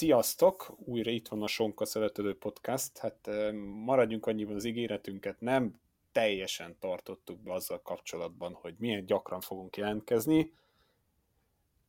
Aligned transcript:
Sziasztok! 0.00 0.74
Újra 0.84 1.10
itt 1.10 1.28
van 1.28 1.42
a 1.42 1.46
Sonka 1.46 1.84
Szeretelő 1.84 2.38
Podcast. 2.38 2.98
Hát 2.98 3.28
maradjunk 3.84 4.26
annyiban 4.26 4.54
az 4.54 4.64
ígéretünket, 4.64 5.40
nem 5.40 5.80
teljesen 6.12 6.76
tartottuk 6.78 7.40
be 7.40 7.52
azzal 7.52 7.82
kapcsolatban, 7.82 8.54
hogy 8.54 8.74
milyen 8.78 9.06
gyakran 9.06 9.40
fogunk 9.40 9.76
jelentkezni. 9.76 10.52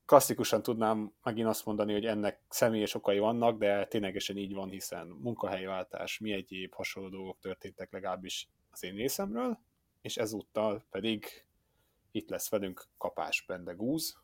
Klasszikusan 0.05 0.61
tudnám 0.61 1.13
megint 1.23 1.47
azt 1.47 1.65
mondani, 1.65 1.93
hogy 1.93 2.05
ennek 2.05 2.39
személyes 2.49 2.93
okai 2.93 3.19
vannak, 3.19 3.57
de 3.57 3.87
ténylegesen 3.87 4.37
így 4.37 4.53
van, 4.53 4.69
hiszen 4.69 5.07
munkahelyváltás, 5.07 6.19
mi 6.19 6.31
egyéb 6.31 6.73
hasonló 6.73 7.09
dolgok 7.09 7.39
történtek 7.39 7.91
legalábbis 7.91 8.49
az 8.71 8.83
én 8.83 8.95
részemről, 8.95 9.59
és 10.01 10.17
ezúttal 10.17 10.85
pedig 10.89 11.45
itt 12.11 12.29
lesz 12.29 12.49
velünk 12.49 12.87
Kapás 12.97 13.43
Bendegúz. 13.47 14.19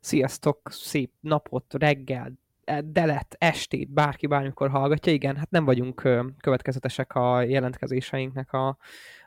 Sziasztok, 0.00 0.70
szép 0.70 1.12
napot, 1.20 1.74
reggel, 1.74 2.42
delet, 2.84 3.36
estét, 3.38 3.90
bárki 3.90 4.26
bármikor 4.26 4.70
hallgatja. 4.70 5.12
Igen, 5.12 5.36
hát 5.36 5.50
nem 5.50 5.64
vagyunk 5.64 6.00
következetesek 6.40 7.14
a 7.14 7.42
jelentkezéseinknek 7.42 8.52
a, 8.52 8.76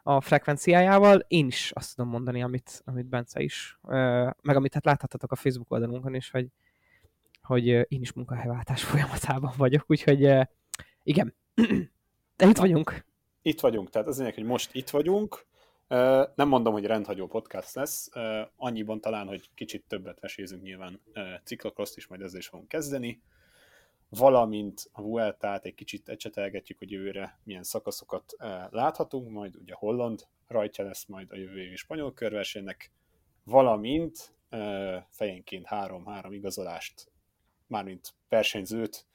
a 0.03 0.21
frekvenciájával. 0.21 1.25
Én 1.27 1.47
is 1.47 1.71
azt 1.75 1.95
tudom 1.95 2.11
mondani, 2.11 2.43
amit, 2.43 2.81
amit 2.85 3.05
Bence 3.05 3.41
is, 3.41 3.79
meg 4.41 4.55
amit 4.55 4.73
hát 4.73 4.85
láthattatok 4.85 5.31
a 5.31 5.35
Facebook 5.35 5.71
oldalunkon 5.71 6.15
is, 6.15 6.29
hogy, 6.29 6.47
hogy 7.41 7.67
én 7.67 8.01
is 8.01 8.13
munkahelyváltás 8.13 8.83
folyamatában 8.83 9.53
vagyok, 9.57 9.83
úgyhogy 9.87 10.33
igen, 11.03 11.35
de 12.37 12.47
itt 12.47 12.57
vagyunk. 12.57 13.05
Itt 13.41 13.59
vagyunk, 13.59 13.89
tehát 13.89 14.07
az 14.07 14.31
hogy 14.35 14.43
most 14.43 14.75
itt 14.75 14.89
vagyunk, 14.89 15.45
nem 16.35 16.47
mondom, 16.47 16.73
hogy 16.73 16.85
rendhagyó 16.85 17.27
podcast 17.27 17.75
lesz, 17.75 18.09
annyiban 18.55 19.01
talán, 19.01 19.27
hogy 19.27 19.49
kicsit 19.53 19.83
többet 19.87 20.21
mesézünk 20.21 20.61
nyilván 20.63 21.01
ciklokrost 21.43 21.97
is, 21.97 22.07
majd 22.07 22.21
ezzel 22.21 22.39
is 22.39 22.47
fogunk 22.47 22.67
kezdeni, 22.67 23.21
valamint 24.09 24.89
a 24.91 25.01
Vueltát 25.01 25.65
egy 25.65 25.75
kicsit 25.75 26.09
ecsetelgetjük, 26.09 26.77
hogy 26.77 26.91
jövőre 26.91 27.39
milyen 27.43 27.63
szakaszokat 27.63 28.35
láthatunk, 28.69 29.29
majd 29.29 29.55
ugye 29.55 29.73
Holland 29.73 30.27
rajtja 30.47 30.83
lesz 30.83 31.05
majd 31.05 31.31
a 31.31 31.35
jövő 31.35 31.61
évi 31.61 31.75
spanyol 31.75 32.13
körversenynek, 32.13 32.91
valamint 33.43 34.35
fejenként 35.09 35.65
három-három 35.65 36.33
igazolást, 36.33 37.11
mármint 37.67 38.13
versenyzőt 38.29 39.05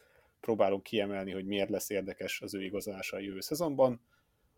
próbálunk 0.41 0.82
kiemelni, 0.82 1.32
hogy 1.32 1.47
miért 1.47 1.70
lesz 1.70 1.91
érdekes 1.91 2.41
az 2.41 2.54
ő 2.54 2.62
igazolása 2.62 3.16
a 3.16 3.20
jövő 3.20 3.41
szezonban, 3.41 4.00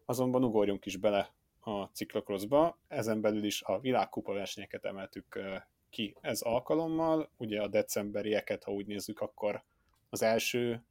azonban 0.04 0.44
ugorjunk 0.44 0.86
is 0.86 0.96
bele 0.96 1.32
a 1.64 1.90
ciklokroszba, 1.92 2.78
ezen 2.88 3.20
belül 3.20 3.44
is 3.44 3.62
a 3.62 3.80
világkupa 3.80 4.32
versenyeket 4.32 4.84
emeltük 4.84 5.38
ki 5.90 6.16
ez 6.20 6.40
alkalommal, 6.40 7.30
ugye 7.36 7.62
a 7.62 7.68
decemberieket, 7.68 8.64
ha 8.64 8.72
úgy 8.72 8.86
nézzük, 8.86 9.20
akkor 9.20 9.64
az 10.10 10.22
első 10.22 10.84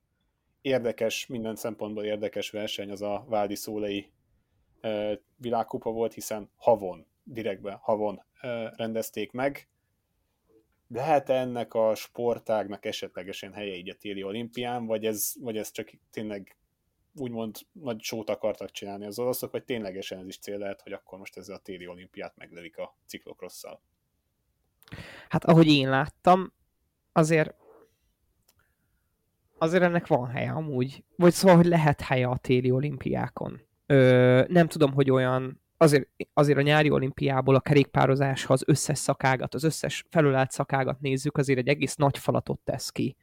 érdekes, 0.62 1.28
minden 1.28 1.56
szempontból 1.56 2.04
érdekes 2.04 2.50
verseny 2.50 2.92
az 2.92 3.02
a 3.02 3.26
Vádi 3.28 3.56
Szólei 3.56 4.12
világkupa 5.36 5.92
volt, 5.92 6.14
hiszen 6.14 6.50
havon, 6.56 7.06
direktben 7.24 7.76
havon 7.76 8.24
rendezték 8.76 9.32
meg. 9.32 9.68
Lehet 10.88 11.30
-e 11.30 11.34
ennek 11.34 11.74
a 11.74 11.96
sportágnak 11.96 12.86
esetlegesen 12.86 13.54
helye 13.54 13.76
így 13.76 13.90
a 13.90 13.96
téli 13.96 14.24
olimpián, 14.24 14.86
vagy 14.86 15.06
ez, 15.06 15.34
vagy 15.40 15.58
ez 15.58 15.72
csak 15.72 15.92
tényleg 16.12 16.58
úgymond 17.16 17.56
nagy 17.72 18.02
sót 18.02 18.30
akartak 18.30 18.72
csinálni 18.72 19.06
az 19.06 19.20
oroszok, 19.20 19.52
vagy 19.52 19.64
ténylegesen 19.64 20.20
ez 20.20 20.28
is 20.28 20.38
cél 20.38 20.58
lehet, 20.58 20.82
hogy 20.82 20.92
akkor 20.92 21.20
most 21.20 21.38
ezzel 21.38 21.56
a 21.56 21.60
téli 21.60 21.88
olimpiát 21.88 22.38
meglövik 22.38 22.78
a 22.78 22.98
ciklokrosszal? 23.06 23.82
Hát 25.30 25.44
ahogy 25.44 25.68
én 25.68 25.90
láttam, 25.90 26.54
azért 27.12 27.56
azért 29.58 29.84
ennek 29.84 30.08
van 30.08 30.28
helye 30.28 30.52
amúgy. 30.52 31.04
Vagy 31.16 31.34
szóval, 31.34 31.56
hogy 31.56 31.66
lehet 31.66 32.02
helye 32.02 32.28
a 32.28 32.38
téli 32.38 32.72
olimpiákon. 32.72 33.62
Ö, 33.86 34.44
nem 34.48 34.68
tudom, 34.68 34.94
hogy 34.94 35.12
olyan 35.12 35.62
azért, 35.78 36.10
azért 36.34 36.58
a 36.58 36.62
nyári 36.62 36.90
olimpiából 36.90 37.56
a 37.56 37.60
kerékpározás, 37.60 38.46
ha 38.46 38.54
az 38.54 38.64
összes 38.66 38.98
szakágat, 38.98 39.54
az 39.54 39.64
összes 39.64 40.06
felülállt 40.10 40.52
szakágat 40.52 41.00
nézzük, 41.00 41.38
azért 41.38 41.60
egy 41.60 41.68
egész 41.68 41.96
nagy 41.96 42.18
falatot 42.18 42.60
tesz 42.60 42.90
ki. 42.90 43.16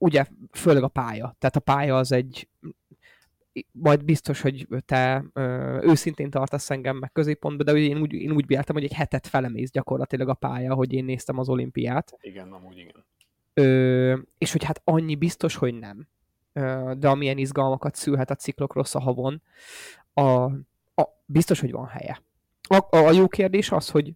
Ugye 0.00 0.24
főleg 0.52 0.82
a 0.82 0.88
pálya. 0.88 1.36
Tehát 1.38 1.56
a 1.56 1.60
pálya 1.60 1.96
az 1.96 2.12
egy 2.12 2.48
majd 3.72 4.04
biztos, 4.04 4.40
hogy 4.40 4.66
te 4.86 5.24
ö, 5.32 5.78
őszintén 5.82 6.30
tartasz 6.30 6.70
engem 6.70 6.96
meg 6.96 7.12
középpontba, 7.12 7.62
de 7.62 7.72
én 7.72 8.00
úgy, 8.00 8.12
én 8.12 8.32
úgy 8.32 8.46
véltem, 8.46 8.74
hogy 8.74 8.84
egy 8.84 8.92
hetet 8.92 9.26
felemész 9.26 9.70
gyakorlatilag 9.70 10.28
a 10.28 10.34
pálya, 10.34 10.74
hogy 10.74 10.92
én 10.92 11.04
néztem 11.04 11.38
az 11.38 11.48
olimpiát. 11.48 12.16
Igen, 12.20 12.52
amúgy 12.52 12.78
igen. 12.78 13.04
Ö, 13.54 14.18
és 14.38 14.52
hogy 14.52 14.64
hát 14.64 14.80
annyi 14.84 15.14
biztos, 15.14 15.56
hogy 15.56 15.78
nem. 15.78 16.08
Ö, 16.52 16.92
de 16.98 17.08
amilyen 17.08 17.38
izgalmakat 17.38 17.94
szülhet 17.94 18.30
a 18.30 18.34
ciklokrosz 18.34 18.94
a 18.94 19.00
havon, 19.00 19.42
a, 20.12 20.22
a, 20.94 21.22
biztos, 21.26 21.60
hogy 21.60 21.72
van 21.72 21.86
helye. 21.86 22.22
A, 22.68 22.96
a 22.96 23.12
jó 23.12 23.28
kérdés 23.28 23.70
az, 23.70 23.90
hogy, 23.90 24.12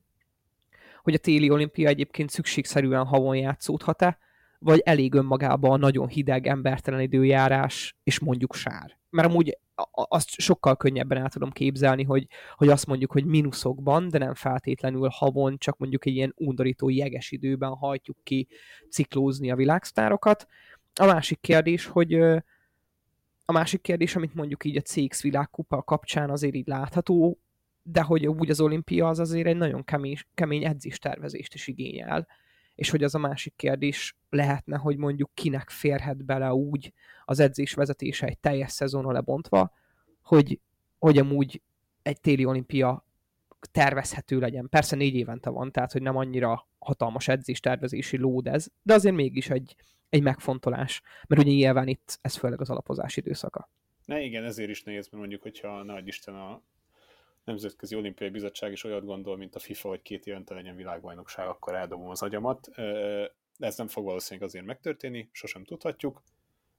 hogy 1.03 1.15
a 1.15 1.19
téli 1.19 1.51
olimpia 1.51 1.89
egyébként 1.89 2.31
szükségszerűen 2.31 3.05
havon 3.05 3.37
játszódhat-e, 3.37 4.19
vagy 4.65 4.81
elég 4.85 5.15
önmagában 5.15 5.71
a 5.71 5.77
nagyon 5.77 6.09
hideg, 6.09 6.47
embertelen 6.47 7.01
időjárás, 7.01 7.97
és 8.03 8.19
mondjuk 8.19 8.55
sár. 8.55 8.99
Mert 9.11 9.29
amúgy 9.29 9.59
azt 9.93 10.29
sokkal 10.29 10.77
könnyebben 10.77 11.19
el 11.19 11.29
tudom 11.29 11.51
képzelni, 11.51 12.03
hogy, 12.03 12.27
hogy 12.55 12.69
azt 12.69 12.87
mondjuk, 12.87 13.13
hogy 13.13 13.25
mínuszokban, 13.25 14.09
de 14.09 14.19
nem 14.19 14.35
feltétlenül 14.35 15.09
havon, 15.09 15.59
csak 15.59 15.79
mondjuk 15.79 16.07
egy 16.07 16.15
ilyen 16.15 16.35
undorító 16.37 16.89
jeges 16.89 17.31
időben 17.31 17.71
hajtjuk 17.71 18.17
ki 18.23 18.49
ciklózni 18.91 19.51
a 19.51 19.57
világsztárokat. 19.57 20.47
A 20.95 21.05
másik 21.05 21.41
kérdés, 21.41 21.87
hogy 21.87 22.15
a 23.45 23.53
másik 23.53 23.81
kérdés, 23.81 24.17
amit 24.17 24.35
mondjuk 24.35 24.65
így 24.65 24.77
a 24.77 24.81
CX 24.81 25.23
világkupa 25.23 25.83
kapcsán 25.83 26.31
azért 26.31 26.55
így 26.55 26.67
látható, 26.67 27.39
de 27.83 28.03
hogy 28.03 28.27
úgy 28.27 28.51
az 28.51 28.61
olimpia 28.61 29.09
az 29.09 29.19
azért 29.19 29.47
egy 29.47 29.57
nagyon 29.57 29.85
kemény, 29.85 30.19
kemény 30.35 30.65
edzéstervezést 30.65 31.55
is 31.55 31.67
igényel 31.67 32.27
és 32.75 32.91
hogy 32.91 33.05
az 33.05 33.15
a 33.15 33.19
másik 33.19 33.53
kérdés 33.57 34.17
lehetne, 34.31 34.77
hogy 34.77 34.97
mondjuk 34.97 35.31
kinek 35.35 35.71
férhet 35.71 36.25
bele 36.25 36.53
úgy 36.53 36.93
az 37.25 37.41
edzés 37.41 37.75
vezetése 37.75 38.27
egy 38.27 38.39
teljes 38.39 38.73
szezonra 38.73 39.13
lebontva, 39.13 39.73
hogy, 40.23 40.61
hogy 40.99 41.19
amúgy 41.19 41.63
egy 42.03 42.21
téli 42.21 42.45
olimpia 42.45 43.05
tervezhető 43.73 44.39
legyen. 44.39 44.69
Persze 44.69 44.97
négy 44.97 45.15
évente 45.15 45.51
van, 45.51 45.73
tehát 45.73 45.93
hogy 45.93 46.03
nem 46.03 46.17
annyira 46.17 46.69
hatalmas 46.79 47.29
edzés 47.29 47.61
tervezési 47.61 48.17
lód 48.17 48.47
ez, 48.47 48.69
de 48.83 48.95
azért 48.95 49.15
mégis 49.15 49.51
egy, 49.51 49.77
egy 50.09 50.23
megfontolás, 50.23 51.03
mert 51.29 51.43
ugye 51.43 51.51
nyilván 51.51 51.89
itt 51.89 52.19
ez 52.23 52.37
főleg 52.37 52.61
az 52.61 52.71
alapozás 52.71 53.17
időszaka. 53.17 53.69
Ne, 54.05 54.21
igen, 54.21 54.45
ezért 54.45 54.71
is 54.71 54.83
nehéz, 54.83 55.05
mert 55.05 55.19
mondjuk, 55.19 55.43
hogyha 55.43 55.83
nagy 55.83 56.07
Isten 56.07 56.35
a 56.35 56.63
Nemzetközi 57.45 57.97
Olimpiai 57.97 58.31
Bizottság 58.31 58.73
is 58.73 58.85
olyat 58.85 59.05
gondol, 59.05 59.37
mint 59.37 59.55
a 59.55 59.59
FIFA, 59.59 59.89
hogy 59.89 60.03
két 60.03 60.27
évente 60.27 60.55
legyen 60.55 60.77
világbajnokság, 60.77 61.49
akkor 61.49 61.75
eldobom 61.75 62.09
az 62.09 62.23
agyamat. 62.23 62.69
Ez 63.59 63.77
nem 63.77 63.89
fog 63.89 64.05
valószínűleg 64.05 64.49
azért 64.49 64.65
megtörténni, 64.65 65.29
sosem 65.33 65.65
tudhatjuk. 65.65 66.23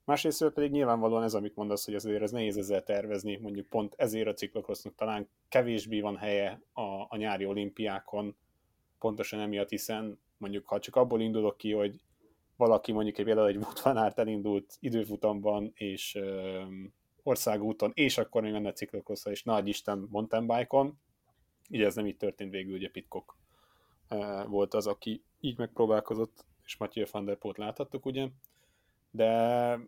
Másrészt 0.06 0.50
pedig 0.50 0.72
nyilvánvalóan 0.72 1.24
ez, 1.24 1.34
amit 1.34 1.56
mondasz, 1.56 1.86
hogy 1.86 1.96
azért 1.96 2.22
ez 2.22 2.32
nehéz 2.32 2.58
ezzel 2.58 2.84
tervezni, 2.84 3.36
mondjuk 3.38 3.68
pont 3.68 3.94
ezért 3.98 4.28
a 4.28 4.34
ciklokrosznak 4.34 4.96
talán 4.96 5.30
kevésbé 5.50 6.02
van 6.02 6.18
helye 6.18 6.62
a, 6.74 6.82
a 7.10 7.16
nyári 7.16 7.46
olimpiákon, 7.46 8.36
pontosan 9.00 9.40
emiatt, 9.40 9.70
hiszen 9.70 10.20
mondjuk 10.38 10.68
ha 10.68 10.80
csak 10.80 10.96
abból 10.96 11.22
indulok 11.22 11.58
ki, 11.58 11.72
hogy 11.72 12.00
valaki 12.56 12.92
mondjuk 12.92 13.18
egy 13.18 13.26
például 13.26 13.48
egy 13.48 13.56
Wout 13.84 14.18
elindult 14.18 14.78
időfutamban, 14.80 15.72
és 15.74 16.20
országúton, 17.26 17.92
és 17.94 18.18
akkor 18.18 18.42
még 18.42 18.52
menne 18.52 18.72
ciklokrosszal, 18.72 19.32
és 19.32 19.44
nagy 19.44 19.68
Isten 19.68 20.08
mountain 20.10 20.48
bike-on. 20.48 21.00
Ugye 21.70 21.86
ez 21.86 21.96
nem 21.96 22.06
így 22.06 22.18
történt 22.18 22.52
végül, 22.52 22.76
ugye 22.76 22.90
Pitcock 22.90 23.36
eh, 24.08 24.46
volt 24.46 24.74
az, 24.74 24.88
aki 24.88 25.24
így 25.40 25.58
megpróbálkozott, 25.58 26.46
és 26.66 26.78
Mathieu 26.78 27.06
van 27.12 27.26
der 27.26 27.38
Poot 27.38 27.58
láthattuk, 27.58 28.06
ugye. 28.06 28.28
De 29.12 29.80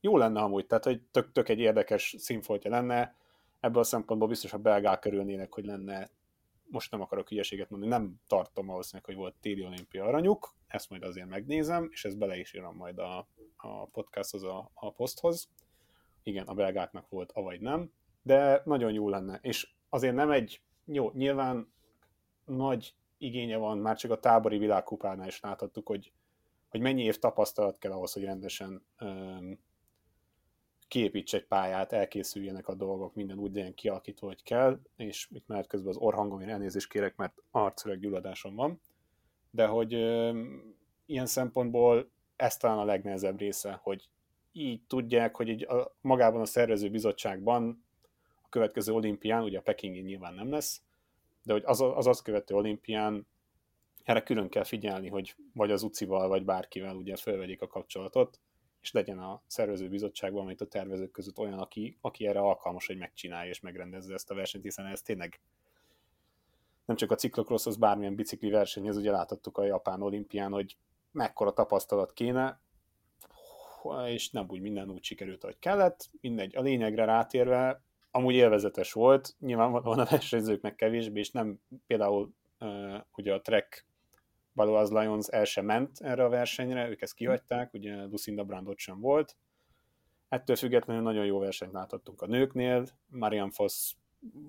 jó 0.00 0.16
lenne 0.16 0.40
amúgy, 0.40 0.66
tehát 0.66 0.84
hogy 0.84 1.00
tök, 1.10 1.32
tök 1.32 1.48
egy 1.48 1.58
érdekes 1.58 2.14
színfoltja 2.18 2.70
lenne, 2.70 3.14
ebből 3.60 3.80
a 3.80 3.84
szempontból 3.84 4.28
biztos 4.28 4.52
a 4.52 4.58
belgák 4.58 4.98
körülnének, 4.98 5.52
hogy 5.52 5.64
lenne, 5.64 6.10
most 6.68 6.90
nem 6.90 7.00
akarok 7.00 7.28
hülyeséget 7.28 7.70
mondani, 7.70 7.90
nem 7.90 8.20
tartom 8.26 8.66
valószínűleg, 8.66 9.04
hogy 9.04 9.16
volt 9.16 9.34
téli 9.40 9.64
olimpia 9.64 10.04
aranyuk, 10.04 10.54
ezt 10.66 10.90
majd 10.90 11.02
azért 11.02 11.28
megnézem, 11.28 11.88
és 11.90 12.04
ezt 12.04 12.18
bele 12.18 12.38
is 12.38 12.54
írom 12.54 12.76
majd 12.76 12.98
a, 12.98 13.28
a 13.56 13.86
podcasthoz, 13.86 14.42
a, 14.42 14.70
a 14.74 14.92
poszthoz 14.92 15.48
igen, 16.26 16.46
a 16.46 16.54
belgáknak 16.54 17.08
volt, 17.08 17.32
avagy 17.32 17.60
nem, 17.60 17.90
de 18.22 18.62
nagyon 18.64 18.92
jó 18.92 19.08
lenne. 19.08 19.38
És 19.42 19.68
azért 19.88 20.14
nem 20.14 20.30
egy, 20.30 20.60
jó, 20.84 21.10
nyilván 21.14 21.72
nagy 22.44 22.94
igénye 23.18 23.56
van, 23.56 23.78
már 23.78 23.96
csak 23.96 24.10
a 24.10 24.20
tábori 24.20 24.58
világkupánál 24.58 25.26
is 25.26 25.40
láthattuk, 25.40 25.86
hogy, 25.86 26.12
hogy 26.68 26.80
mennyi 26.80 27.02
év 27.02 27.18
tapasztalat 27.18 27.78
kell 27.78 27.92
ahhoz, 27.92 28.12
hogy 28.12 28.24
rendesen 28.24 28.86
um, 29.00 29.58
kiépíts 30.88 31.34
egy 31.34 31.46
pályát, 31.46 31.92
elkészüljenek 31.92 32.68
a 32.68 32.74
dolgok, 32.74 33.14
minden 33.14 33.38
úgy 33.38 33.54
legyen 33.54 33.74
kialakítva, 33.74 34.26
hogy 34.26 34.42
kell, 34.42 34.80
és 34.96 35.28
itt 35.32 35.46
már 35.46 35.66
közben 35.66 35.90
az 35.90 35.96
orhangom, 35.96 36.40
én 36.40 36.48
elnézést 36.48 36.88
kérek, 36.88 37.16
mert 37.16 37.42
arcöreg 37.50 38.00
gyulladásom 38.00 38.54
van, 38.54 38.80
de 39.50 39.66
hogy 39.66 39.94
um, 39.94 40.74
ilyen 41.06 41.26
szempontból 41.26 42.10
ez 42.36 42.56
talán 42.56 42.78
a 42.78 42.84
legnehezebb 42.84 43.38
része, 43.38 43.80
hogy 43.82 44.08
így 44.56 44.82
tudják, 44.86 45.36
hogy 45.36 45.48
így 45.48 45.62
a, 45.62 45.96
magában 46.00 46.40
a 46.40 46.46
szervező 46.46 46.90
bizottságban 46.90 47.84
a 48.42 48.48
következő 48.48 48.92
olimpián, 48.92 49.42
ugye 49.42 49.58
a 49.58 49.62
Pekingi 49.62 50.00
nyilván 50.00 50.34
nem 50.34 50.50
lesz, 50.50 50.82
de 51.42 51.52
hogy 51.52 51.62
az 51.64 51.80
az, 51.80 52.06
az 52.06 52.22
követő 52.22 52.54
olimpián 52.54 53.26
erre 54.04 54.22
külön 54.22 54.48
kell 54.48 54.64
figyelni, 54.64 55.08
hogy 55.08 55.36
vagy 55.54 55.70
az 55.70 55.82
UCI-val, 55.82 56.28
vagy 56.28 56.44
bárkivel 56.44 56.96
ugye 56.96 57.16
felvegyék 57.16 57.62
a 57.62 57.66
kapcsolatot, 57.66 58.40
és 58.80 58.92
legyen 58.92 59.18
a 59.18 59.42
szervező 59.46 59.88
bizottságban, 59.88 60.42
amit 60.42 60.60
a 60.60 60.66
tervezők 60.66 61.10
között 61.10 61.38
olyan, 61.38 61.58
aki, 61.58 61.98
aki 62.00 62.26
erre 62.26 62.40
alkalmas, 62.40 62.86
hogy 62.86 62.96
megcsinálja 62.96 63.50
és 63.50 63.60
megrendezze 63.60 64.14
ezt 64.14 64.30
a 64.30 64.34
versenyt, 64.34 64.64
hiszen 64.64 64.86
ez 64.86 65.02
tényleg 65.02 65.40
nem 66.84 66.96
csak 66.96 67.10
a 67.10 67.14
ciklokrosz, 67.14 67.66
az 67.66 67.76
bármilyen 67.76 68.14
bicikli 68.14 68.50
versenyhez, 68.50 68.96
ugye 68.96 69.10
láthattuk 69.10 69.58
a 69.58 69.64
Japán 69.64 70.02
olimpián, 70.02 70.52
hogy 70.52 70.76
mekkora 71.10 71.52
tapasztalat 71.52 72.12
kéne, 72.12 72.60
és 74.06 74.30
nem 74.30 74.46
úgy 74.48 74.60
minden 74.60 74.90
úgy 74.90 75.02
sikerült, 75.02 75.42
ahogy 75.42 75.58
kellett. 75.58 76.10
Mindegy, 76.20 76.56
a 76.56 76.60
lényegre 76.60 77.04
rátérve, 77.04 77.82
amúgy 78.10 78.34
élvezetes 78.34 78.92
volt, 78.92 79.34
nyilvánvalóan 79.38 79.98
a 79.98 80.04
versenyzőknek 80.10 80.74
kevésbé, 80.74 81.20
és 81.20 81.30
nem 81.30 81.60
például 81.86 82.34
uh, 82.60 83.00
ugye 83.16 83.34
a 83.34 83.40
Trek 83.40 83.86
Baloaz 84.54 84.90
Lions 84.90 85.28
el 85.28 85.44
sem 85.44 85.64
ment 85.64 86.00
erre 86.00 86.24
a 86.24 86.28
versenyre, 86.28 86.88
ők 86.88 87.02
ezt 87.02 87.14
kihagyták, 87.14 87.74
ugye 87.74 88.04
Lucinda 88.04 88.44
Brandot 88.44 88.78
sem 88.78 89.00
volt. 89.00 89.36
Ettől 90.28 90.56
függetlenül 90.56 91.02
nagyon 91.02 91.24
jó 91.24 91.38
versenyt 91.38 91.72
láthattunk 91.72 92.22
a 92.22 92.26
nőknél, 92.26 92.86
Marian 93.06 93.50
Foss 93.50 93.94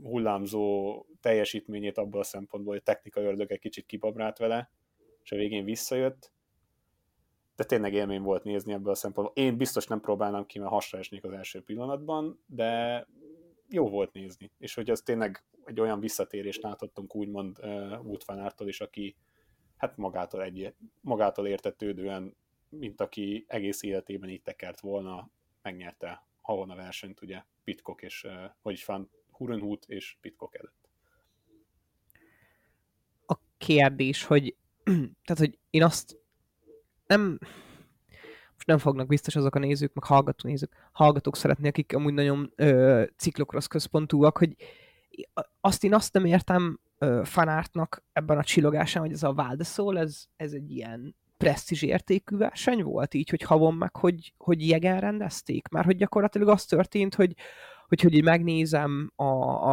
hullámzó 0.04 1.06
teljesítményét 1.22 1.98
abból 1.98 2.20
a 2.20 2.24
szempontból, 2.24 2.74
hogy 2.74 2.84
technikai 2.84 3.24
ördög 3.26 3.52
egy 3.52 3.60
kicsit 3.60 3.86
kibabrált 3.86 4.38
vele, 4.38 4.72
és 5.24 5.32
a 5.32 5.36
végén 5.36 5.64
visszajött. 5.64 6.32
De 7.58 7.64
tényleg 7.64 7.94
élmény 7.94 8.22
volt 8.22 8.44
nézni 8.44 8.74
ebből 8.74 8.92
a 8.92 8.96
szempontból. 8.96 9.44
Én 9.44 9.58
biztos 9.58 9.88
nem 9.88 10.00
próbálnám 10.00 10.46
ki, 10.46 10.60
mert 10.60 10.72
hasra 10.72 10.98
esnék 10.98 11.24
az 11.24 11.32
első 11.32 11.62
pillanatban, 11.62 12.44
de 12.46 13.06
jó 13.70 13.90
volt 13.90 14.14
nézni. 14.14 14.52
És 14.58 14.74
hogy 14.74 14.90
az 14.90 15.02
tényleg 15.02 15.44
egy 15.66 15.80
olyan 15.80 16.00
visszatérést 16.00 16.62
láthattunk 16.62 17.16
úgymond 17.16 17.58
uh, 17.60 18.06
útvanártól 18.06 18.68
is, 18.68 18.82
aki 18.82 19.16
hát 19.78 19.98
magától, 19.98 20.44
egy, 20.44 20.74
magától 21.02 21.48
értetődően, 21.48 22.36
mint 22.70 23.02
aki 23.02 23.46
egész 23.48 23.84
életében 23.84 24.30
így 24.30 24.42
tekert 24.42 24.80
volna, 24.80 25.30
megnyerte 25.62 26.28
havon 26.42 26.70
a 26.70 26.76
versenyt, 26.76 27.22
ugye 27.22 27.44
Pitcock 27.64 28.02
és, 28.02 28.24
uh, 28.24 28.34
vagyis 28.62 28.86
van 28.86 29.10
Hurenhut 29.32 29.86
és 29.88 30.18
Pitcock 30.22 30.56
előtt. 30.56 30.90
A 33.26 33.36
kérdés, 33.58 34.24
hogy 34.24 34.56
tehát, 35.26 35.38
hogy 35.38 35.58
én 35.70 35.84
azt 35.84 36.26
nem 37.08 37.40
most 38.54 38.68
nem 38.68 38.78
fognak 38.78 39.08
biztos 39.08 39.36
azok 39.36 39.56
a 39.56 39.60
nézők, 39.60 39.94
meg 39.94 40.04
hallgató 40.04 40.50
nézők, 40.50 40.90
hallgatók 40.92 41.38
szeretni, 41.38 41.68
akik 41.68 41.96
amúgy 41.96 42.14
nagyon 42.14 42.52
ö, 42.56 43.04
ciklokrosz 43.18 43.68
központúak, 43.68 44.38
hogy 44.38 44.56
azt 45.62 45.84
én 45.84 45.94
azt 45.94 46.14
nem 46.14 46.26
értem 46.26 46.80
ö, 46.98 47.22
fanártnak 47.24 48.04
ebben 48.14 48.38
a 48.38 48.44
csillogásán, 48.44 49.02
hogy 49.02 49.12
ez 49.12 49.24
a 49.24 49.34
Valdeszól, 49.34 50.00
ez, 50.00 50.26
ez 50.36 50.52
egy 50.52 50.72
ilyen 50.72 51.16
presztízs 51.38 51.82
értékű 51.82 52.38
verseny 52.38 52.84
volt, 52.84 53.14
így, 53.14 53.30
hogy 53.30 53.42
havon 53.42 53.74
meg, 53.74 53.96
hogy, 53.96 54.34
hogy 54.38 54.68
jegen 54.68 55.00
rendezték. 55.00 55.68
Már 55.68 55.86
hogy 55.86 55.98
gyakorlatilag 55.98 56.48
az 56.48 56.66
történt, 56.66 57.16
hogy 57.16 57.36
hogy, 57.88 58.02
hogy 58.02 58.24
megnézem 58.24 59.12
a, 59.16 59.24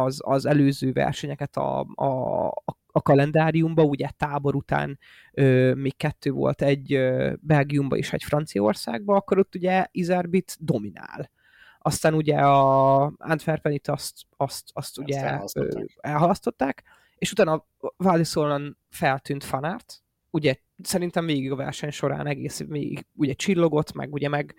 az, 0.03 0.19
az 0.23 0.45
előző 0.45 0.91
versenyeket 0.91 1.55
a, 1.57 1.79
a, 1.95 2.47
a 2.47 2.77
kalendáriumba, 3.01 3.83
ugye 3.83 4.09
tábor 4.17 4.55
után 4.55 4.99
ö, 5.33 5.73
még 5.73 5.97
kettő 5.97 6.31
volt, 6.31 6.61
egy 6.61 6.93
ö, 6.93 7.33
Belgiumba 7.39 7.97
és 7.97 8.13
egy 8.13 8.23
Franciaországba, 8.23 9.15
akkor 9.15 9.37
ott 9.37 9.55
ugye 9.55 9.85
Izerbit 9.91 10.57
dominál. 10.59 11.31
Aztán 11.79 12.13
ugye 12.13 12.37
a 12.37 13.03
Antwerpenit 13.17 13.87
azt, 13.87 14.13
azt, 14.37 14.69
azt 14.73 14.97
ugye 14.97 15.19
elhalasztották. 15.19 15.83
Ö, 15.83 16.07
elhalasztották, 16.07 16.83
és 17.17 17.31
utána 17.31 17.53
a 17.53 17.93
Valdiszolan 17.97 18.77
feltűnt 18.89 19.43
fanárt, 19.43 20.03
ugye 20.29 20.55
szerintem 20.83 21.25
végig 21.25 21.51
a 21.51 21.55
verseny 21.55 21.91
során 21.91 22.27
egész 22.27 22.63
végig 22.67 23.05
ugye 23.15 23.33
csillogott, 23.33 23.93
meg 23.93 24.13
ugye 24.13 24.29
meg 24.29 24.55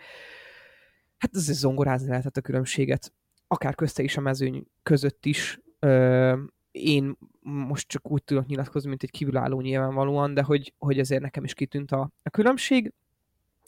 hát 1.19 1.31
ez 1.35 1.43
zongorázni 1.43 2.09
lehetett 2.09 2.37
a 2.37 2.41
különbséget 2.41 3.13
akár 3.47 3.75
közte 3.75 4.03
is 4.03 4.17
a 4.17 4.21
mezőny 4.21 4.67
között 4.83 5.27
is 5.27 5.61
ö, 5.79 6.35
én 6.77 7.17
most 7.41 7.89
csak 7.89 8.11
úgy 8.11 8.25
tudok 8.25 8.47
nyilatkozni, 8.47 8.89
mint 8.89 9.03
egy 9.03 9.11
kívülálló 9.11 9.61
nyilvánvalóan, 9.61 10.35
de 10.35 10.43
hogy, 10.43 10.75
hogy 10.79 10.99
ezért 10.99 11.23
nekem 11.23 11.45
is 11.45 11.55
kitűnt 11.55 11.93
a, 11.93 12.11
a 12.23 12.31
különbség. 12.31 12.93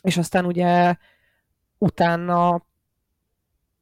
És 0.03 0.17
aztán 0.17 0.47
ugye 0.47 0.95
utána 1.79 2.67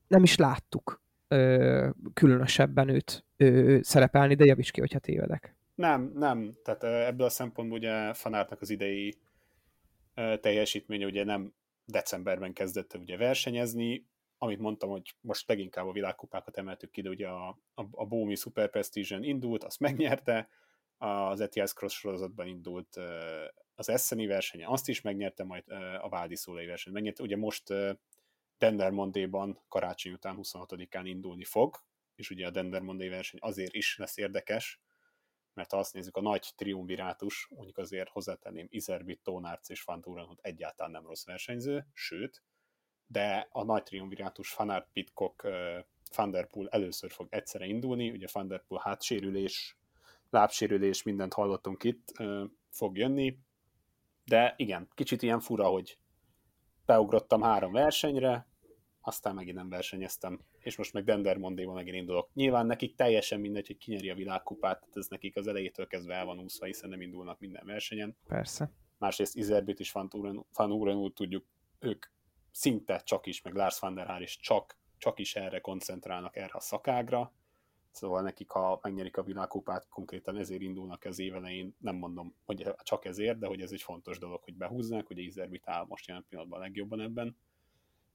nem 0.08 0.22
is 0.22 0.36
láttuk 0.36 1.02
ö, 1.28 1.88
különösebben 2.14 2.88
őt 2.88 3.24
ö, 3.36 3.78
szerepelni, 3.82 4.34
de 4.34 4.44
javíts 4.44 4.70
ki, 4.70 4.80
hogyha 4.80 4.98
tévedek. 4.98 5.56
Nem, 5.74 6.12
nem. 6.14 6.56
Tehát 6.64 6.84
ebből 6.84 7.26
a 7.26 7.30
szempontból 7.30 7.78
ugye 7.78 8.12
Fanártnak 8.12 8.60
az 8.60 8.70
idei 8.70 9.18
teljesítménye 10.40 11.06
ugye 11.06 11.24
nem 11.24 11.52
decemberben 11.84 12.52
kezdett 12.52 12.94
ugye 12.94 13.16
versenyezni, 13.16 14.06
amit 14.46 14.60
mondtam, 14.60 14.90
hogy 14.90 15.14
most 15.20 15.48
leginkább 15.48 15.86
a 15.86 15.92
világkupákat 15.92 16.56
emeltük 16.56 16.90
ki, 16.90 17.02
de 17.02 17.08
ugye 17.08 17.28
a, 17.28 17.48
a, 17.74 17.86
a 17.90 18.06
Bómi 18.06 18.34
Super 18.34 18.70
prestige 18.70 19.18
indult, 19.20 19.64
azt 19.64 19.80
megnyerte, 19.80 20.48
az 20.98 21.40
ETS 21.40 21.72
Cross 21.72 21.94
sorozatban 21.94 22.46
indult 22.46 22.96
az 23.74 23.88
Esseni 23.88 24.26
versenye, 24.26 24.68
azt 24.68 24.88
is 24.88 25.00
megnyerte, 25.00 25.44
majd 25.44 25.64
a 26.00 26.08
Vádi 26.08 26.36
Szólai 26.36 26.66
verseny 26.66 26.92
megnyerte. 26.92 27.22
Ugye 27.22 27.36
most 27.36 27.72
Dender 28.58 28.90
Monday-ban 28.90 29.60
karácsony 29.68 30.12
után 30.12 30.38
26-án 30.42 31.02
indulni 31.04 31.44
fog, 31.44 31.76
és 32.14 32.30
ugye 32.30 32.46
a 32.46 32.50
Dender 32.50 32.80
Monday 32.80 33.08
verseny 33.08 33.40
azért 33.42 33.74
is 33.74 33.96
lesz 33.96 34.16
érdekes, 34.16 34.80
mert 35.54 35.70
ha 35.70 35.78
azt 35.78 35.94
nézzük, 35.94 36.16
a 36.16 36.20
nagy 36.20 36.52
triumvirátus, 36.56 37.48
mondjuk 37.50 37.78
azért 37.78 38.08
hozzátenném 38.08 38.66
Izerbit, 38.70 39.22
Tónárc 39.22 39.68
és 39.68 39.82
Fanturan, 39.82 40.38
egyáltalán 40.40 40.92
nem 40.92 41.06
rossz 41.06 41.24
versenyző, 41.24 41.86
sőt, 41.92 42.42
de 43.06 43.48
a 43.50 43.64
nagy 43.64 43.82
triumvirátus 43.82 44.52
Fanart 44.52 44.88
Pitcock 44.92 45.46
Thunderpool 46.10 46.68
először 46.68 47.10
fog 47.10 47.26
egyszerre 47.30 47.66
indulni, 47.66 48.10
ugye 48.10 48.26
Thunderpool 48.26 48.80
hátsérülés, 48.84 49.76
lábsérülés, 50.30 51.02
mindent 51.02 51.34
hallottunk 51.34 51.84
itt, 51.84 52.12
fog 52.70 52.96
jönni, 52.96 53.38
de 54.24 54.54
igen, 54.56 54.88
kicsit 54.94 55.22
ilyen 55.22 55.40
fura, 55.40 55.66
hogy 55.66 55.98
beugrottam 56.84 57.42
három 57.42 57.72
versenyre, 57.72 58.48
aztán 59.00 59.34
megint 59.34 59.56
nem 59.56 59.68
versenyeztem, 59.68 60.40
és 60.58 60.76
most 60.76 60.92
meg 60.92 61.04
Dender 61.04 61.36
Mondéval 61.36 61.74
megint 61.74 61.96
indulok. 61.96 62.30
Nyilván 62.34 62.66
nekik 62.66 62.94
teljesen 62.94 63.40
mindegy, 63.40 63.66
hogy 63.66 63.76
kinyeri 63.76 64.10
a 64.10 64.14
világkupát, 64.14 64.80
tehát 64.80 64.96
ez 64.96 65.06
nekik 65.06 65.36
az 65.36 65.46
elejétől 65.46 65.86
kezdve 65.86 66.14
el 66.14 66.24
van 66.24 66.40
úszva, 66.40 66.66
hiszen 66.66 66.88
nem 66.88 67.00
indulnak 67.00 67.40
minden 67.40 67.66
versenyen. 67.66 68.16
Persze. 68.26 68.72
Másrészt 68.98 69.36
Izerbit 69.36 69.80
és 69.80 69.92
Van 69.92 70.72
Uren 70.72 70.96
úgy 70.96 71.12
tudjuk, 71.12 71.44
ők 71.78 72.06
szinte 72.56 72.98
csak 72.98 73.26
is, 73.26 73.42
meg 73.42 73.54
Lars 73.54 73.78
van 73.78 73.94
der 73.94 74.06
Haar 74.06 74.22
is 74.22 74.38
csak, 74.38 74.76
csak 74.98 75.18
is 75.18 75.36
erre 75.36 75.60
koncentrálnak, 75.60 76.36
erre 76.36 76.52
a 76.52 76.60
szakágra, 76.60 77.32
szóval 77.90 78.22
nekik, 78.22 78.50
ha 78.50 78.78
megnyerik 78.82 79.16
a 79.16 79.22
világkupát, 79.22 79.88
konkrétan 79.88 80.36
ezért 80.36 80.60
indulnak 80.60 81.04
az 81.04 81.18
évelején, 81.18 81.74
nem 81.78 81.96
mondom, 81.96 82.34
hogy 82.44 82.74
csak 82.82 83.04
ezért, 83.04 83.38
de 83.38 83.46
hogy 83.46 83.60
ez 83.60 83.72
egy 83.72 83.82
fontos 83.82 84.18
dolog, 84.18 84.42
hogy 84.42 84.54
behúzzák, 84.54 85.10
ugye 85.10 85.22
Izerbit 85.22 85.68
áll 85.68 85.84
most 85.88 86.06
jelen 86.06 86.24
pillanatban 86.28 86.58
a 86.58 86.62
legjobban 86.62 87.00
ebben, 87.00 87.36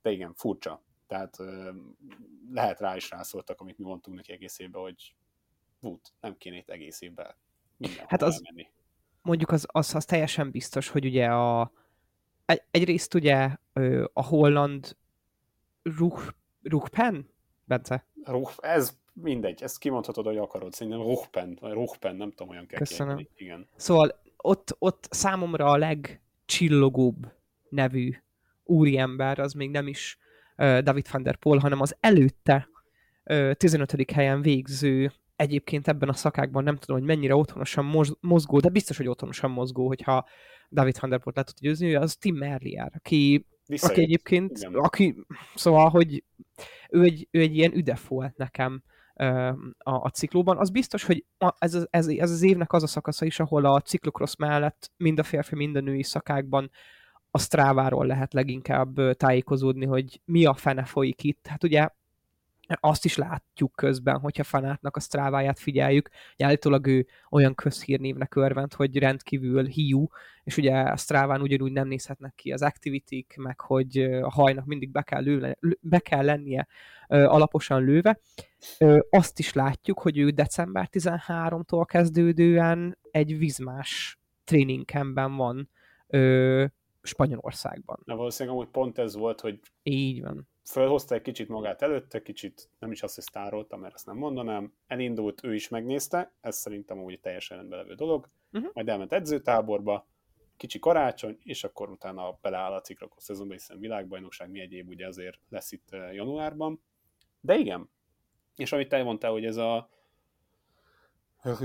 de 0.01 0.11
igen, 0.11 0.33
furcsa. 0.33 0.83
Tehát 1.07 1.37
lehet 2.51 2.79
rá 2.79 2.95
is 2.95 3.09
rászóltak, 3.09 3.61
amit 3.61 3.77
mi 3.77 3.83
mondtunk 3.83 4.17
neki 4.17 4.31
egész 4.31 4.59
évben, 4.59 4.81
hogy 4.81 5.15
Wood, 5.81 5.99
nem 6.19 6.37
kéne 6.37 6.57
itt 6.57 6.69
egész 6.69 7.01
évben 7.01 7.35
hát 8.07 8.21
az, 8.21 8.33
elmenni. 8.33 8.71
Mondjuk 9.21 9.51
az, 9.51 9.65
az, 9.67 9.95
az 9.95 10.05
teljesen 10.05 10.51
biztos, 10.51 10.89
hogy 10.89 11.05
ugye 11.05 11.27
a, 11.27 11.71
egyrészt 12.71 13.13
ugye 13.13 13.49
a 14.13 14.23
holland 14.23 14.95
ruh, 15.83 16.21
ruhpen, 16.63 17.29
Bence? 17.65 18.05
Ruh, 18.23 18.51
ez 18.57 18.97
mindegy, 19.13 19.63
ezt 19.63 19.77
kimondhatod, 19.77 20.25
hogy 20.25 20.37
akarod, 20.37 20.73
szerintem 20.73 21.01
ruhpen, 21.01 21.57
vagy 21.61 21.71
ruhpen, 21.71 22.15
nem 22.15 22.29
tudom, 22.29 22.49
olyan 22.49 22.65
kell 22.65 22.79
Köszönöm. 22.79 23.15
Kérni. 23.15 23.31
Igen. 23.35 23.67
Szóval 23.75 24.21
ott, 24.37 24.75
ott 24.79 25.07
számomra 25.09 25.65
a 25.65 25.77
legcsillogóbb 25.77 27.31
nevű 27.69 28.13
úriember, 28.63 29.39
az 29.39 29.53
még 29.53 29.69
nem 29.69 29.87
is 29.87 30.17
David 30.55 31.07
van 31.11 31.23
der 31.23 31.35
Poel, 31.35 31.59
hanem 31.59 31.81
az 31.81 31.95
előtte 31.99 32.67
uh, 33.25 33.51
15. 33.53 34.11
helyen 34.11 34.41
végző 34.41 35.11
egyébként 35.35 35.87
ebben 35.87 36.09
a 36.09 36.13
szakákban 36.13 36.63
nem 36.63 36.77
tudom, 36.77 36.97
hogy 36.97 37.07
mennyire 37.07 37.35
otthonosan 37.35 38.15
mozgó, 38.19 38.59
de 38.59 38.69
biztos, 38.69 38.97
hogy 38.97 39.07
otthonosan 39.07 39.51
mozgó, 39.51 39.87
hogyha 39.87 40.25
David 40.71 40.97
Van 40.99 41.09
Der 41.09 41.19
Poel 41.19 41.35
le 41.35 41.43
tudja 41.43 41.69
győzni, 41.69 41.95
az 41.95 42.15
Tim 42.15 42.35
Merlier, 42.35 42.91
aki, 42.95 43.45
Visszajött. 43.65 43.95
aki 43.95 44.05
egyébként, 44.05 44.57
Igen. 44.57 44.73
aki, 44.73 45.15
szóval, 45.55 45.89
hogy 45.89 46.23
ő 46.89 47.03
egy, 47.03 47.27
ő 47.31 47.39
egy 47.39 47.55
ilyen 47.55 47.73
üdef 47.73 48.07
volt 48.07 48.37
nekem 48.37 48.83
a, 49.77 49.91
a 49.91 50.09
ciklóban. 50.09 50.57
Az 50.57 50.69
biztos, 50.69 51.03
hogy 51.03 51.25
ez, 51.37 51.73
ez, 51.73 51.87
ez, 51.89 52.07
ez 52.07 52.31
az 52.31 52.41
évnek 52.41 52.73
az 52.73 52.83
a 52.83 52.87
szakasza 52.87 53.25
is, 53.25 53.39
ahol 53.39 53.65
a 53.65 53.81
ciklokrosz 53.81 54.35
mellett 54.35 54.91
mind 54.97 55.19
a 55.19 55.23
férfi, 55.23 55.55
mind 55.55 55.75
a 55.75 55.79
női 55.81 56.03
szakákban 56.03 56.71
a 57.31 57.39
Stráváról 57.39 58.05
lehet 58.05 58.33
leginkább 58.33 59.15
tájékozódni, 59.17 59.85
hogy 59.85 60.21
mi 60.25 60.45
a 60.45 60.53
fene 60.53 60.83
folyik 60.83 61.23
itt. 61.23 61.47
Hát 61.47 61.63
ugye 61.63 61.89
azt 62.79 63.05
is 63.05 63.17
látjuk 63.17 63.71
közben, 63.75 64.19
hogyha 64.19 64.43
fanátnak 64.43 64.95
a 64.95 64.99
sztráváját 64.99 65.59
figyeljük, 65.59 66.09
hogy 66.35 66.45
állítólag 66.45 66.87
ő 66.87 67.07
olyan 67.29 67.55
közhírnévnek 67.55 68.35
örvend, 68.35 68.73
hogy 68.73 68.97
rendkívül 68.97 69.65
hiú, 69.65 70.07
és 70.43 70.57
ugye 70.57 70.79
a 70.79 70.97
sztráván 70.97 71.41
ugyanúgy 71.41 71.71
nem 71.71 71.87
nézhetnek 71.87 72.35
ki 72.35 72.51
az 72.51 72.61
activity 72.61 73.25
meg 73.35 73.59
hogy 73.59 73.97
a 73.97 74.31
hajnak 74.31 74.65
mindig 74.65 74.91
be 74.91 75.01
kell, 75.01 75.21
lőle, 75.21 75.57
be 75.79 75.99
kell 75.99 76.25
lennie 76.25 76.67
alaposan 77.07 77.83
lőve. 77.83 78.19
Azt 79.09 79.39
is 79.39 79.53
látjuk, 79.53 79.99
hogy 79.99 80.17
ő 80.17 80.29
december 80.29 80.89
13-tól 80.91 81.83
kezdődően 81.87 82.97
egy 83.11 83.37
vizmás 83.37 84.19
tréningkemben 84.43 85.35
van 85.35 85.69
Spanyolországban. 87.01 87.99
Na 88.05 88.15
valószínűleg 88.15 88.57
amúgy 88.57 88.71
pont 88.71 88.97
ez 88.97 89.15
volt, 89.15 89.41
hogy 89.41 89.59
így 89.83 90.21
van 90.21 90.49
fölhozta 90.63 91.15
egy 91.15 91.21
kicsit 91.21 91.47
magát 91.47 91.81
előtte, 91.81 92.21
kicsit 92.21 92.69
nem 92.79 92.91
is 92.91 93.03
azt, 93.03 93.15
hogy 93.15 93.23
sztárolta, 93.23 93.77
mert 93.77 93.93
ezt 93.93 94.05
nem 94.05 94.17
mondanám, 94.17 94.73
elindult, 94.87 95.43
ő 95.43 95.53
is 95.53 95.69
megnézte, 95.69 96.33
ez 96.41 96.57
szerintem 96.57 97.03
úgy 97.03 97.19
teljesen 97.19 97.57
rendben 97.57 97.79
levő 97.79 97.93
dolog, 97.93 98.29
uh-huh. 98.51 98.71
majd 98.73 98.89
elment 98.89 99.13
edzőtáborba, 99.13 100.07
kicsi 100.57 100.79
karácsony, 100.79 101.37
és 101.43 101.63
akkor 101.63 101.89
utána 101.89 102.37
beleáll 102.41 102.73
a 102.73 102.81
ciklokos 102.81 103.23
szezonban, 103.23 103.57
hiszen 103.57 103.79
világbajnokság 103.79 104.49
mi 104.49 104.59
egyéb 104.59 104.89
ugye 104.89 105.07
azért 105.07 105.39
lesz 105.49 105.71
itt 105.71 105.91
eh, 105.91 106.13
januárban. 106.13 106.81
De 107.39 107.55
igen, 107.55 107.89
és 108.55 108.71
amit 108.71 108.89
te 108.89 109.03
mondtál, 109.03 109.31
hogy 109.31 109.45
ez 109.45 109.57
a 109.57 109.89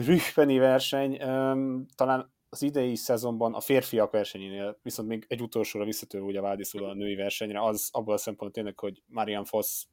Rüchpeni 0.06 0.58
verseny, 0.58 1.22
um, 1.22 1.86
talán 1.94 2.32
az 2.56 2.62
idei 2.62 2.94
szezonban 2.94 3.54
a 3.54 3.60
férfiak 3.60 4.10
versenyénél, 4.10 4.78
viszont 4.82 5.08
még 5.08 5.24
egy 5.28 5.42
utolsóra 5.42 5.84
visszatérő 5.84 6.24
ugye 6.24 6.40
Vádiszul 6.40 6.84
a 6.84 6.94
női 6.94 7.14
versenyre, 7.14 7.62
az 7.62 7.88
abból 7.92 8.14
a 8.14 8.18
szempontból 8.18 8.50
tényleg, 8.50 8.78
hogy 8.78 9.02
Marian 9.06 9.44
Foss 9.44 9.84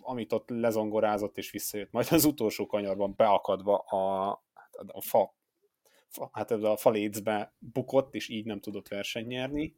amit 0.00 0.32
ott 0.32 0.48
lezongorázott 0.48 1.38
és 1.38 1.50
visszajött, 1.50 1.90
majd 1.90 2.06
az 2.10 2.24
utolsó 2.24 2.66
kanyarban 2.66 3.14
beakadva 3.16 3.78
a, 3.78 4.28
a 4.86 5.00
fa, 5.00 5.34
fa 6.08 6.30
hát 6.32 6.50
a 6.50 6.76
falécbe 6.76 7.54
bukott, 7.58 8.14
és 8.14 8.28
így 8.28 8.44
nem 8.44 8.60
tudott 8.60 8.88
verseny 8.88 9.26
nyerni, 9.26 9.76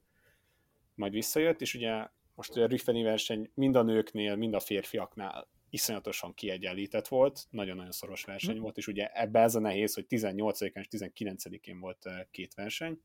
majd 0.95 1.13
visszajött, 1.13 1.61
és 1.61 1.75
ugye 1.75 2.09
most 2.35 2.57
a 2.57 2.67
Rüffeni 2.67 3.03
verseny 3.03 3.51
mind 3.55 3.77
a 3.77 3.83
nőknél, 3.83 4.37
mind 4.37 4.55
a 4.55 4.61
férfiaknál 4.61 5.49
iszonyatosan 5.71 6.35
kiegyenlített 6.35 7.09
volt, 7.09 7.47
nagyon-nagyon 7.51 7.93
szoros 7.93 8.25
verseny 8.25 8.57
mm. 8.57 8.61
volt, 8.61 8.77
és 8.77 8.87
ugye 8.87 9.09
ebbe 9.13 9.41
ez 9.41 9.55
a 9.55 9.61
nehéz, 9.61 9.95
hogy 9.95 10.07
18-án 10.09 10.79
és 10.79 10.89
19-én 10.91 11.81
volt 11.81 12.09
két 12.31 12.55
verseny, 12.55 13.01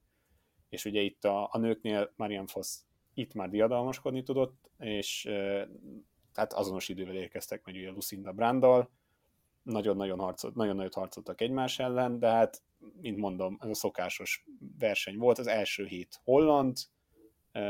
és 0.69 0.85
ugye 0.85 1.01
itt 1.01 1.25
a, 1.25 1.49
a 1.51 1.57
nőknél 1.57 2.13
Marian 2.15 2.47
Foss 2.47 2.77
itt 3.13 3.33
már 3.33 3.49
diadalmaskodni 3.49 4.23
tudott, 4.23 4.69
és 4.79 5.21
tehát 6.33 6.53
azonos 6.53 6.89
idővel 6.89 7.15
érkeztek 7.15 7.65
meg 7.65 7.75
ugye 7.75 7.89
Lucinda 7.89 8.31
Brandal, 8.31 8.91
nagyon-nagyon 9.63 10.19
harcolt, 10.19 10.55
nagyon 10.55 10.75
nagyot 10.75 10.93
harcoltak 10.93 11.41
egymás 11.41 11.79
ellen, 11.79 12.19
de 12.19 12.27
hát, 12.27 12.61
mint 13.01 13.17
mondom, 13.17 13.57
ez 13.61 13.69
a 13.69 13.73
szokásos 13.73 14.45
verseny 14.79 15.17
volt, 15.17 15.37
az 15.37 15.47
első 15.47 15.85
hét 15.85 16.19
holland, 16.23 16.77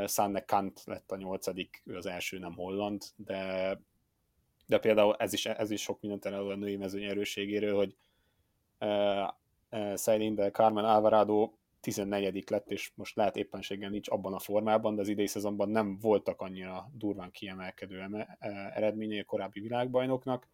Sanne 0.08 0.46
Kant 0.46 0.82
lett 0.86 1.12
a 1.12 1.16
nyolcadik, 1.16 1.82
ő 1.86 1.96
az 1.96 2.06
első 2.06 2.40
nem 2.40 2.54
holland, 2.54 3.04
de 3.16 3.70
de 4.66 4.78
például 4.78 5.16
ez 5.16 5.34
is, 5.34 5.46
ez 5.46 5.72
is 5.72 5.82
sok 5.82 6.02
mindent 6.02 6.26
elő 6.26 6.50
a 6.50 6.56
női 6.56 6.76
mezőny 6.76 7.04
erőségéről, 7.04 7.76
hogy 7.76 7.96
uh, 8.80 9.30
uh, 10.08 10.34
de 10.34 10.52
Carmen 10.52 10.86
Alvarado 10.86 11.52
14 11.86 12.50
lett, 12.50 12.72
és 12.72 12.92
most 12.96 13.16
lehet 13.16 13.36
éppenséggel 13.36 13.90
nincs 13.90 14.10
abban 14.10 14.34
a 14.34 14.40
formában, 14.40 14.96
de 14.96 15.02
az 15.02 15.08
idei 15.08 15.28
szezonban 15.28 15.70
nem 15.70 15.98
voltak 15.98 16.42
annyira 16.42 16.90
durván 16.94 17.32
kiemelkedő 17.32 18.00
eme, 18.00 18.38
eredményei 18.74 19.20
a 19.20 19.26
korábbi 19.26 19.60
világbajnoknak, 19.60 20.48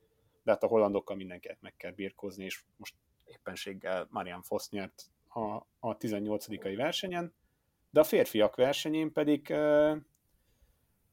de 0.44 0.52
hát 0.52 0.64
a 0.64 0.68
hollandokkal 0.68 1.16
mindenkinek 1.16 1.62
meg 1.62 1.76
kell 1.78 1.92
birkózni, 1.92 2.44
és 2.44 2.64
most 2.78 2.96
éppenséggel 3.26 4.08
Marian 4.10 4.42
Foss 4.42 4.70
nyert 4.70 5.06
a, 5.28 5.66
a 5.80 5.98
18 5.98 6.76
versenyen, 6.76 7.34
de 7.90 8.00
a 8.00 8.04
férfiak 8.04 8.56
versenyén 8.56 9.12
pedig 9.12 9.48
uh, 9.50 9.98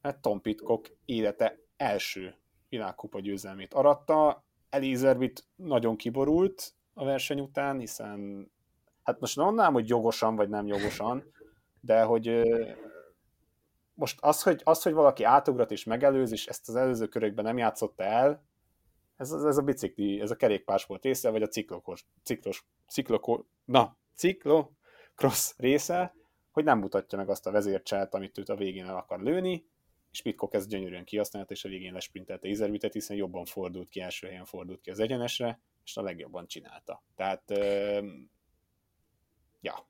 hát 0.01 0.21
Tom 0.21 0.41
Pitcock 0.41 0.95
élete 1.05 1.59
első 1.77 2.35
világkupa 2.69 3.19
győzelmét 3.19 3.73
aratta. 3.73 4.43
Elizabeth 4.69 5.41
nagyon 5.55 5.95
kiborult 5.95 6.73
a 6.93 7.05
verseny 7.05 7.39
után, 7.39 7.79
hiszen 7.79 8.51
hát 9.03 9.19
most 9.19 9.35
nem 9.35 9.45
mondanám, 9.45 9.73
hogy 9.73 9.89
jogosan 9.89 10.35
vagy 10.35 10.49
nem 10.49 10.67
jogosan, 10.67 11.31
de 11.81 12.03
hogy 12.03 12.41
most 13.93 14.17
az, 14.21 14.43
hogy, 14.43 14.61
az, 14.63 14.81
hogy 14.83 14.93
valaki 14.93 15.23
átugrat 15.23 15.71
és 15.71 15.83
megelőz, 15.83 16.31
és 16.31 16.45
ezt 16.45 16.69
az 16.69 16.75
előző 16.75 17.07
körökben 17.07 17.45
nem 17.45 17.57
játszotta 17.57 18.03
el, 18.03 18.43
ez, 19.19 19.31
ez 19.31 19.57
a 19.57 19.61
bicikli, 19.61 20.21
ez 20.21 20.31
a 20.31 20.35
kerékpás 20.35 20.85
volt 20.85 21.03
része, 21.03 21.29
vagy 21.29 21.41
a 21.41 21.47
ciklokos, 21.47 22.05
ciklos, 22.23 22.65
cikloko, 22.87 23.43
na, 23.65 23.97
ciklo, 24.15 24.69
cross 25.15 25.53
része, 25.57 26.15
hogy 26.51 26.63
nem 26.63 26.79
mutatja 26.79 27.17
meg 27.17 27.29
azt 27.29 27.47
a 27.47 27.51
vezércselt, 27.51 28.13
amit 28.13 28.37
őt 28.37 28.49
a 28.49 28.55
végén 28.55 28.85
el 28.85 28.97
akar 28.97 29.21
lőni, 29.21 29.65
és 30.11 30.21
Pitcock 30.21 30.53
ezt 30.53 30.67
gyönyörűen 30.67 31.03
kihasznált, 31.03 31.51
és 31.51 31.65
a 31.65 31.69
végén 31.69 31.93
lesprintelte 31.93 32.47
Izervitet, 32.47 32.93
hiszen 32.93 33.17
jobban 33.17 33.45
fordult 33.45 33.89
ki, 33.89 34.01
első 34.01 34.27
helyen 34.27 34.45
fordult 34.45 34.81
ki 34.81 34.89
az 34.89 34.99
egyenesre, 34.99 35.59
és 35.83 35.97
a 35.97 36.01
legjobban 36.01 36.47
csinálta. 36.47 37.03
Tehát, 37.15 37.51
euh, 37.51 38.05
ja. 39.61 39.87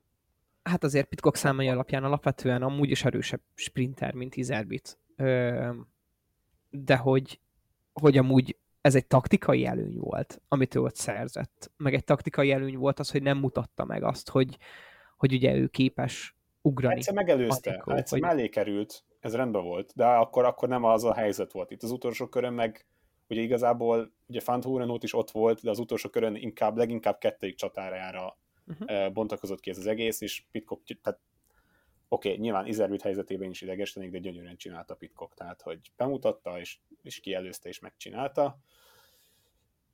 Hát 0.62 0.84
azért 0.84 1.08
Pitcock 1.08 1.36
számai 1.36 1.68
alapján 1.68 2.04
alapvetően 2.04 2.62
amúgy 2.62 2.90
is 2.90 3.04
erősebb 3.04 3.40
sprinter, 3.54 4.14
mint 4.14 4.36
Izerbit. 4.36 4.98
De 6.70 6.96
hogy, 6.96 7.40
hogy 7.92 8.18
amúgy 8.18 8.56
ez 8.80 8.94
egy 8.94 9.06
taktikai 9.06 9.66
előny 9.66 9.98
volt, 9.98 10.42
amit 10.48 10.74
ő 10.74 10.80
ott 10.80 10.96
szerzett. 10.96 11.70
Meg 11.76 11.94
egy 11.94 12.04
taktikai 12.04 12.52
előny 12.52 12.76
volt 12.76 12.98
az, 12.98 13.10
hogy 13.10 13.22
nem 13.22 13.38
mutatta 13.38 13.84
meg 13.84 14.02
azt, 14.02 14.28
hogy, 14.28 14.56
hogy 15.16 15.32
ugye 15.32 15.54
ő 15.54 15.66
képes 15.66 16.36
ugrani. 16.62 16.94
Egyszer 16.94 17.14
megelőzte, 17.14 17.70
Patikó, 17.70 17.92
egyszer 17.92 18.20
vagy... 18.20 18.28
mellé 18.28 18.48
került, 18.48 19.04
ez 19.20 19.34
rendben 19.34 19.62
volt, 19.62 19.92
de 19.94 20.06
akkor, 20.06 20.44
akkor 20.44 20.68
nem 20.68 20.84
az 20.84 21.04
a 21.04 21.14
helyzet 21.14 21.52
volt. 21.52 21.70
Itt 21.70 21.82
az 21.82 21.90
utolsó 21.90 22.26
körön 22.26 22.52
meg 22.52 22.86
ugye 23.28 23.40
igazából 23.40 24.12
ugye 24.26 24.40
Fanthurenot 24.40 25.02
is 25.02 25.14
ott 25.14 25.30
volt, 25.30 25.62
de 25.62 25.70
az 25.70 25.78
utolsó 25.78 26.08
körön 26.08 26.34
inkább, 26.34 26.76
leginkább 26.76 27.18
kettőig 27.18 27.54
csatárára 27.54 28.38
uh-huh. 28.66 29.12
bontakozott 29.12 29.60
ki 29.60 29.70
ez 29.70 29.78
az 29.78 29.86
egész, 29.86 30.20
és 30.20 30.44
Pitcock, 30.50 30.82
tehát 31.02 31.20
oké, 32.08 32.28
okay, 32.28 32.40
nyilván 32.40 32.66
Izervit 32.66 33.02
helyzetében 33.02 33.50
is 33.50 33.60
idegestenik, 33.60 34.10
de 34.10 34.18
gyönyörűen 34.18 34.56
csinálta 34.56 34.94
Pitcock, 34.94 35.34
tehát 35.34 35.62
hogy 35.62 35.80
bemutatta, 35.96 36.58
és, 36.58 36.78
és 37.02 37.20
kielőzte, 37.20 37.68
és 37.68 37.78
megcsinálta. 37.78 38.58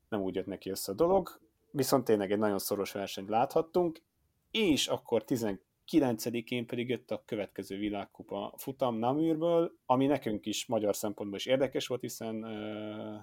Nem 0.09 0.21
úgy 0.21 0.35
jött 0.35 0.47
neki 0.47 0.71
össze 0.71 0.92
a 0.92 0.95
dolog, 0.95 1.40
viszont 1.71 2.04
tényleg 2.04 2.33
egy 2.33 2.38
nagyon 2.38 2.59
szoros 2.59 2.92
versenyt 2.92 3.28
láthattunk, 3.28 4.02
és 4.50 4.87
akkor 4.87 5.25
9-én 5.90 6.66
pedig 6.66 6.88
jött 6.88 7.10
a 7.10 7.22
következő 7.24 7.78
világkupa 7.78 8.54
futam 8.56 8.98
Naműrből, 8.98 9.72
ami 9.86 10.06
nekünk 10.06 10.46
is 10.46 10.66
magyar 10.66 10.96
szempontból 10.96 11.38
is 11.38 11.46
érdekes 11.46 11.86
volt, 11.86 12.00
hiszen 12.00 12.44
uh, 12.44 13.20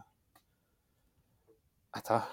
hát 1.89 2.07
a 2.07 2.23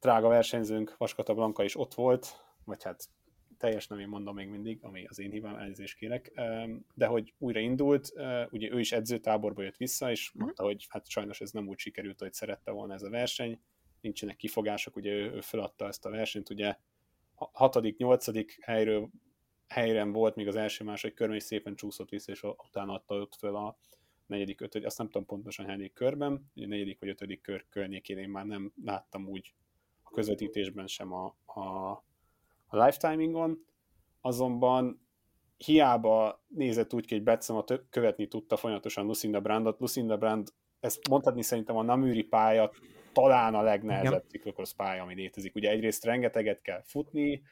drága 0.00 0.28
versenyzőnk 0.28 0.96
Vaskata 0.96 1.34
Blanka 1.34 1.64
is 1.64 1.78
ott 1.78 1.94
volt, 1.94 2.44
vagy 2.64 2.82
hát 2.82 3.08
teljes 3.58 3.86
nem 3.86 3.98
én 3.98 4.08
mondom 4.08 4.34
még 4.34 4.48
mindig, 4.48 4.78
ami 4.82 5.04
az 5.04 5.18
én 5.18 5.30
hibám, 5.30 5.56
elnézést 5.56 5.98
kérek, 5.98 6.32
de 6.94 7.06
hogy 7.06 7.34
újra 7.38 7.60
indult, 7.60 8.12
ugye 8.50 8.70
ő 8.70 8.80
is 8.80 8.92
edzőtáborba 8.92 9.62
jött 9.62 9.76
vissza, 9.76 10.10
és 10.10 10.32
mhm. 10.32 10.42
mondta, 10.42 10.62
hogy 10.62 10.86
hát 10.88 11.08
sajnos 11.08 11.40
ez 11.40 11.50
nem 11.50 11.68
úgy 11.68 11.78
sikerült, 11.78 12.18
hogy 12.18 12.32
szerette 12.32 12.70
volna 12.70 12.94
ez 12.94 13.02
a 13.02 13.10
verseny, 13.10 13.60
nincsenek 14.00 14.36
kifogások, 14.36 14.96
ugye 14.96 15.10
ő, 15.10 15.32
ő 15.32 15.40
feladta 15.40 15.86
ezt 15.86 16.06
a 16.06 16.10
versenyt, 16.10 16.50
ugye 16.50 16.76
hatodik, 17.34 17.96
nyolcadik 17.96 18.58
helyről 18.60 19.10
helyre 19.68 20.04
volt 20.04 20.34
még 20.34 20.48
az 20.48 20.56
első-második 20.56 21.16
körben, 21.16 21.36
és 21.36 21.42
szépen 21.42 21.74
csúszott 21.74 22.08
vissza, 22.08 22.32
és 22.32 22.42
utána 22.42 22.92
adta 22.92 23.14
ott 23.14 23.34
föl 23.34 23.56
a 23.56 23.76
negyedik, 24.26 24.60
ötödik, 24.60 24.86
azt 24.86 24.98
nem 24.98 25.06
tudom 25.06 25.26
pontosan 25.26 25.66
hányadik 25.66 25.92
körben, 25.92 26.50
a 26.54 26.66
negyedik 26.66 27.00
vagy 27.00 27.08
ötödik 27.08 27.40
kör 27.40 27.64
környékén 27.68 28.18
én 28.18 28.28
már 28.28 28.44
nem 28.44 28.72
láttam 28.84 29.28
úgy 29.28 29.54
a 30.02 30.10
közvetítésben 30.10 30.86
sem 30.86 31.12
a, 31.12 31.36
a, 31.44 31.90
a 32.66 32.84
lifetimingon, 32.84 33.64
azonban 34.20 35.06
hiába 35.56 36.44
nézett 36.48 36.94
úgy 36.94 37.06
ki, 37.06 37.14
hogy 37.14 37.22
Betszema 37.22 37.64
követni 37.90 38.28
tudta 38.28 38.56
folyamatosan 38.56 39.06
Lucinda 39.06 39.40
Brandot. 39.40 39.80
Lucinda 39.80 40.16
Brand, 40.16 40.48
ezt 40.80 41.08
mondhatni 41.08 41.42
szerintem 41.42 41.76
a 41.76 41.82
Naműri 41.82 42.22
pálya 42.22 42.70
talán 43.12 43.54
a 43.54 43.62
legnehezebb 43.62 44.24
ciklokrosz 44.28 44.72
pálya, 44.72 45.02
ami 45.02 45.14
létezik. 45.14 45.54
Ugye 45.54 45.70
egyrészt 45.70 46.04
rengeteget 46.04 46.62
kell 46.62 46.82
futni, 46.82 47.42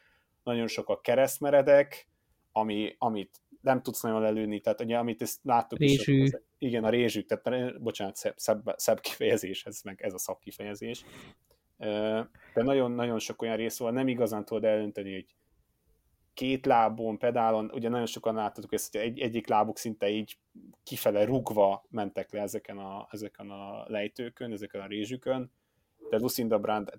nagyon 0.47 0.67
sok 0.67 0.88
a 0.88 1.00
keresztmeredek, 1.00 2.09
ami, 2.53 2.95
amit 2.99 3.41
nem 3.61 3.83
tudsz 3.83 4.03
nagyon 4.03 4.21
lelőni, 4.21 4.61
tehát 4.61 4.81
ugye, 4.81 4.99
amit 4.99 5.23
ezt 5.23 5.41
láttuk 5.43 5.79
Rézsű. 5.79 6.23
is, 6.23 6.31
igen, 6.59 6.85
a 6.85 6.88
rézsű, 6.88 7.21
tehát 7.23 7.81
bocsánat, 7.83 8.17
szebb, 8.17 8.35
szebb, 8.37 8.75
szebb 8.76 9.00
kifejezés, 9.00 9.65
ez 9.65 9.81
meg 9.83 10.03
ez 10.03 10.12
a 10.12 10.19
szakkifejezés. 10.19 11.05
De 12.55 12.62
nagyon-nagyon 12.62 13.19
sok 13.19 13.43
olyan 13.43 13.57
rész 13.57 13.79
van, 13.79 13.93
nem 13.93 14.09
igazán 14.09 14.45
tudod 14.45 14.65
eldönteni, 14.65 15.12
hogy 15.12 15.35
két 16.35 16.67
lábon, 16.67 17.19
pedálon, 17.19 17.71
ugye 17.75 17.88
nagyon 17.88 18.07
sokan 18.07 18.35
láttatok 18.35 18.73
ezt, 18.73 18.93
hogy 18.93 19.00
egy, 19.00 19.21
egyik 19.21 19.47
lábuk 19.47 19.79
szinte 19.79 20.09
így 20.09 20.38
kifele 20.83 21.25
rugva 21.25 21.85
mentek 21.91 22.33
le 22.33 22.41
ezeken 22.41 22.79
a, 22.79 23.09
ezeken 23.11 23.50
a 23.50 23.85
lejtőkön, 23.88 24.53
ezeken 24.53 24.81
a 24.81 24.87
rézsükön, 24.87 25.50
de 26.11 26.19
Lucinda 26.19 26.59
Brand, 26.59 26.93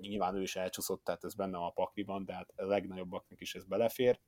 nyilván 0.00 0.34
ő 0.34 0.42
is 0.42 0.56
elcsúszott, 0.56 1.04
tehát 1.04 1.24
ez 1.24 1.34
benne 1.34 1.58
a 1.58 1.70
pakliban, 1.70 2.24
de 2.24 2.32
hát 2.32 2.52
a 2.56 2.64
legnagyobbaknak 2.64 3.40
is 3.40 3.54
ez 3.54 3.64
belefér, 3.64 4.20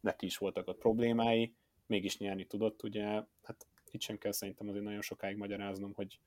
neki 0.00 0.26
is 0.26 0.36
voltak 0.36 0.68
ott 0.68 0.78
problémái, 0.78 1.54
mégis 1.86 2.18
nyerni 2.18 2.46
tudott, 2.46 2.82
ugye, 2.82 3.04
hát 3.42 3.66
itt 3.90 4.00
sem 4.00 4.18
kell 4.18 4.32
szerintem 4.32 4.68
azért 4.68 4.84
nagyon 4.84 5.00
sokáig 5.00 5.36
magyaráznom, 5.36 5.92
hogy 5.94 6.18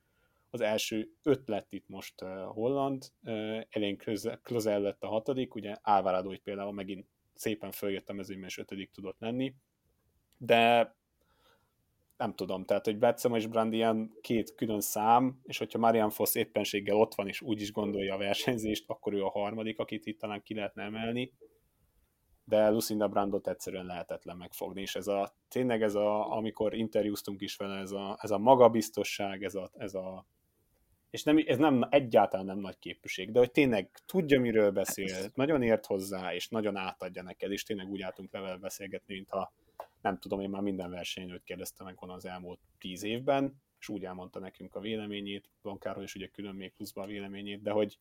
az 0.50 0.62
első 0.62 1.12
öt 1.24 1.48
lett 1.48 1.74
itt 1.74 1.88
most 1.88 2.22
uh, 2.22 2.30
Holland, 2.44 3.12
uh, 3.24 3.62
Elén 3.70 3.98
Klozel 4.44 4.82
lett 4.82 5.04
a 5.04 5.08
hatodik, 5.08 5.56
ugye 5.56 5.76
Álvarado 5.82 6.32
itt 6.32 6.44
például 6.44 6.72
megint 6.72 7.08
szépen 7.34 7.72
följött 7.72 8.10
a 8.10 8.14
mezőnyben, 8.14 8.48
és 8.48 8.58
ötödik 8.58 8.92
tudott 8.92 9.20
lenni, 9.20 9.56
de 10.38 10.96
nem 12.18 12.36
tudom, 12.36 12.66
tehát, 12.66 12.86
hogy 12.86 12.98
Betszem 12.98 13.36
és 13.36 13.48
Brand 13.48 13.74
ilyen 13.74 14.12
két 14.22 14.56
külön 14.56 14.82
szám, 14.82 15.40
és 15.44 15.58
hogyha 15.58 15.80
Marian 15.80 16.10
Foss 16.10 16.36
éppenséggel 16.36 16.96
ott 16.96 17.16
van, 17.16 17.28
és 17.28 17.42
úgy 17.42 17.62
is 17.62 17.72
gondolja 17.72 18.14
a 18.14 18.18
versenyzést, 18.18 18.84
akkor 18.88 19.14
ő 19.14 19.24
a 19.24 19.30
harmadik, 19.30 19.80
akit 19.80 20.06
itt 20.06 20.20
talán 20.20 20.42
ki 20.44 20.54
lehetne 20.54 20.84
emelni, 20.84 21.34
de 22.46 22.70
Lucinda 22.70 23.08
Brandot 23.08 23.48
egyszerűen 23.48 23.86
lehetetlen 23.86 24.38
megfogni, 24.38 24.82
és 24.82 24.96
ez 24.96 25.08
a, 25.08 25.36
tényleg 25.48 25.82
ez 25.82 25.96
a, 25.96 26.32
amikor 26.36 26.74
interjúztunk 26.74 27.42
is 27.42 27.56
vele, 27.56 27.80
ez 27.80 27.92
a, 27.92 28.18
ez 28.22 28.32
a 28.32 28.38
magabiztosság, 28.38 29.44
ez 29.44 29.56
a, 29.56 29.72
ez 29.78 29.94
a 29.94 30.26
és 31.10 31.24
nem, 31.24 31.44
ez 31.46 31.58
nem 31.58 31.88
egyáltalán 31.90 32.46
nem 32.46 32.58
nagy 32.58 32.80
képűség, 32.80 33.32
de 33.32 33.40
hogy 33.40 33.52
tényleg 33.52 33.90
tudja, 34.06 34.40
miről 34.40 34.72
beszél, 34.72 35.32
nagyon 35.34 35.62
ért 35.62 35.86
hozzá, 35.86 36.34
és 36.34 36.50
nagyon 36.50 36.76
átadja 36.76 37.24
neked, 37.24 37.52
és 37.52 37.64
tényleg 37.64 37.90
úgy 37.90 38.02
álltunk 38.02 38.32
vele 38.32 38.58
beszélgetni, 38.58 39.14
mintha 39.14 39.54
nem 40.06 40.18
tudom, 40.18 40.40
én 40.40 40.50
már 40.50 40.62
minden 40.62 40.90
versenyen 40.90 41.30
őt 41.30 41.44
kérdeztem 41.44 41.86
meg 41.86 41.96
az 42.00 42.26
elmúlt 42.26 42.60
tíz 42.80 43.04
évben, 43.04 43.62
és 43.80 43.90
úgy 43.90 44.06
elmondta 44.06 44.40
nekünk 44.40 44.76
a 44.76 44.80
véleményét, 44.80 45.50
Blankáról 45.62 46.04
is 46.04 46.16
ugye 46.16 46.28
külön 46.28 46.56
még 46.56 46.74
pluszban 46.74 47.04
a 47.04 47.08
véleményét, 47.08 47.62
de 47.62 47.72
hogy 47.72 48.00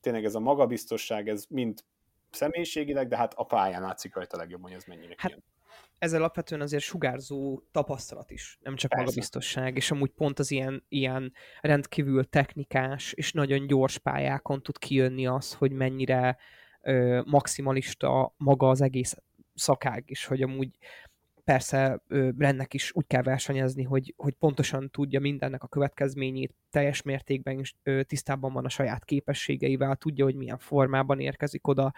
tényleg 0.00 0.24
ez 0.24 0.34
a 0.34 0.40
magabiztosság, 0.40 1.28
ez 1.28 1.46
mind 1.48 1.84
személyiségileg, 2.30 3.08
de 3.08 3.16
hát 3.16 3.34
a 3.34 3.44
pályán 3.44 3.82
látszik 3.82 4.14
rajta 4.14 4.36
legjobban, 4.36 4.70
hogy 4.70 4.78
ez 4.78 4.84
mennyire 4.84 5.14
hát, 5.16 5.42
ez 5.98 6.12
alapvetően 6.12 6.60
azért 6.60 6.82
sugárzó 6.82 7.62
tapasztalat 7.70 8.30
is, 8.30 8.58
nem 8.62 8.76
csak 8.76 8.90
Persze. 8.90 9.04
magabiztosság, 9.04 9.76
és 9.76 9.90
amúgy 9.90 10.10
pont 10.10 10.38
az 10.38 10.50
ilyen, 10.50 10.84
ilyen 10.88 11.32
rendkívül 11.60 12.28
technikás 12.28 13.12
és 13.12 13.32
nagyon 13.32 13.66
gyors 13.66 13.98
pályákon 13.98 14.62
tud 14.62 14.78
kijönni 14.78 15.26
az, 15.26 15.54
hogy 15.54 15.72
mennyire 15.72 16.36
ö, 16.80 17.22
maximalista 17.24 18.34
maga 18.36 18.68
az 18.68 18.80
egész 18.80 19.16
szakág 19.54 20.04
is, 20.06 20.24
hogy 20.24 20.42
amúgy 20.42 20.78
persze 21.44 22.02
Brennek 22.08 22.74
is 22.74 22.92
úgy 22.94 23.06
kell 23.06 23.22
versenyezni, 23.22 23.82
hogy, 23.82 24.14
hogy 24.16 24.34
pontosan 24.34 24.90
tudja 24.90 25.20
mindennek 25.20 25.62
a 25.62 25.68
következményét, 25.68 26.54
teljes 26.70 27.02
mértékben 27.02 27.58
is 27.58 27.76
tisztában 28.06 28.52
van 28.52 28.64
a 28.64 28.68
saját 28.68 29.04
képességeivel, 29.04 29.96
tudja, 29.96 30.24
hogy 30.24 30.34
milyen 30.34 30.58
formában 30.58 31.20
érkezik 31.20 31.66
oda, 31.66 31.92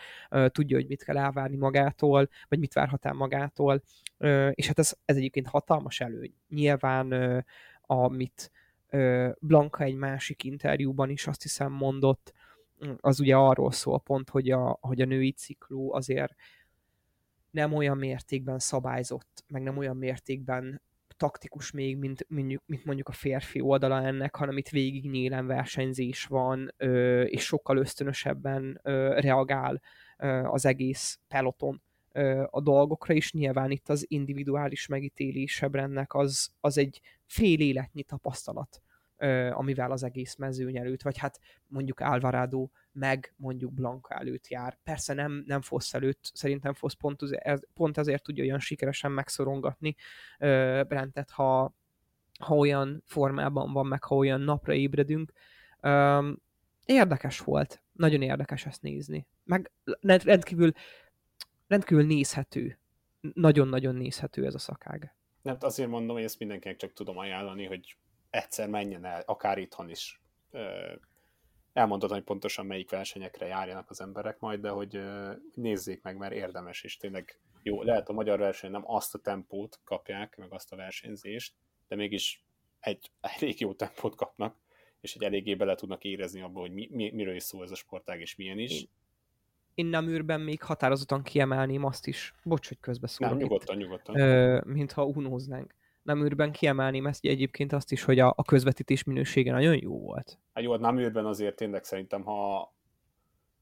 tudja, 0.47 0.77
hogy 0.77 0.87
mit 0.87 1.05
kell 1.05 1.19
elvárni 1.19 1.57
magától, 1.57 2.29
vagy 2.49 2.59
mit 2.59 2.73
várhat 2.73 3.05
el 3.05 3.13
magától, 3.13 3.83
és 4.51 4.67
hát 4.67 4.79
ez, 4.79 4.95
ez 5.05 5.17
egyébként 5.17 5.47
hatalmas 5.47 6.01
előny. 6.01 6.35
Nyilván, 6.49 7.45
amit 7.81 8.51
Blanka 9.41 9.85
egy 9.85 9.97
másik 9.97 10.45
interjúban 10.45 11.11
is 11.11 11.27
azt 11.27 11.43
hiszem 11.43 11.73
mondott, 11.73 12.33
az 13.01 13.21
ugye 13.21 13.37
arról 13.37 13.73
szól 13.73 14.01
pont, 14.01 14.31
hogy 14.31 14.51
a, 14.51 14.79
hogy 14.81 15.01
a 15.01 15.05
női 15.05 15.33
cikló 15.33 15.95
azért 15.95 16.35
nem 17.55 17.73
olyan 17.73 17.97
mértékben 17.97 18.59
szabályzott, 18.59 19.45
meg 19.47 19.63
nem 19.63 19.77
olyan 19.77 19.97
mértékben 19.97 20.83
taktikus 21.17 21.71
még, 21.71 21.97
mint, 21.97 22.27
mint, 22.29 22.85
mondjuk 22.85 23.09
a 23.09 23.13
férfi 23.13 23.61
oldala 23.61 24.03
ennek, 24.03 24.37
hanem 24.37 24.57
itt 24.57 24.69
végig 24.69 25.11
nyílen 25.11 25.47
versenyzés 25.47 26.25
van, 26.25 26.75
és 27.25 27.45
sokkal 27.45 27.77
ösztönösebben 27.77 28.81
reagál 29.21 29.81
az 30.43 30.67
egész 30.67 31.19
peloton. 31.29 31.83
A 32.51 32.61
dolgokra, 32.61 33.15
és 33.15 33.33
nyilván 33.33 33.71
itt 33.71 33.89
az 33.89 34.05
individuális 34.09 34.87
megítélése 34.87 35.69
ennek 35.73 36.15
az, 36.15 36.51
az 36.61 36.79
egy 36.79 37.01
fél 37.27 37.61
életnyi 37.61 38.03
tapasztalat, 38.03 38.83
amivel 39.51 39.91
az 39.91 40.03
egész 40.03 40.37
mezőny 40.37 40.77
előtt, 40.77 41.03
vagy 41.03 41.19
hát 41.19 41.41
mondjuk 41.67 42.01
Alvarado 42.01 42.69
meg 42.95 43.35
mondjuk 43.37 43.73
Blanka 43.73 44.15
előtt 44.15 44.49
jár. 44.49 44.79
Persze 44.83 45.15
nem, 45.15 45.45
nem 45.47 45.61
Fosz 45.61 45.95
előtt, 45.95 46.31
szerintem 46.33 46.75
Fosz 46.75 46.93
pont, 46.93 47.23
az, 47.23 47.37
pont 47.75 47.99
ezért 47.99 48.23
tudja 48.23 48.45
olyan 48.45 48.59
sikeresen 48.59 49.13
megszorongatni 49.13 49.95
uh, 50.39 50.85
Brentet, 50.85 51.31
ha, 51.31 51.75
ha 52.39 52.55
olyan 52.57 53.03
formában 53.07 53.73
van, 53.73 53.87
meg 53.87 54.05
ha 54.05 54.15
olyan 54.15 54.41
napra 54.41 54.75
ébredünk. 54.75 55.33
Um, 55.81 56.43
érdekes 56.85 57.41
volt, 57.41 57.83
nagyon 57.93 58.23
érdekes 58.23 58.67
ezt 58.67 58.83
nézni. 58.83 59.27
Meg 59.45 59.71
rendkívül, 60.01 60.73
rendkívül 61.67 62.07
nézhető, 62.07 62.79
nagyon-nagyon 63.21 63.95
nézhető 63.95 64.47
ez 64.47 64.55
a 64.55 64.59
szakág. 64.59 65.15
Nem, 65.43 65.57
azért 65.61 65.89
mondom, 65.89 66.17
hogy 66.17 66.25
ezt 66.25 66.39
mindenkinek 66.39 66.77
csak 66.77 66.93
tudom 66.93 67.19
ajánlani, 67.19 67.65
hogy 67.65 67.97
egyszer 68.31 68.69
menjen 68.69 69.05
el, 69.05 69.23
akár 69.27 69.59
itthon 69.59 69.91
is 69.91 70.23
elmondod, 71.75 72.11
hogy 72.11 72.23
pontosan 72.23 72.67
melyik 72.67 72.91
versenyekre 72.91 73.47
járjanak 73.47 73.91
az 73.91 74.01
emberek 74.01 74.39
majd, 74.39 74.61
de 74.61 74.69
hogy 74.69 75.01
nézzék 75.55 76.03
meg, 76.03 76.17
mert 76.17 76.33
érdemes, 76.33 76.83
és 76.83 76.97
tényleg 76.97 77.39
jó, 77.63 77.83
lehet 77.83 78.09
a 78.09 78.13
magyar 78.13 78.39
verseny 78.39 78.71
nem 78.71 78.83
azt 78.87 79.15
a 79.15 79.19
tempót 79.19 79.81
kapják, 79.85 80.37
meg 80.37 80.53
azt 80.53 80.73
a 80.73 80.77
versenyzést, 80.77 81.55
de 81.89 81.97
mégis 81.97 82.45
egy 82.81 83.11
elég 83.21 83.61
jó 83.61 83.75
tempót 83.75 84.15
kapnak, 84.15 84.57
és 85.01 85.15
egy 85.15 85.23
eléggé 85.23 85.55
bele 85.55 85.75
tudnak 85.75 86.05
érezni 86.05 86.41
abba, 86.41 86.61
hogy 86.61 86.73
mi, 86.73 86.89
mi, 86.93 87.11
miről 87.11 87.35
is 87.35 87.43
szól 87.43 87.63
ez 87.63 87.71
a 87.71 87.75
sportág, 87.75 88.21
és 88.21 88.37
milyen 88.37 88.59
is. 88.59 88.81
Én, 88.81 88.89
én 89.75 89.87
nem 89.87 90.09
űrben 90.09 90.41
még 90.41 90.63
határozottan 90.63 91.23
kiemelném 91.23 91.85
azt 91.85 92.07
is, 92.07 92.35
bocs, 92.45 92.69
hogy 92.69 92.81
közbeszólok 92.81 93.33
Nem, 93.33 93.43
nyugodtan, 93.43 93.77
nyugodtan. 93.77 94.21
Ö, 94.21 94.61
mintha 94.65 95.05
unóznánk 95.05 95.75
Naműrben 96.05 96.53
kiemelném 96.53 97.07
ezt 97.07 97.25
egyébként 97.25 97.73
azt 97.73 97.93
is, 97.93 98.03
hogy 98.03 98.19
a, 98.19 98.33
a 98.37 98.43
közvetítés 98.43 99.05
minősége 99.05 99.53
nagyon 99.53 99.79
jó 99.81 99.99
volt. 99.99 100.39
Hát 100.53 100.65
jó, 100.65 100.73
a 100.73 100.79
Naműrben 100.79 101.27
azért 101.27 101.57
tényleg 101.57 101.85
szerintem, 101.85 102.23
ha 102.23 102.73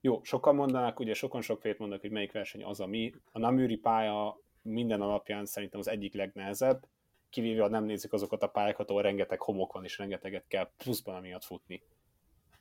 jó, 0.01 0.21
sokan 0.23 0.55
mondanák, 0.55 1.01
ugye 1.01 1.15
sokan 1.15 1.41
sokfélet 1.41 1.79
mondanak, 1.79 2.03
hogy 2.03 2.11
melyik 2.11 2.33
verseny 2.33 2.65
az, 2.65 2.81
ami. 2.81 3.15
A 3.33 3.39
Naműri 3.39 3.77
pálya 3.77 4.41
minden 4.63 5.01
alapján 5.01 5.45
szerintem 5.47 5.81
az 5.81 5.89
egyik 5.89 6.15
legnehezebb, 6.15 6.87
kivéve, 7.31 7.63
ha 7.63 7.69
nem 7.69 7.85
nézik 7.85 8.13
azokat 8.13 8.43
a 8.43 8.49
pályákat, 8.49 8.91
ahol 8.91 9.03
rengeteg 9.03 9.41
homok 9.41 9.73
van, 9.73 9.85
és 9.85 9.99
rengeteget 9.99 10.45
kell 10.49 10.71
pluszban 10.77 11.15
amiatt 11.15 11.45
futni. 11.45 11.83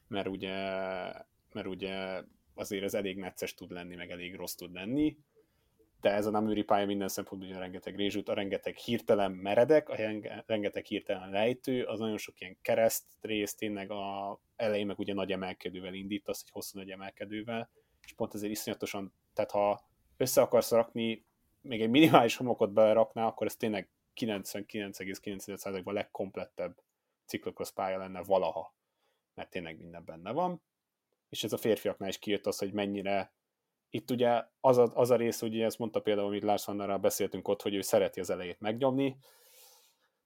Mert 0.07 0.27
ugye, 0.27 0.53
mert 1.53 1.67
ugye 1.67 2.23
azért 2.55 2.83
ez 2.83 2.93
elég 2.93 3.17
necces 3.17 3.53
tud 3.53 3.71
lenni, 3.71 3.95
meg 3.95 4.11
elég 4.11 4.35
rossz 4.35 4.55
tud 4.55 4.73
lenni 4.73 5.17
de 6.01 6.09
ez 6.11 6.25
a 6.25 6.29
Namuri 6.29 6.63
pálya 6.63 6.85
minden 6.85 7.07
szempontból 7.07 7.49
ugye 7.49 7.59
rengeteg 7.59 7.95
rézsút, 7.95 8.29
a 8.29 8.33
rengeteg 8.33 8.75
hirtelen 8.75 9.31
meredek, 9.31 9.89
a 9.89 9.95
rengeteg 10.45 10.85
hirtelen 10.85 11.29
lejtő, 11.29 11.83
az 11.83 11.99
nagyon 11.99 12.17
sok 12.17 12.39
ilyen 12.39 12.57
kereszt 12.61 13.05
rész, 13.21 13.55
tényleg 13.55 13.91
a 13.91 14.39
elején 14.55 14.85
meg 14.85 14.99
ugye 14.99 15.13
nagy 15.13 15.31
emelkedővel 15.31 15.93
indítasz, 15.93 16.41
egy 16.41 16.51
hosszú 16.51 16.77
nagy 16.79 16.89
emelkedővel, 16.89 17.69
és 18.03 18.13
pont 18.13 18.33
ezért 18.33 18.51
iszonyatosan, 18.51 19.13
tehát 19.33 19.51
ha 19.51 19.89
össze 20.17 20.41
akarsz 20.41 20.71
rakni, 20.71 21.25
még 21.61 21.81
egy 21.81 21.89
minimális 21.89 22.35
homokot 22.35 22.73
beleraknál, 22.73 23.27
akkor 23.27 23.47
ez 23.47 23.55
tényleg 23.55 23.89
99,9%-ban 24.15 25.93
a 25.93 25.97
legkomplettebb 25.97 26.81
ciklokrosz 27.25 27.71
pálya 27.71 27.97
lenne 27.97 28.23
valaha, 28.23 28.75
mert 29.33 29.49
tényleg 29.49 29.77
minden 29.77 30.05
benne 30.05 30.31
van. 30.31 30.61
És 31.29 31.43
ez 31.43 31.53
a 31.53 31.57
férfiaknál 31.57 32.09
is 32.09 32.19
kijött 32.19 32.45
az, 32.45 32.57
hogy 32.57 32.73
mennyire 32.73 33.33
itt 33.93 34.11
ugye 34.11 34.43
az 34.59 34.77
a, 34.77 34.91
az 34.93 35.09
a 35.09 35.15
rész, 35.15 35.41
ugye 35.41 35.65
ezt 35.65 35.79
mondta 35.79 35.99
például, 35.99 36.27
amit 36.27 36.43
Lars 36.43 36.65
Vannerral 36.65 36.97
beszéltünk 36.97 37.47
ott, 37.47 37.61
hogy 37.61 37.75
ő 37.75 37.81
szereti 37.81 38.19
az 38.19 38.29
elejét 38.29 38.59
megnyomni. 38.59 39.17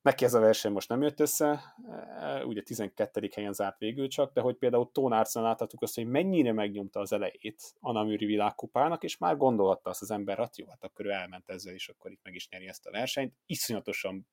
Neki 0.01 0.25
ez 0.25 0.33
a 0.33 0.39
verseny 0.39 0.71
most 0.71 0.89
nem 0.89 1.01
jött 1.01 1.19
össze, 1.19 1.75
e, 2.19 2.45
ugye 2.45 2.61
12. 2.61 3.29
helyen 3.35 3.53
zárt 3.53 3.77
végül 3.77 4.07
csak, 4.07 4.33
de 4.33 4.41
hogy 4.41 4.55
például 4.55 4.91
Tónárcán 4.91 5.43
láthatjuk 5.43 5.81
azt, 5.81 5.95
hogy 5.95 6.05
mennyire 6.05 6.51
megnyomta 6.51 6.99
az 6.99 7.11
elejét 7.11 7.75
a 7.79 7.91
Naműri 7.91 8.25
világkupának, 8.25 9.03
és 9.03 9.17
már 9.17 9.37
gondolhatta 9.37 9.89
azt 9.89 10.01
az 10.01 10.11
ember, 10.11 10.35
hogy 10.35 10.45
hát 10.45 10.57
jó, 10.57 10.67
hát 10.67 10.83
akkor 10.83 11.05
ő 11.05 11.09
elment 11.09 11.49
ezzel, 11.49 11.73
és 11.73 11.89
akkor 11.89 12.11
itt 12.11 12.23
meg 12.23 12.35
is 12.35 12.49
nyeri 12.49 12.67
ezt 12.67 12.85
a 12.85 12.91
versenyt. 12.91 13.33
Iszonyatosan 13.45 14.27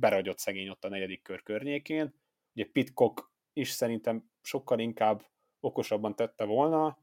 beragyott 0.00 0.38
szegény 0.38 0.68
ott 0.68 0.84
a 0.84 0.88
negyedik 0.88 1.22
kör 1.22 1.42
környékén. 1.42 2.14
Ugye 2.54 2.64
Pitcock 2.72 3.30
is 3.52 3.70
szerintem 3.70 4.30
sokkal 4.42 4.78
inkább 4.78 5.26
okosabban 5.60 6.16
tette 6.16 6.44
volna, 6.44 6.98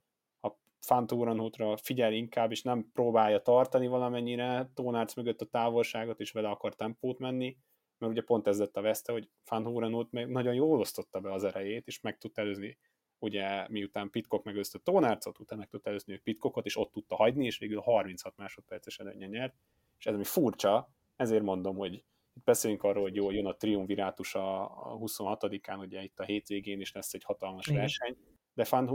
Fantóranhútra 0.79 1.77
figyel 1.77 2.13
inkább, 2.13 2.51
és 2.51 2.61
nem 2.61 2.89
próbálja 2.93 3.41
tartani 3.41 3.87
valamennyire 3.87 4.71
Tónárc 4.73 5.15
mögött 5.15 5.41
a 5.41 5.45
távolságot, 5.45 6.19
és 6.19 6.31
vele 6.31 6.49
akar 6.49 6.75
tempót 6.75 7.19
menni, 7.19 7.57
mert 7.97 8.11
ugye 8.11 8.21
pont 8.21 8.47
ez 8.47 8.59
lett 8.59 8.77
a 8.77 8.81
veszte, 8.81 9.11
hogy 9.11 9.29
Fantóranhút 9.43 10.11
meg 10.11 10.29
nagyon 10.29 10.53
jól 10.53 10.79
osztotta 10.79 11.19
be 11.19 11.33
az 11.33 11.43
erejét, 11.43 11.87
és 11.87 12.01
meg 12.01 12.17
tudta 12.17 12.41
előzni 12.41 12.77
ugye 13.19 13.67
miután 13.67 14.09
Pitcock 14.09 14.43
megőzte 14.43 14.79
Tónárcot, 14.79 15.39
utána 15.39 15.59
meg 15.59 15.69
tudta 15.69 15.89
előzni 15.89 16.17
Pitcockot, 16.17 16.65
és 16.65 16.77
ott 16.77 16.91
tudta 16.91 17.15
hagyni, 17.15 17.45
és 17.45 17.57
végül 17.57 17.79
36 17.79 18.37
másodperces 18.37 18.99
előnye 18.99 19.27
nyert, 19.27 19.55
és 19.97 20.05
ez 20.05 20.13
ami 20.13 20.23
furcsa, 20.23 20.89
ezért 21.15 21.43
mondom, 21.43 21.75
hogy 21.75 21.93
itt 21.93 22.43
beszélünk 22.43 22.83
arról, 22.83 23.03
hogy 23.03 23.15
jó, 23.15 23.31
jön 23.31 23.45
a 23.45 23.55
triumvirátus 23.55 24.35
a 24.35 24.97
26-án, 24.99 25.79
ugye 25.79 26.03
itt 26.03 26.19
a 26.19 26.23
hétvégén 26.23 26.79
is 26.79 26.91
lesz 26.91 27.13
egy 27.13 27.23
hatalmas 27.23 27.67
Igen. 27.67 27.79
verseny, 27.79 28.17
de 28.53 28.65
Van 28.69 28.87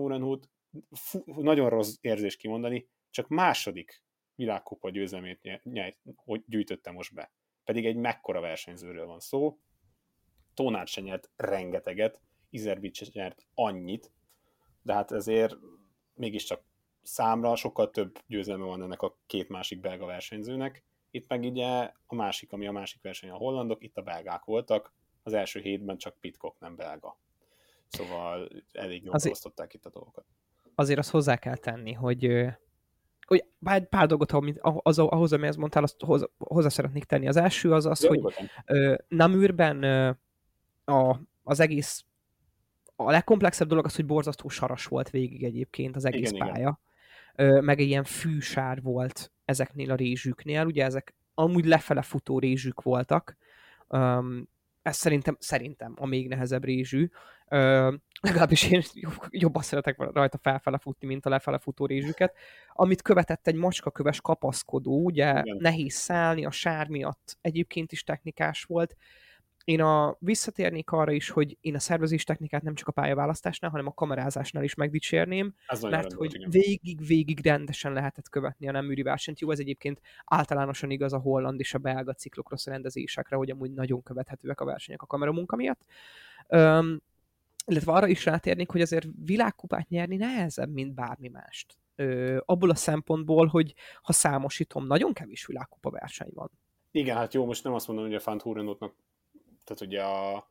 Horenhout 0.72 1.44
nagyon 1.44 1.68
rossz 1.68 1.96
érzés 2.00 2.36
kimondani, 2.36 2.88
csak 3.10 3.28
második 3.28 4.02
világkupa 4.34 4.90
győzelmét 4.90 5.60
hogy 6.16 6.42
gyűjtötte 6.46 6.90
most 6.90 7.14
be. 7.14 7.32
Pedig 7.64 7.86
egy 7.86 7.96
mekkora 7.96 8.40
versenyzőről 8.40 9.06
van 9.06 9.20
szó. 9.20 9.58
Tónár 10.54 10.86
se 10.86 11.00
nyert 11.00 11.30
rengeteget, 11.36 12.20
Izerbics 12.50 13.12
nyert 13.12 13.46
annyit, 13.54 14.12
de 14.82 14.92
hát 14.92 15.12
ezért 15.12 15.56
mégiscsak 16.14 16.64
számra 17.02 17.56
sokkal 17.56 17.90
több 17.90 18.18
győzelme 18.26 18.64
van 18.64 18.82
ennek 18.82 19.02
a 19.02 19.18
két 19.26 19.48
másik 19.48 19.80
belga 19.80 20.06
versenyzőnek. 20.06 20.84
Itt 21.10 21.28
meg 21.28 21.42
ugye 21.42 21.92
a 22.06 22.14
másik, 22.14 22.52
ami 22.52 22.66
a 22.66 22.72
másik 22.72 23.02
verseny 23.02 23.30
a 23.30 23.36
hollandok, 23.36 23.82
itt 23.82 23.96
a 23.96 24.02
belgák 24.02 24.44
voltak, 24.44 24.94
az 25.22 25.32
első 25.32 25.60
hétben 25.60 25.98
csak 25.98 26.20
Pitcock 26.20 26.60
nem 26.60 26.76
belga. 26.76 27.18
Szóval 27.88 28.48
elég 28.72 29.02
jól 29.02 29.14
osztották 29.14 29.74
itt 29.74 29.86
a 29.86 29.90
dolgokat. 29.90 30.24
Azért 30.74 30.98
azt 30.98 31.10
hozzá 31.10 31.36
kell 31.36 31.56
tenni, 31.56 31.92
hogy 31.92 32.46
hogy 33.26 33.44
pár, 33.64 33.88
pár 33.88 34.06
dolgot, 34.06 34.32
amit, 34.32 34.58
az, 34.62 34.98
ahhoz, 34.98 35.32
amihez 35.32 35.56
mondtál, 35.56 35.82
azt 35.82 35.96
hozzá, 35.98 36.26
hozzá 36.38 36.68
szeretnék 36.68 37.04
tenni. 37.04 37.28
Az 37.28 37.36
első 37.36 37.72
az 37.72 37.86
az, 37.86 38.02
Jó, 38.02 38.08
hogy 38.08 38.34
uh, 38.68 38.96
Namürben 39.08 39.84
uh, 40.86 40.98
a, 40.98 41.20
az 41.42 41.60
egész 41.60 42.04
a 42.96 43.10
legkomplexebb 43.10 43.68
dolog 43.68 43.84
az, 43.84 43.96
hogy 43.96 44.06
borzasztó 44.06 44.48
saras 44.48 44.86
volt 44.86 45.10
végig 45.10 45.44
egyébként 45.44 45.96
az 45.96 46.04
egész 46.04 46.30
igen, 46.30 46.48
pálya. 46.48 46.80
Igen. 47.36 47.64
Meg 47.64 47.80
egy 47.80 47.86
ilyen 47.86 48.04
fűsár 48.04 48.82
volt 48.82 49.32
ezeknél 49.44 49.90
a 49.90 49.94
rézsüknél. 49.94 50.66
Ugye 50.66 50.84
ezek 50.84 51.14
amúgy 51.34 51.64
lefele 51.64 52.02
futó 52.02 52.38
rézsük 52.38 52.82
voltak. 52.82 53.36
Um, 53.88 54.48
ez 54.82 54.96
szerintem, 54.96 55.36
szerintem 55.40 55.94
a 55.96 56.06
még 56.06 56.28
nehezebb 56.28 56.64
rézsű. 56.64 57.10
Uh, 57.52 57.94
legalábbis 58.20 58.70
én 58.70 58.82
jobban 59.30 59.62
szeretek 59.62 60.12
rajta 60.12 60.38
felfele 60.42 60.78
futni, 60.78 61.06
mint 61.06 61.26
a 61.26 61.30
lefele 61.30 61.58
futó 61.58 61.86
rézsüket. 61.86 62.36
Amit 62.72 63.02
követett 63.02 63.46
egy 63.46 63.54
macskaköves 63.54 64.20
kapaszkodó, 64.20 65.04
ugye 65.04 65.40
Igen. 65.40 65.56
nehéz 65.60 65.94
szállni, 65.94 66.44
a 66.44 66.50
sár 66.50 66.88
miatt 66.88 67.38
egyébként 67.40 67.92
is 67.92 68.04
technikás 68.04 68.64
volt 68.64 68.96
én 69.64 69.80
a, 69.80 70.16
visszatérnék 70.18 70.90
arra 70.90 71.12
is, 71.12 71.30
hogy 71.30 71.56
én 71.60 71.74
a 71.74 71.78
szervezés 71.78 72.24
technikát 72.24 72.62
nem 72.62 72.74
csak 72.74 72.88
a 72.88 72.92
pályaválasztásnál, 72.92 73.70
hanem 73.70 73.86
a 73.86 73.94
kamerázásnál 73.94 74.64
is 74.64 74.74
megdicsérném, 74.74 75.54
mert 75.80 76.12
hogy 76.12 76.46
végig-végig 76.50 77.40
rendesen 77.44 77.92
lehetett 77.92 78.28
követni 78.28 78.68
a 78.68 78.72
nem 78.72 78.90
űri 78.90 79.02
versenyt. 79.02 79.40
Jó, 79.40 79.50
ez 79.50 79.58
egyébként 79.58 80.00
általánosan 80.24 80.90
igaz 80.90 81.12
a 81.12 81.18
holland 81.18 81.60
és 81.60 81.74
a 81.74 81.78
belga 81.78 82.12
ciklokrossz 82.12 82.66
rendezésekre, 82.66 83.36
hogy 83.36 83.50
amúgy 83.50 83.70
nagyon 83.70 84.02
követhetőek 84.02 84.60
a 84.60 84.64
versenyek 84.64 85.02
a 85.02 85.06
kameramunka 85.06 85.56
miatt. 85.56 85.80
Um, 86.48 87.02
illetve 87.66 87.92
arra 87.92 88.06
is 88.06 88.24
rátérnék, 88.24 88.70
hogy 88.70 88.80
azért 88.80 89.06
világkupát 89.24 89.88
nyerni 89.88 90.16
nehezebb, 90.16 90.72
mint 90.72 90.94
bármi 90.94 91.28
mást. 91.28 91.78
Ö, 91.96 92.38
abból 92.44 92.70
a 92.70 92.74
szempontból, 92.74 93.46
hogy 93.46 93.74
ha 94.02 94.12
számosítom, 94.12 94.86
nagyon 94.86 95.12
kevés 95.12 95.46
világkupa 95.46 95.90
verseny 95.90 96.30
van. 96.34 96.50
Igen, 96.90 97.16
hát 97.16 97.34
jó, 97.34 97.44
most 97.44 97.64
nem 97.64 97.74
azt 97.74 97.86
mondom, 97.86 98.06
hogy 98.06 98.14
a 98.14 98.20
Fant 98.20 98.42
tehát 99.64 99.80
ugye 99.80 100.02
a, 100.02 100.48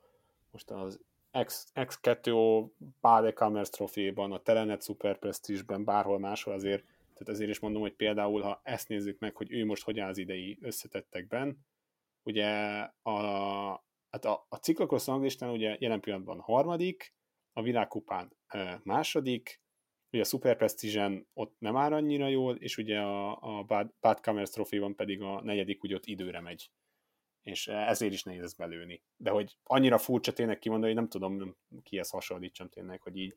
most 0.52 0.70
az 0.70 1.00
X, 1.44 1.68
X2 1.76 2.66
Bade 3.02 3.34
Commerce 3.34 3.72
Trophy-ban, 3.72 4.32
a 4.32 4.42
Telenet 4.42 4.84
Super 4.84 5.20
Prestige-ben, 5.20 5.84
bárhol 5.84 6.20
máshol 6.20 6.54
azért, 6.54 6.84
tehát 7.14 7.30
azért 7.30 7.50
is 7.50 7.60
mondom, 7.60 7.82
hogy 7.82 7.94
például, 7.94 8.42
ha 8.42 8.62
ezt 8.64 8.88
nézzük 8.88 9.20
meg, 9.20 9.36
hogy 9.36 9.52
ő 9.52 9.66
most 9.66 9.84
hogy 9.84 10.00
áll 10.00 10.10
az 10.10 10.18
idei 10.18 10.58
összetettekben, 10.62 11.66
ugye 12.24 12.50
a, 13.02 13.84
hát 14.12 14.26
a, 14.26 14.46
a 14.50 14.56
ciklokrosz 14.56 15.08
ranglistán 15.08 15.50
ugye 15.50 15.78
jelen 15.80 16.00
pillanatban 16.00 16.40
harmadik, 16.40 17.14
a 17.54 17.62
világkupán 17.62 18.38
második, 18.84 19.62
ugye 20.12 20.22
a 20.22 20.26
Super 20.26 20.58
Prestige-en 20.58 21.28
ott 21.34 21.56
nem 21.60 21.76
áll 21.76 21.94
annyira 21.94 22.28
jól, 22.28 22.56
és 22.56 22.78
ugye 22.78 23.00
a, 23.00 23.38
a 23.42 23.64
Bad, 23.64 23.94
Bad 24.00 24.22
Commerce 24.22 24.64
pedig 24.96 25.22
a 25.22 25.42
negyedik, 25.42 25.84
úgy 25.84 25.94
ott 25.94 26.06
időre 26.06 26.42
megy 26.42 26.72
és 27.44 27.68
ezért 27.68 28.14
is 28.14 28.24
nehéz 28.24 28.44
ezt 28.44 28.58
belőni. 28.58 29.04
De 29.18 29.30
hogy 29.30 29.58
annyira 29.64 29.98
furcsa 29.98 30.34
tényleg 30.34 30.60
kimondani, 30.60 30.94
hogy 30.94 31.02
nem 31.02 31.10
tudom 31.10 31.56
kihez 31.84 32.10
hasonlítsam 32.10 32.70
tényleg, 32.70 33.02
hogy 33.02 33.18
így 33.18 33.36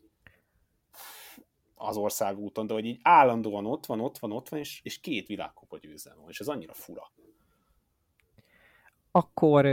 az 1.74 1.96
országúton, 1.96 2.66
de 2.66 2.72
hogy 2.72 2.84
így 2.84 2.98
állandóan 3.02 3.66
ott 3.66 3.86
van, 3.86 4.00
ott 4.00 4.18
van, 4.18 4.32
ott 4.32 4.48
van, 4.48 4.60
és, 4.60 4.80
és 4.82 5.00
két 5.00 5.26
világkupa 5.26 5.78
győzelme 5.78 6.28
és 6.28 6.40
ez 6.40 6.48
annyira 6.48 6.74
fura. 6.74 7.12
Akkor 9.16 9.66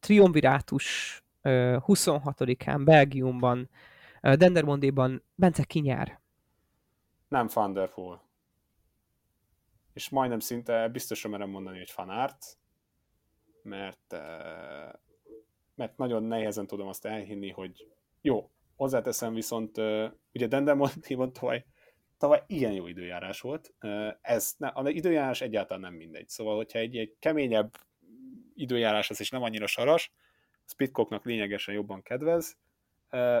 triumvirátus 0.00 1.18
uh, 1.42 1.52
26-án 1.86 2.80
Belgiumban, 2.84 3.70
uh, 4.22 4.32
Dendermondéban 4.32 5.22
Bence 5.34 5.64
kinyár. 5.64 6.20
Nem 7.28 7.46
Thunderful. 7.46 8.20
És 9.92 10.08
majdnem 10.08 10.38
szinte 10.38 10.88
biztosan 10.88 11.30
merem 11.30 11.50
mondani, 11.50 11.78
hogy 11.78 11.90
fanart, 11.90 12.58
mert, 13.62 14.14
mert 15.74 15.96
nagyon 15.96 16.22
nehezen 16.22 16.66
tudom 16.66 16.88
azt 16.88 17.04
elhinni, 17.04 17.50
hogy 17.50 17.88
jó, 18.20 18.50
hozzáteszem 18.76 19.34
viszont, 19.34 19.78
ugye 20.32 20.46
Dendemontiban 20.46 21.32
tavaly, 21.32 21.64
tavaly 22.18 22.42
ilyen 22.46 22.72
jó 22.72 22.86
időjárás 22.86 23.40
volt, 23.40 23.74
ez, 24.20 24.54
ne, 24.56 24.70
az 24.74 24.88
időjárás 24.88 25.40
egyáltalán 25.40 25.82
nem 25.82 25.94
mindegy, 25.94 26.28
szóval 26.28 26.56
hogyha 26.56 26.78
egy, 26.78 26.96
egy 26.96 27.16
keményebb 27.18 27.76
időjárás 28.54 29.10
az 29.10 29.20
is 29.20 29.30
nem 29.30 29.42
annyira 29.42 29.66
saras, 29.66 30.12
Spitcocknak 30.66 31.24
lényegesen 31.24 31.74
jobban 31.74 32.02
kedvez, 32.02 32.56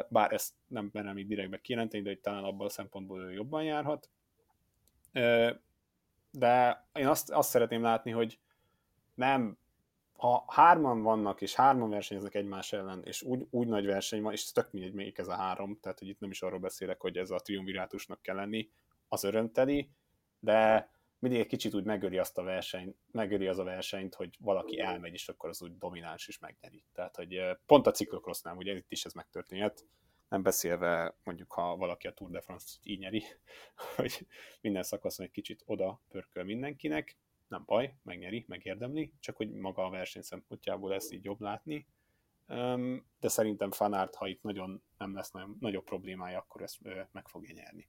bár 0.08 0.32
ezt 0.32 0.52
nem 0.66 0.90
merem 0.92 1.18
így 1.18 1.26
direktbe 1.26 1.60
kijelenteni, 1.60 2.02
de 2.02 2.08
hogy 2.08 2.20
talán 2.20 2.44
abban 2.44 2.66
a 2.66 2.70
szempontból 2.70 3.20
ő 3.20 3.32
jobban 3.32 3.62
járhat. 3.62 4.10
De 6.30 6.86
én 6.92 7.06
azt, 7.06 7.30
azt 7.30 7.48
szeretném 7.48 7.82
látni, 7.82 8.10
hogy 8.10 8.38
nem 9.14 9.58
ha 10.16 10.44
hárman 10.48 11.02
vannak, 11.02 11.40
és 11.40 11.54
hárman 11.54 11.90
versenyeznek 11.90 12.34
egymás 12.34 12.72
ellen, 12.72 13.02
és 13.04 13.22
úgy, 13.22 13.46
úgy 13.50 13.66
nagy 13.66 13.86
verseny 13.86 14.22
van, 14.22 14.32
és 14.32 14.52
tök 14.52 14.72
mindegy, 14.72 14.92
melyik 14.92 15.18
ez 15.18 15.28
a 15.28 15.34
három, 15.34 15.78
tehát 15.80 15.98
hogy 15.98 16.08
itt 16.08 16.20
nem 16.20 16.30
is 16.30 16.42
arról 16.42 16.58
beszélek, 16.58 17.00
hogy 17.00 17.16
ez 17.16 17.30
a 17.30 17.38
triumvirátusnak 17.38 18.22
kell 18.22 18.34
lenni, 18.36 18.70
az 19.08 19.24
örömteli, 19.24 19.90
de 20.40 20.88
mindig 21.24 21.42
egy 21.42 21.46
kicsit 21.46 21.74
úgy 21.74 21.84
megöri 21.84 22.18
azt 22.18 22.38
a 22.38 22.42
versenyt, 22.42 22.96
megöri 23.10 23.46
az 23.46 23.58
a 23.58 23.64
versenyt, 23.64 24.14
hogy 24.14 24.36
valaki 24.40 24.78
elmegy, 24.80 25.12
és 25.12 25.28
akkor 25.28 25.48
az 25.48 25.62
úgy 25.62 25.78
domináns 25.78 26.28
is 26.28 26.38
megnyeri. 26.38 26.84
Tehát, 26.92 27.16
hogy 27.16 27.40
pont 27.66 27.86
a 27.86 27.90
ciklokrossznál, 27.90 28.56
ugye 28.56 28.74
itt 28.74 28.92
is 28.92 29.04
ez 29.04 29.12
megtörténhet, 29.12 29.86
nem 30.28 30.42
beszélve 30.42 31.16
mondjuk, 31.22 31.52
ha 31.52 31.76
valaki 31.76 32.06
a 32.06 32.12
Tour 32.12 32.30
de 32.30 32.40
France 32.40 32.78
így 32.82 32.98
nyeri, 32.98 33.22
hogy 33.96 34.26
minden 34.60 34.82
szakaszon 34.82 35.26
egy 35.26 35.32
kicsit 35.32 35.62
oda 35.66 36.00
pörköl 36.08 36.44
mindenkinek, 36.44 37.16
nem 37.48 37.62
baj, 37.66 37.94
megnyeri, 38.02 38.44
megérdemli, 38.48 39.12
csak 39.20 39.36
hogy 39.36 39.50
maga 39.50 39.84
a 39.84 39.90
verseny 39.90 40.22
szempontjából 40.22 40.90
lesz 40.90 41.10
így 41.10 41.24
jobb 41.24 41.40
látni. 41.40 41.86
De 43.20 43.28
szerintem 43.28 43.70
Fanárt, 43.70 44.14
ha 44.14 44.26
itt 44.26 44.42
nagyon 44.42 44.82
nem 44.98 45.14
lesz 45.14 45.30
nagyon, 45.30 45.56
nagyobb 45.60 45.84
problémája, 45.84 46.38
akkor 46.38 46.62
ezt 46.62 46.78
meg 47.12 47.28
fogja 47.28 47.54
nyerni. 47.54 47.88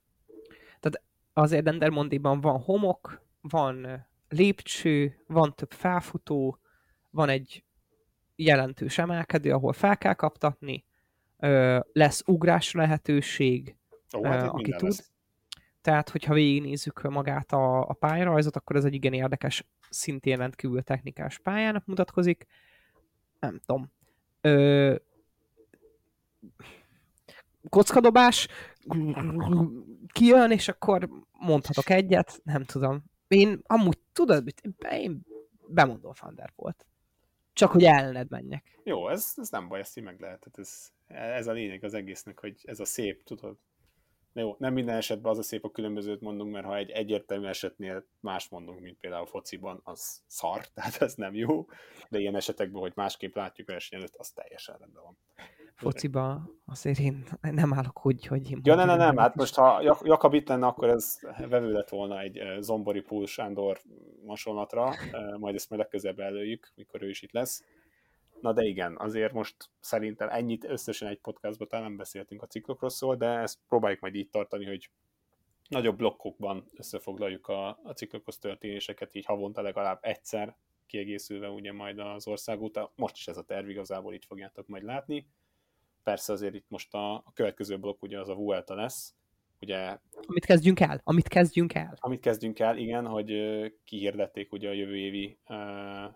Tehát 0.80 1.02
azért 1.38 1.64
Dendermondiban 1.64 2.42
van 2.42 2.60
homok, 2.60 3.22
van 3.42 4.08
lépcső, 4.30 5.24
van 5.28 5.56
több 5.56 5.72
felfutó, 5.72 6.60
van 7.10 7.30
egy 7.30 7.64
jelentős 8.36 8.98
emelkedő, 8.98 9.52
ahol 9.52 9.74
fel 9.74 9.98
kell 9.98 10.14
kaptatni, 10.14 10.86
lesz 11.92 12.24
ugrás 12.26 12.72
lehetőség, 12.72 13.76
Ó, 14.18 14.24
hát 14.24 14.48
aki 14.48 14.72
tud. 14.72 14.82
Lesz. 14.82 15.12
Tehát, 15.82 16.10
hogyha 16.10 16.34
végignézzük 16.34 17.02
magát 17.02 17.52
a, 17.52 17.90
a 17.90 17.94
pályarajzot, 17.94 18.56
akkor 18.56 18.76
ez 18.76 18.86
egy 18.86 18.94
igen 18.94 19.14
érdekes, 19.14 19.66
szintén 19.90 20.38
rendkívül 20.38 20.82
technikás 20.82 21.40
pályának 21.40 21.86
mutatkozik. 21.86 22.46
Nem 23.40 23.60
tudom. 23.66 23.92
Ö, 24.42 24.96
kockadobás, 27.70 28.48
kijön, 30.12 30.52
és 30.52 30.68
akkor 30.68 31.10
mondhatok 31.32 31.90
egyet, 31.90 32.42
nem 32.44 32.64
tudom. 32.64 33.04
Én 33.28 33.62
amúgy 33.64 33.98
tudod, 34.14 34.44
én 34.92 35.22
bemondom 35.68 36.12
volt. 36.56 36.86
Csak 37.54 37.72
hogy 37.72 37.84
ellened 37.84 38.30
menjek. 38.30 38.80
Jó, 38.84 39.10
ez, 39.10 39.34
ez 39.36 39.50
nem 39.50 39.68
baj, 39.68 39.80
ezt 39.80 39.98
így 39.98 40.04
meg 40.04 40.20
lehet. 40.20 40.48
Ez, 40.58 40.92
ez 41.08 41.48
a 41.48 41.52
lényeg 41.52 41.84
az 41.84 41.94
egésznek, 41.94 42.40
hogy 42.40 42.56
ez 42.64 42.80
a 42.80 42.86
szép, 42.86 43.24
tudod, 43.24 43.58
jó, 44.42 44.56
nem 44.60 44.74
minden 44.74 44.96
esetben 44.96 45.32
az 45.32 45.38
a 45.38 45.44
szép, 45.44 45.64
a 45.64 45.72
különbözőt 45.72 46.22
mondunk, 46.22 46.52
mert 46.52 46.66
ha 46.66 46.76
egy 46.76 46.90
egyértelmű 46.90 47.46
esetnél 47.46 48.06
más 48.20 48.50
mondunk, 48.50 48.80
mint 48.80 48.98
például 49.00 49.24
a 49.24 49.28
fociban, 49.28 49.82
az 49.84 50.22
szar, 50.28 50.68
tehát 50.74 51.02
ez 51.02 51.14
nem 51.14 51.36
jó, 51.36 51.66
de 52.10 52.20
ilyen 52.20 52.36
esetekben, 52.36 52.82
hogy 52.82 52.92
másképp 52.96 53.36
látjuk 53.36 53.68
verseny 53.68 54.00
előtt, 54.00 54.16
az 54.16 54.30
teljesen 54.30 54.76
rendben 54.80 55.04
van. 55.04 55.18
Fociba 55.76 56.50
azért 56.66 57.00
én 57.00 57.24
nem 57.42 57.74
állok 57.74 58.06
úgy, 58.06 58.26
hogy 58.26 58.52
én 58.52 58.60
Ja, 58.64 58.76
nem, 58.76 58.88
nem, 58.88 58.98
nem, 58.98 59.18
hát 59.18 59.36
most 59.36 59.56
ha 59.56 59.82
Jakab 60.04 60.34
itt 60.34 60.48
lenne, 60.48 60.66
akkor 60.66 60.90
ez 60.90 61.20
vevő 61.50 61.72
lett 61.72 61.90
volna 61.90 62.20
egy 62.20 62.42
Zombori 62.60 63.02
Púl 63.02 63.26
Sándor 63.26 63.82
hasonlatra, 64.28 64.94
majd 65.38 65.56
ezt 65.56 65.70
majd 65.70 65.82
legközelebb 65.82 66.20
előjük, 66.20 66.72
mikor 66.76 67.04
ő 67.04 67.10
is 67.10 67.22
itt 67.22 67.32
lesz. 67.32 67.64
Na 68.46 68.54
de 68.54 68.64
igen, 68.64 68.98
azért 68.98 69.34
most 69.34 69.70
szerintem 69.80 70.30
ennyit 70.30 70.64
összesen 70.64 71.08
egy 71.08 71.20
podcastban 71.20 71.68
talán 71.68 71.86
nem 71.86 71.98
beszéltünk 71.98 72.42
a 72.42 72.48
ciklokrosszról, 72.48 73.16
de 73.16 73.28
ezt 73.28 73.60
próbáljuk 73.68 74.00
majd 74.00 74.16
így 74.16 74.30
tartani, 74.30 74.66
hogy 74.66 74.90
nagyobb 75.68 75.98
blokkokban 75.98 76.70
összefoglaljuk 76.74 77.48
a, 77.48 77.68
a 77.68 77.92
ciklokrosz 77.96 78.38
történéseket, 78.38 79.16
így 79.16 79.26
havonta 79.26 79.62
legalább 79.62 80.00
egyszer, 80.02 80.56
kiegészülve 80.86 81.50
ugye 81.50 81.74
majd 81.74 82.00
az 82.00 82.28
országút. 82.28 82.80
Most 82.96 83.16
is 83.16 83.28
ez 83.28 83.38
a 83.38 83.44
terv, 83.44 83.70
igazából 83.70 84.14
így 84.14 84.26
fogjátok 84.26 84.68
majd 84.68 84.84
látni. 84.84 85.28
Persze 86.04 86.34
azért 86.34 86.56
itt 86.56 86.70
most 86.70 86.94
a, 86.94 87.14
a 87.14 87.32
következő 87.34 87.78
blokk 87.78 88.02
ugye 88.02 88.20
az 88.20 88.30
a 88.30 88.36
Vuelta 88.36 88.76
lesz, 88.76 89.16
ugye... 89.62 89.98
Amit 90.28 90.46
kezdjünk 90.46 90.80
el, 90.80 91.02
amit 91.04 91.28
kezdjünk 91.28 91.74
el. 91.74 91.98
Amit 92.00 92.22
kezdjünk 92.22 92.60
el, 92.60 92.78
igen, 92.78 93.08
hogy 93.08 93.34
kihirdették 93.84 94.52
ugye 94.52 94.70
a 94.70 94.74
jövő 94.74 94.98
évi 94.98 95.38
uh, 95.48 96.14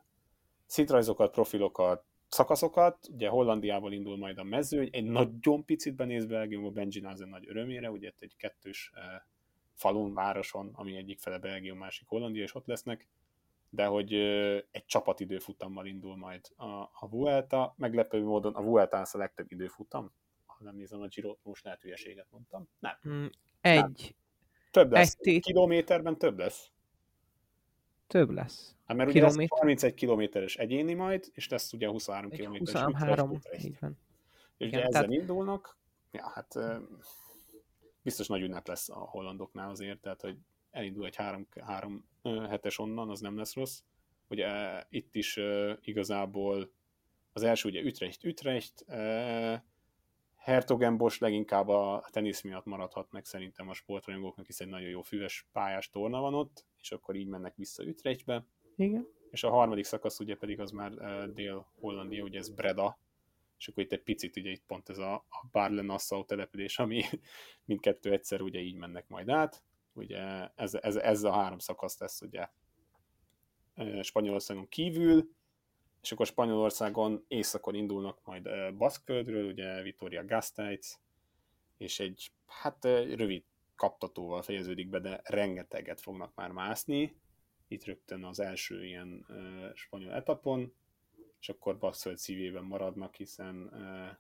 szintrajzokat, 0.66 1.32
profilokat, 1.32 2.06
szakaszokat, 2.30 3.08
ugye 3.12 3.28
Hollandiából 3.28 3.94
indul 3.94 4.18
majd 4.18 4.38
a 4.38 4.44
mezőny, 4.44 4.90
egy 4.92 5.04
nagyon 5.04 5.66
picit 5.66 5.96
benéz 5.96 6.26
Belgiumba 6.26 6.70
Benji 6.70 7.00
Nazen 7.00 7.30
nagy 7.30 7.48
örömére, 7.48 7.92
ugye 7.92 8.12
egy 8.20 8.36
kettős 8.38 8.92
uh, 8.96 9.02
falun, 9.74 10.14
városon, 10.14 10.70
ami 10.74 10.96
egyik 10.96 11.20
fele 11.20 11.38
Belgium, 11.38 11.78
másik 11.78 12.08
Hollandia, 12.08 12.44
és 12.44 12.56
ott 12.56 12.66
lesznek, 12.66 13.08
de 13.70 13.86
hogy 13.86 14.14
uh, 14.14 14.58
egy 14.72 14.86
csapatidőfutammal 14.86 15.86
indul 15.86 16.18
majd 16.18 16.42
a, 16.56 16.66
a 16.82 17.08
Vuelta, 17.10 17.74
meglepő 17.78 18.24
módon 18.24 18.56
a 18.56 18.62
Vuelta 18.62 18.98
lesz 18.98 19.16
a 19.16 19.18
legtöbb 19.18 19.52
időfutam, 19.52 20.12
ha 20.46 20.64
nem 20.64 20.76
nézem 20.76 21.02
a 21.02 21.08
Giro, 21.08 21.38
most 21.44 21.64
lehet 21.64 21.82
hülyeséget 21.82 22.28
mondtam. 22.30 22.68
Nem. 22.80 22.98
Mm, 23.10 23.26
egy. 23.62 23.80
Nem. 23.80 23.92
Több 24.72 24.92
lesz. 24.92 25.18
Egy 25.20 25.42
kilométerben 25.42 26.18
több 26.18 26.38
lesz. 26.38 26.72
Több 28.08 28.30
lesz. 28.30 28.79
Hát 28.90 28.98
mert 28.98 29.10
ugye 29.10 29.22
lesz 29.22 29.48
31 29.48 29.94
kilométeres 29.94 30.58
egyéni 30.58 30.94
majd, 30.94 31.30
és 31.34 31.50
lesz 31.50 31.74
ugye 31.74 31.88
23 31.88 32.30
kilométeres 32.30 32.82
23, 32.82 33.40
így 33.64 33.80
van. 33.80 33.98
És 34.58 34.68
ugye 34.68 34.78
ezzel 34.78 34.92
tehát... 34.92 35.12
indulnak, 35.12 35.78
ja, 36.12 36.30
hát 36.30 36.56
biztos 38.02 38.28
nagy 38.28 38.42
ünnep 38.42 38.68
lesz 38.68 38.90
a 38.90 38.98
hollandoknál 38.98 39.70
azért, 39.70 40.00
tehát 40.00 40.22
hogy 40.22 40.38
elindul 40.72 41.06
egy 41.06 41.16
három, 41.16 41.48
három 41.62 42.06
hetes 42.24 42.80
onnan, 42.80 43.10
az 43.10 43.20
nem 43.20 43.38
lesz 43.38 43.56
rossz. 43.56 43.80
Ugye 44.28 44.84
itt 44.90 45.16
is 45.16 45.40
igazából 45.82 46.72
az 47.34 47.44
első 47.44 47.70
ugye 47.70 47.82
Ütrecht, 47.82 48.24
Ütrecht, 48.24 48.86
Hertogenbos 50.36 51.18
leginkább 51.18 51.68
a 51.68 52.06
tenisz 52.12 52.42
miatt 52.42 52.66
maradhat 52.66 53.12
meg 53.12 53.26
szerintem 53.26 53.70
a 53.70 53.74
sportrajongóknak, 53.74 54.46
hiszen 54.46 54.68
egy 54.68 54.74
nagyon 54.74 54.90
jó 54.90 55.02
füves 55.02 55.48
pályás 55.52 55.90
torna 55.90 56.20
van 56.20 56.34
ott, 56.34 56.66
és 56.82 56.92
akkor 56.92 57.16
így 57.16 57.28
mennek 57.28 57.56
vissza 57.56 57.86
Ütrechtbe. 57.86 58.46
Igen. 58.80 59.08
És 59.30 59.44
a 59.44 59.50
harmadik 59.50 59.84
szakasz 59.84 60.20
ugye 60.20 60.36
pedig 60.36 60.60
az 60.60 60.72
már 60.72 60.92
uh, 60.92 61.34
Dél-Hollandia, 61.34 62.24
ugye 62.24 62.40
ez 62.40 62.50
Breda, 62.50 63.00
és 63.58 63.68
akkor 63.68 63.84
itt 63.84 63.92
egy 63.92 64.04
picit 64.04 64.38
ugye 64.38 64.50
itt 64.50 64.64
pont 64.68 64.90
ez 64.90 64.98
a, 64.98 65.14
a 65.14 65.48
Barle-Nassau 65.52 66.26
település, 66.26 66.80
ami 66.80 67.04
mindkettő 67.66 68.12
egyszer 68.12 68.42
ugye 68.42 68.60
így 68.60 68.76
mennek 68.76 69.08
majd 69.08 69.30
át. 69.30 69.64
Ugye 69.94 70.50
ez, 70.56 70.74
ez, 70.74 70.96
ez 70.96 71.24
a 71.24 71.32
három 71.32 71.60
szakasz 71.60 72.00
lesz 72.00 72.22
ugye 72.22 72.48
Spanyolországon 74.02 74.68
kívül, 74.68 75.30
és 76.02 76.12
akkor 76.12 76.26
Spanyolországon 76.26 77.26
északon 77.28 77.76
indulnak 77.76 78.20
majd 78.24 78.50
Baszkföldről, 78.78 79.46
ugye 79.46 79.82
Vitoria 79.82 80.26
Gasteiz, 80.26 81.00
és 81.78 82.00
egy, 82.00 82.32
hát 82.46 82.84
rövid 83.16 83.44
kaptatóval 83.76 84.42
fejeződik 84.42 84.90
be, 84.90 85.00
de 85.00 85.22
rengeteget 85.24 86.02
fognak 86.02 86.36
már 86.36 86.52
mászni, 86.52 87.16
itt 87.70 87.84
rögtön 87.84 88.24
az 88.24 88.40
első 88.40 88.86
ilyen 88.86 89.26
uh, 89.30 89.74
spanyol 89.74 90.14
etapon, 90.14 90.74
és 91.40 91.50
akkor 91.50 91.78
Baszföld 91.78 92.18
szívében 92.18 92.64
maradnak, 92.64 93.16
hiszen 93.16 93.56
uh, 93.56 94.18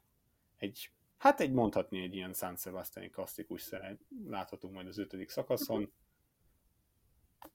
egy, 0.58 0.92
hát 1.18 1.40
egy 1.40 1.52
mondhatni 1.52 2.02
egy 2.02 2.16
ilyen 2.16 2.34
San 2.34 2.56
Sebastian 2.56 3.10
klasszikus 3.10 3.62
szeret 3.62 4.00
láthatunk 4.28 4.74
majd 4.74 4.88
az 4.88 4.98
ötödik 4.98 5.30
szakaszon. 5.30 5.92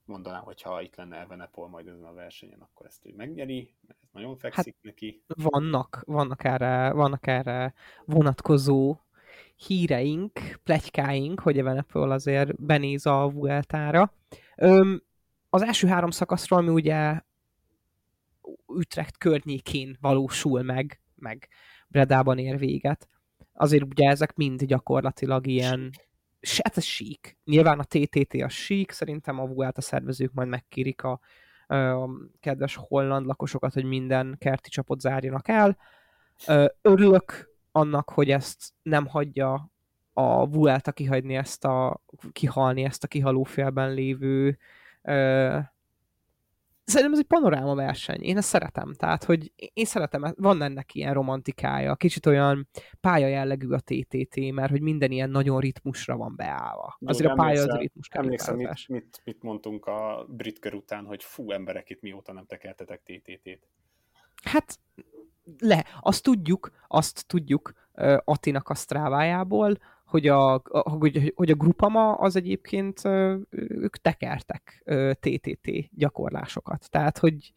Mondanám, 0.04 0.42
hogy 0.42 0.62
ha 0.62 0.82
itt 0.82 0.96
lenne 0.96 1.20
Evenepol 1.20 1.68
majd 1.68 1.86
ezen 1.86 2.04
a 2.04 2.12
versenyen, 2.12 2.60
akkor 2.60 2.86
ezt 2.86 3.06
ő 3.06 3.12
megnyeri, 3.16 3.74
mert 3.86 3.98
ez 4.02 4.08
nagyon 4.12 4.36
fekszik 4.36 4.74
hát 4.74 4.82
neki. 4.82 5.22
Vannak, 5.26 6.02
vannak 6.06 6.44
erre, 6.44 6.92
vannak 6.92 7.26
erre 7.26 7.74
vonatkozó 8.04 8.98
híreink, 9.56 10.32
plegykáink, 10.62 11.40
hogy 11.40 11.58
Evenepol 11.58 12.10
azért 12.10 12.62
benéz 12.62 13.06
a 13.06 13.30
Vueltára. 13.32 14.12
Öm, 14.56 15.02
az 15.54 15.62
első 15.62 15.86
három 15.86 16.10
szakaszról, 16.10 16.58
ami 16.58 16.68
ugye 16.68 17.20
Utrecht 18.66 19.18
környékén 19.18 19.96
valósul 20.00 20.62
meg, 20.62 21.00
meg 21.14 21.48
Bredában 21.88 22.38
ér 22.38 22.58
véget, 22.58 23.08
azért 23.52 23.84
ugye 23.84 24.08
ezek 24.08 24.34
mind 24.34 24.64
gyakorlatilag 24.64 25.46
ilyen 25.46 25.90
hát 26.62 26.76
ez 26.76 26.84
sík. 26.84 27.36
Nyilván 27.44 27.78
a 27.78 27.84
TTT 27.84 28.34
a 28.42 28.48
sík, 28.48 28.90
szerintem 28.90 29.38
a 29.38 29.46
Vuelta 29.46 29.80
szervezők 29.80 30.32
majd 30.32 30.48
megkérik 30.48 31.02
a, 31.02 31.20
a 31.66 32.08
kedves 32.40 32.76
holland 32.76 33.26
lakosokat, 33.26 33.72
hogy 33.72 33.84
minden 33.84 34.36
kerti 34.38 34.68
csapot 34.70 35.00
zárjanak 35.00 35.48
el. 35.48 35.76
Örülök 36.82 37.50
annak, 37.72 38.10
hogy 38.10 38.30
ezt 38.30 38.72
nem 38.82 39.06
hagyja 39.06 39.70
a 40.12 40.48
Vuelta 40.48 40.92
kihagyni 40.92 41.34
ezt 41.34 41.64
a, 41.64 42.02
kihalni 42.32 42.84
ezt 42.84 43.04
a 43.04 43.08
kihalófélben 43.08 43.92
lévő 43.92 44.58
Szerintem 46.84 47.12
ez 47.12 47.18
egy 47.18 47.26
panoráma 47.26 47.74
verseny. 47.74 48.22
Én 48.22 48.36
ezt 48.36 48.48
szeretem. 48.48 48.94
Tehát, 48.94 49.24
hogy 49.24 49.52
én 49.72 49.84
szeretem, 49.84 50.34
van 50.36 50.62
ennek 50.62 50.94
ilyen 50.94 51.14
romantikája. 51.14 51.94
Kicsit 51.94 52.26
olyan 52.26 52.68
pálya 53.00 53.26
jellegű 53.26 53.68
a 53.68 53.80
TTT, 53.80 54.52
mert 54.52 54.70
hogy 54.70 54.80
minden 54.80 55.10
ilyen 55.10 55.30
nagyon 55.30 55.60
ritmusra 55.60 56.16
van 56.16 56.34
beállva. 56.36 56.96
Jó, 57.00 57.08
Azért 57.08 57.30
a 57.30 57.34
pálya 57.34 57.62
az 57.62 57.76
ritmus 57.76 58.08
Emlékszem, 58.10 58.56
mit, 58.56 58.88
mit, 58.88 59.20
mit, 59.24 59.42
mondtunk 59.42 59.86
a 59.86 60.26
brit 60.28 60.58
kör 60.58 60.74
után, 60.74 61.04
hogy 61.04 61.22
fú, 61.22 61.50
emberek 61.50 61.90
itt 61.90 62.00
mióta 62.00 62.32
nem 62.32 62.46
tekertetek 62.46 63.02
TTT-t. 63.02 63.68
Hát 64.42 64.78
le, 65.58 65.84
azt 66.00 66.22
tudjuk, 66.22 66.70
azt 66.88 67.26
tudjuk 67.26 67.72
uh, 67.92 68.16
Atinak 68.24 68.68
a 68.68 68.74
sztrávájából, 68.74 69.76
hogy 70.04 70.28
a, 70.28 70.62
hogy, 70.72 71.32
hogy 71.36 71.50
a 71.50 71.54
Grupama 71.54 72.14
az 72.14 72.36
egyébként 72.36 73.04
ők 73.50 73.96
tekertek 73.96 74.84
TTT 75.20 75.70
gyakorlásokat. 75.90 76.90
Tehát, 76.90 77.18
hogy 77.18 77.52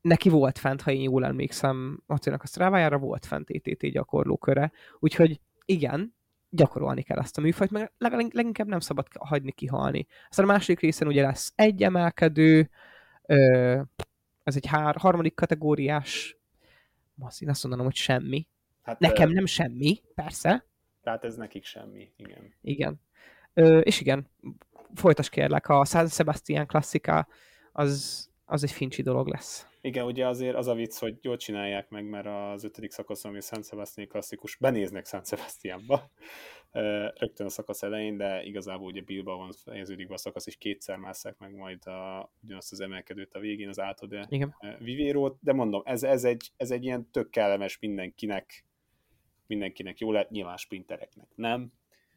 neki 0.00 0.28
volt 0.28 0.58
fent, 0.58 0.82
ha 0.82 0.90
én 0.90 1.02
jól 1.02 1.24
emlékszem, 1.24 2.02
Attilának 2.06 2.42
a 2.42 2.46
Strávájára 2.46 2.98
volt 2.98 3.26
fent 3.26 3.46
TTT 3.46 3.86
gyakorlóköre. 3.86 4.72
Úgyhogy 4.98 5.40
igen, 5.64 6.14
gyakorolni 6.50 7.02
kell 7.02 7.18
ezt 7.18 7.38
a 7.38 7.40
műfajt, 7.40 7.70
meg 7.70 7.92
leginkább 8.32 8.66
nem 8.66 8.80
szabad 8.80 9.06
hagyni 9.18 9.52
kihalni. 9.52 10.06
Aztán 10.28 10.48
a 10.48 10.52
másik 10.52 10.80
részen 10.80 11.08
ugye 11.08 11.22
lesz 11.22 11.52
egy 11.54 11.82
emelkedő, 11.82 12.70
ez 14.42 14.56
egy 14.56 14.66
hár, 14.66 14.96
harmadik 14.96 15.34
kategóriás, 15.34 16.38
azt 17.20 17.42
én 17.42 17.48
azt 17.48 17.62
mondanom, 17.62 17.86
hogy 17.86 17.96
semmi. 17.96 18.48
Hát, 18.82 18.98
Nekem 18.98 19.30
nem 19.30 19.46
semmi, 19.46 20.00
persze, 20.14 20.66
tehát 21.04 21.24
ez 21.24 21.36
nekik 21.36 21.64
semmi, 21.64 22.12
igen. 22.16 22.54
Igen. 22.60 23.00
Ö, 23.54 23.78
és 23.78 24.00
igen, 24.00 24.30
folytas 24.94 25.28
kérlek, 25.28 25.68
a 25.68 25.84
San 25.84 26.08
Sebastian 26.08 26.66
klasszika 26.66 27.28
az, 27.72 28.28
az 28.44 28.62
egy 28.62 28.70
fincsi 28.70 29.02
dolog 29.02 29.28
lesz. 29.28 29.66
Igen, 29.80 30.04
ugye 30.04 30.26
azért 30.26 30.56
az 30.56 30.66
a 30.66 30.74
vicc, 30.74 30.98
hogy 30.98 31.18
jól 31.20 31.36
csinálják 31.36 31.88
meg, 31.88 32.08
mert 32.08 32.26
az 32.26 32.64
ötödik 32.64 32.90
szakaszon, 32.90 33.30
ami 33.30 33.40
San 33.40 33.62
Sebastian 33.62 34.08
klasszikus, 34.08 34.56
benéznek 34.56 35.06
San 35.06 35.24
Sebastianba 35.24 36.10
rögtön 37.14 37.46
a 37.46 37.48
szakasz 37.48 37.82
elején, 37.82 38.16
de 38.16 38.42
igazából 38.42 38.86
ugye 38.86 39.02
Bilbaon 39.02 39.52
fejeződik 39.52 40.08
be 40.08 40.14
a 40.14 40.16
szakasz, 40.16 40.46
és 40.46 40.56
kétszer 40.56 40.96
másszák 40.96 41.38
meg 41.38 41.54
majd 41.54 41.86
a, 41.86 42.30
ugyanazt 42.42 42.72
az 42.72 42.80
emelkedőt 42.80 43.34
a 43.34 43.38
végén, 43.38 43.68
az 43.68 43.80
átod 43.80 44.28
Vivérót, 44.78 45.38
de 45.40 45.52
mondom, 45.52 45.82
ez, 45.84 46.02
ez, 46.02 46.24
egy, 46.24 46.50
ez 46.56 46.70
egy 46.70 46.84
ilyen 46.84 47.10
tök 47.10 47.30
kellemes 47.30 47.78
mindenkinek, 47.78 48.64
mindenkinek 49.46 49.98
jó 49.98 50.12
lehet, 50.12 50.30
nyilván 50.30 50.56
sprintereknek 50.56 51.28
nem, 51.34 51.72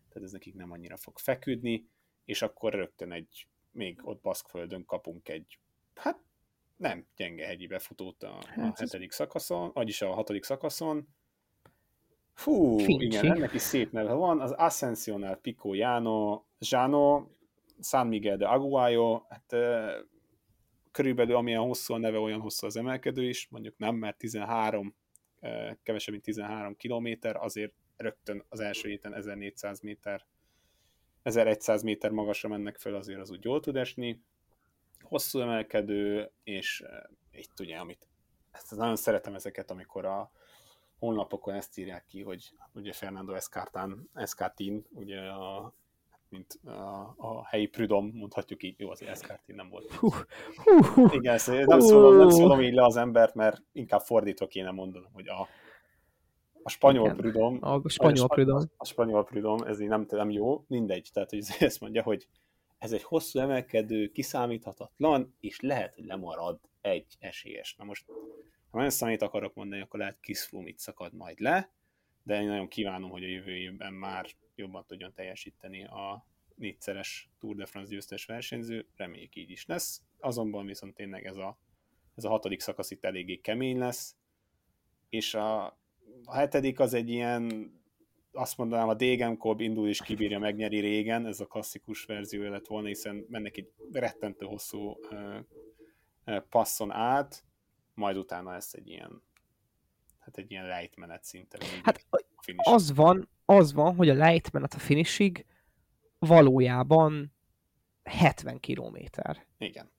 tehát 0.09 0.23
ez 0.23 0.31
nekik 0.31 0.53
nem 0.53 0.71
annyira 0.71 0.97
fog 0.97 1.17
feküdni, 1.17 1.89
és 2.25 2.41
akkor 2.41 2.73
rögtön 2.73 3.11
egy, 3.11 3.47
még 3.71 3.99
ott 4.03 4.21
Baszkföldön 4.21 4.85
kapunk 4.85 5.29
egy, 5.29 5.59
hát 5.95 6.19
nem 6.75 7.07
gyenge 7.15 7.45
hegyi 7.45 7.67
befutót 7.67 8.23
a, 8.23 8.39
hát 8.45 8.77
a 8.77 8.81
hetedik 8.81 9.11
szakaszon, 9.11 9.71
vagyis 9.73 10.01
a 10.01 10.13
hatodik 10.13 10.43
szakaszon, 10.43 11.07
Fú, 12.37 12.77
Fincsi. 12.77 13.05
igen, 13.05 13.31
ennek 13.31 13.53
is 13.53 13.61
szép 13.61 13.91
neve 13.91 14.13
van, 14.13 14.41
az 14.41 14.51
Ascensional 14.51 15.35
Pico 15.35 15.73
Jano, 15.73 16.43
Jano, 16.59 17.27
San 17.81 18.07
Miguel 18.07 18.37
de 18.37 18.47
Aguayo, 18.47 19.21
hát 19.29 19.55
körülbelül 20.91 21.35
amilyen 21.35 21.61
hosszú 21.61 21.93
a 21.93 21.97
neve, 21.97 22.19
olyan 22.19 22.39
hosszú 22.39 22.65
az 22.65 22.77
emelkedő 22.77 23.23
is, 23.23 23.47
mondjuk 23.49 23.77
nem, 23.77 23.95
mert 23.95 24.17
13, 24.17 24.87
uh, 24.87 24.93
kevesebb, 25.83 26.13
mint 26.13 26.23
13 26.23 26.75
kilométer, 26.75 27.35
azért 27.35 27.73
rögtön 27.97 28.43
az 28.49 28.59
első 28.59 28.89
héten 28.89 29.13
1400 29.13 29.79
méter, 29.79 30.25
1100 31.21 31.83
méter 31.83 32.11
magasra 32.11 32.49
mennek 32.49 32.77
fel, 32.77 32.95
azért 32.95 33.19
az 33.19 33.31
úgy 33.31 33.43
jól 33.43 33.59
tud 33.59 33.75
esni. 33.75 34.21
Hosszú 34.99 35.39
emelkedő, 35.39 36.31
és 36.43 36.83
itt 37.31 37.59
ugye, 37.59 37.77
amit 37.77 38.07
ezt 38.51 38.75
nagyon 38.75 38.95
szeretem 38.95 39.35
ezeket, 39.35 39.71
amikor 39.71 40.05
a 40.05 40.31
honlapokon 40.99 41.53
ezt 41.53 41.77
írják 41.77 42.05
ki, 42.05 42.21
hogy 42.21 42.53
ugye 42.73 42.93
Fernando 42.93 43.33
Escartán, 43.33 44.09
Escartin, 44.13 44.85
ugye 44.89 45.19
a, 45.19 45.73
mint 46.29 46.59
a, 46.65 47.13
a 47.17 47.45
helyi 47.45 47.65
Prudom, 47.65 48.11
mondhatjuk 48.13 48.63
így, 48.63 48.79
jó, 48.79 48.89
az 48.89 49.01
Escartin 49.01 49.55
nem 49.55 49.69
volt. 49.69 49.91
Hú, 49.91 50.09
hú, 50.55 50.83
hú. 50.83 51.07
Igen, 51.11 51.33
ezt 51.33 51.65
nem 51.65 51.79
szólom, 51.79 52.17
nem 52.17 52.29
szólom 52.29 52.61
így 52.61 52.73
le 52.73 52.83
az 52.85 52.95
embert, 52.95 53.33
mert 53.33 53.63
inkább 53.71 54.01
fordítva 54.01 54.47
kéne 54.47 54.71
mondanom, 54.71 55.11
hogy 55.13 55.27
a, 55.27 55.47
a 56.63 56.69
spanyol 56.69 57.05
Igen. 57.05 57.17
Prudom, 57.17 57.57
A 57.61 57.89
spanyol 57.89 58.27
Prudom. 58.27 58.63
a 58.77 58.85
spanyol 58.85 59.23
Prudom, 59.23 59.61
ez 59.61 59.79
így 59.79 59.87
nem, 59.87 60.05
nem 60.09 60.29
jó, 60.29 60.63
mindegy, 60.67 61.09
tehát 61.13 61.29
hogy 61.29 61.43
ezt 61.59 61.79
mondja, 61.79 62.03
hogy 62.03 62.27
ez 62.77 62.91
egy 62.91 63.03
hosszú 63.03 63.39
emelkedő, 63.39 64.07
kiszámíthatatlan, 64.07 65.35
és 65.39 65.59
lehet, 65.59 65.95
hogy 65.95 66.05
lemarad 66.05 66.59
egy 66.81 67.15
esélyes. 67.19 67.75
Na 67.75 67.83
most, 67.83 68.05
ha 68.69 68.77
nagyon 68.77 68.89
számít 68.89 69.21
akarok 69.21 69.53
mondani, 69.53 69.81
akkor 69.81 69.99
lehet 69.99 70.19
Kisfum 70.19 70.67
itt 70.67 70.79
szakad 70.79 71.13
majd 71.13 71.39
le, 71.39 71.71
de 72.23 72.41
én 72.41 72.47
nagyon 72.47 72.67
kívánom, 72.67 73.09
hogy 73.09 73.23
a 73.23 73.27
jövő 73.27 73.51
évben 73.51 73.93
már 73.93 74.25
jobban 74.57 74.85
tudjon 74.85 75.13
teljesíteni 75.13 75.85
a 75.85 76.25
négyszeres 76.55 77.29
Tour 77.39 77.55
de 77.55 77.65
France 77.65 77.91
győztes 77.91 78.25
versenyző, 78.25 78.87
reméljük 78.95 79.35
így 79.35 79.49
is 79.49 79.65
lesz. 79.65 80.01
Azonban 80.19 80.65
viszont 80.65 80.95
tényleg 80.95 81.25
ez 81.25 81.35
a, 81.35 81.57
ez 82.15 82.23
a 82.23 82.29
hatodik 82.29 82.59
szakasz 82.59 82.91
itt 82.91 83.05
eléggé 83.05 83.35
kemény 83.35 83.77
lesz, 83.77 84.15
és 85.09 85.33
a, 85.33 85.65
a 86.23 86.33
hetedik 86.33 86.79
az 86.79 86.93
egy 86.93 87.09
ilyen 87.09 87.75
azt 88.31 88.57
mondanám, 88.57 88.87
a 88.87 88.93
Degenkolb 88.93 89.61
indul 89.61 89.87
és 89.87 90.01
kibírja, 90.01 90.39
megnyeri 90.39 90.79
régen, 90.79 91.25
ez 91.25 91.39
a 91.39 91.45
klasszikus 91.45 92.05
verzió 92.05 92.49
lett 92.49 92.67
volna, 92.67 92.87
hiszen 92.87 93.25
mennek 93.29 93.57
egy 93.57 93.71
rettentő 93.91 94.45
hosszú 94.45 94.79
uh, 94.79 95.39
uh, 96.25 96.43
passzon 96.49 96.91
át, 96.91 97.43
majd 97.93 98.17
utána 98.17 98.51
lesz 98.51 98.73
egy 98.73 98.87
ilyen 98.87 99.21
hát 100.27 100.37
egy 100.37 100.51
ilyen 100.51 100.65
lejtmenet 100.65 101.23
szinte. 101.23 101.57
Hát 101.83 102.05
az 102.55 102.93
van, 102.93 103.29
az 103.49 103.73
van, 103.73 103.95
hogy 103.95 104.09
a 104.09 104.13
lejtmenet 104.13 104.73
a 104.73 104.79
finishig 104.79 105.45
valójában 106.19 107.33
70 108.03 108.59
kilométer. 108.59 109.45
Igen. 109.57 109.91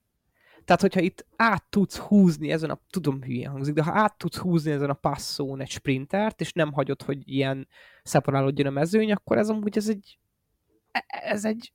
Tehát, 0.65 0.81
hogyha 0.81 0.99
itt 0.99 1.25
át 1.35 1.63
tudsz 1.69 1.97
húzni 1.97 2.51
ezen 2.51 2.69
a, 2.69 2.79
tudom 2.89 3.21
hülyén 3.21 3.49
hangzik, 3.49 3.73
de 3.73 3.83
ha 3.83 3.91
át 3.91 4.17
tudsz 4.17 4.37
húzni 4.37 4.71
ezen 4.71 4.89
a 4.89 4.93
passzón 4.93 5.61
egy 5.61 5.69
sprintert, 5.69 6.41
és 6.41 6.53
nem 6.53 6.73
hagyod, 6.73 7.01
hogy 7.01 7.29
ilyen 7.29 7.67
szeparálódjon 8.03 8.67
a 8.67 8.69
mezőny, 8.69 9.11
akkor 9.11 9.37
ez 9.37 9.49
amúgy 9.49 9.77
ez 9.77 9.89
egy, 9.89 10.19
ez 11.07 11.45
egy, 11.45 11.73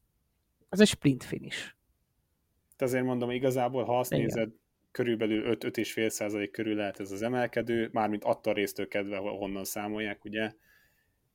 ez 0.69 0.81
egy 0.81 0.87
sprint 0.87 1.25
finish. 1.25 1.75
De 2.77 2.85
azért 2.85 3.05
mondom, 3.05 3.31
igazából, 3.31 3.85
ha 3.85 3.99
azt 3.99 4.13
Igen. 4.13 4.25
nézed, 4.25 4.51
körülbelül 4.91 5.57
5-5,5 5.61 6.09
százalék 6.09 6.51
körül 6.51 6.75
lehet 6.75 7.01
ez 7.01 7.11
az 7.11 7.23
emelkedő, 7.23 7.89
mármint 7.93 8.25
attól 8.25 8.55
résztől 8.55 8.89
kedve, 8.89 9.17
honnan 9.17 9.65
számolják, 9.65 10.25
ugye, 10.25 10.53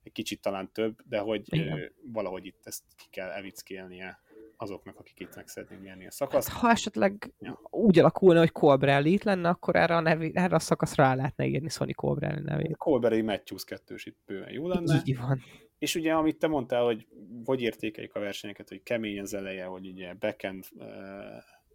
egy 0.09 0.15
kicsit 0.15 0.41
talán 0.41 0.71
több, 0.71 0.97
de 1.09 1.19
hogy 1.19 1.53
Igen. 1.53 1.91
valahogy 2.03 2.45
itt 2.45 2.61
ezt 2.63 2.83
ki 2.95 3.05
kell 3.09 3.29
evickélnie 3.29 4.19
azoknak, 4.57 4.99
akik 4.99 5.19
itt 5.19 5.35
meg 5.35 5.47
szeretnék 5.47 5.81
nyerni 5.81 6.01
a 6.01 6.03
Hát, 6.03 6.11
szakaszt. 6.13 6.49
ha 6.49 6.69
esetleg 6.69 7.33
Ja. 7.39 7.59
úgy 7.69 7.99
alakulna, 7.99 8.39
hogy 8.39 8.51
Colbrelli 8.51 9.11
itt 9.11 9.23
lenne, 9.23 9.49
akkor 9.49 9.75
erre 9.75 9.95
a, 9.95 9.99
nevé, 9.99 10.31
erre 10.33 10.55
a 10.55 10.59
szakaszra 10.59 11.03
rá 11.03 11.15
lehetne 11.15 11.45
írni 11.45 11.69
Sonny 11.69 11.93
Colbrelli 11.93 12.41
nevét. 12.41 12.77
Colberry 12.77 13.21
Matthews 13.21 13.63
kettős 13.63 14.05
itt 14.05 14.17
bőven 14.25 14.51
jó 14.51 14.67
lenne. 14.67 15.01
Így 15.05 15.17
van. 15.17 15.41
És 15.77 15.95
ugye, 15.95 16.13
amit 16.13 16.37
te 16.39 16.47
mondtál, 16.47 16.83
hogy 16.83 17.07
hogy 17.45 17.61
értékeljük 17.61 18.15
a 18.15 18.19
versenyeket, 18.19 18.69
hogy 18.69 18.83
kemény 18.83 19.19
az 19.19 19.33
eleje, 19.33 19.65
hogy 19.65 19.87
ugye 19.87 20.13
backend, 20.13 20.65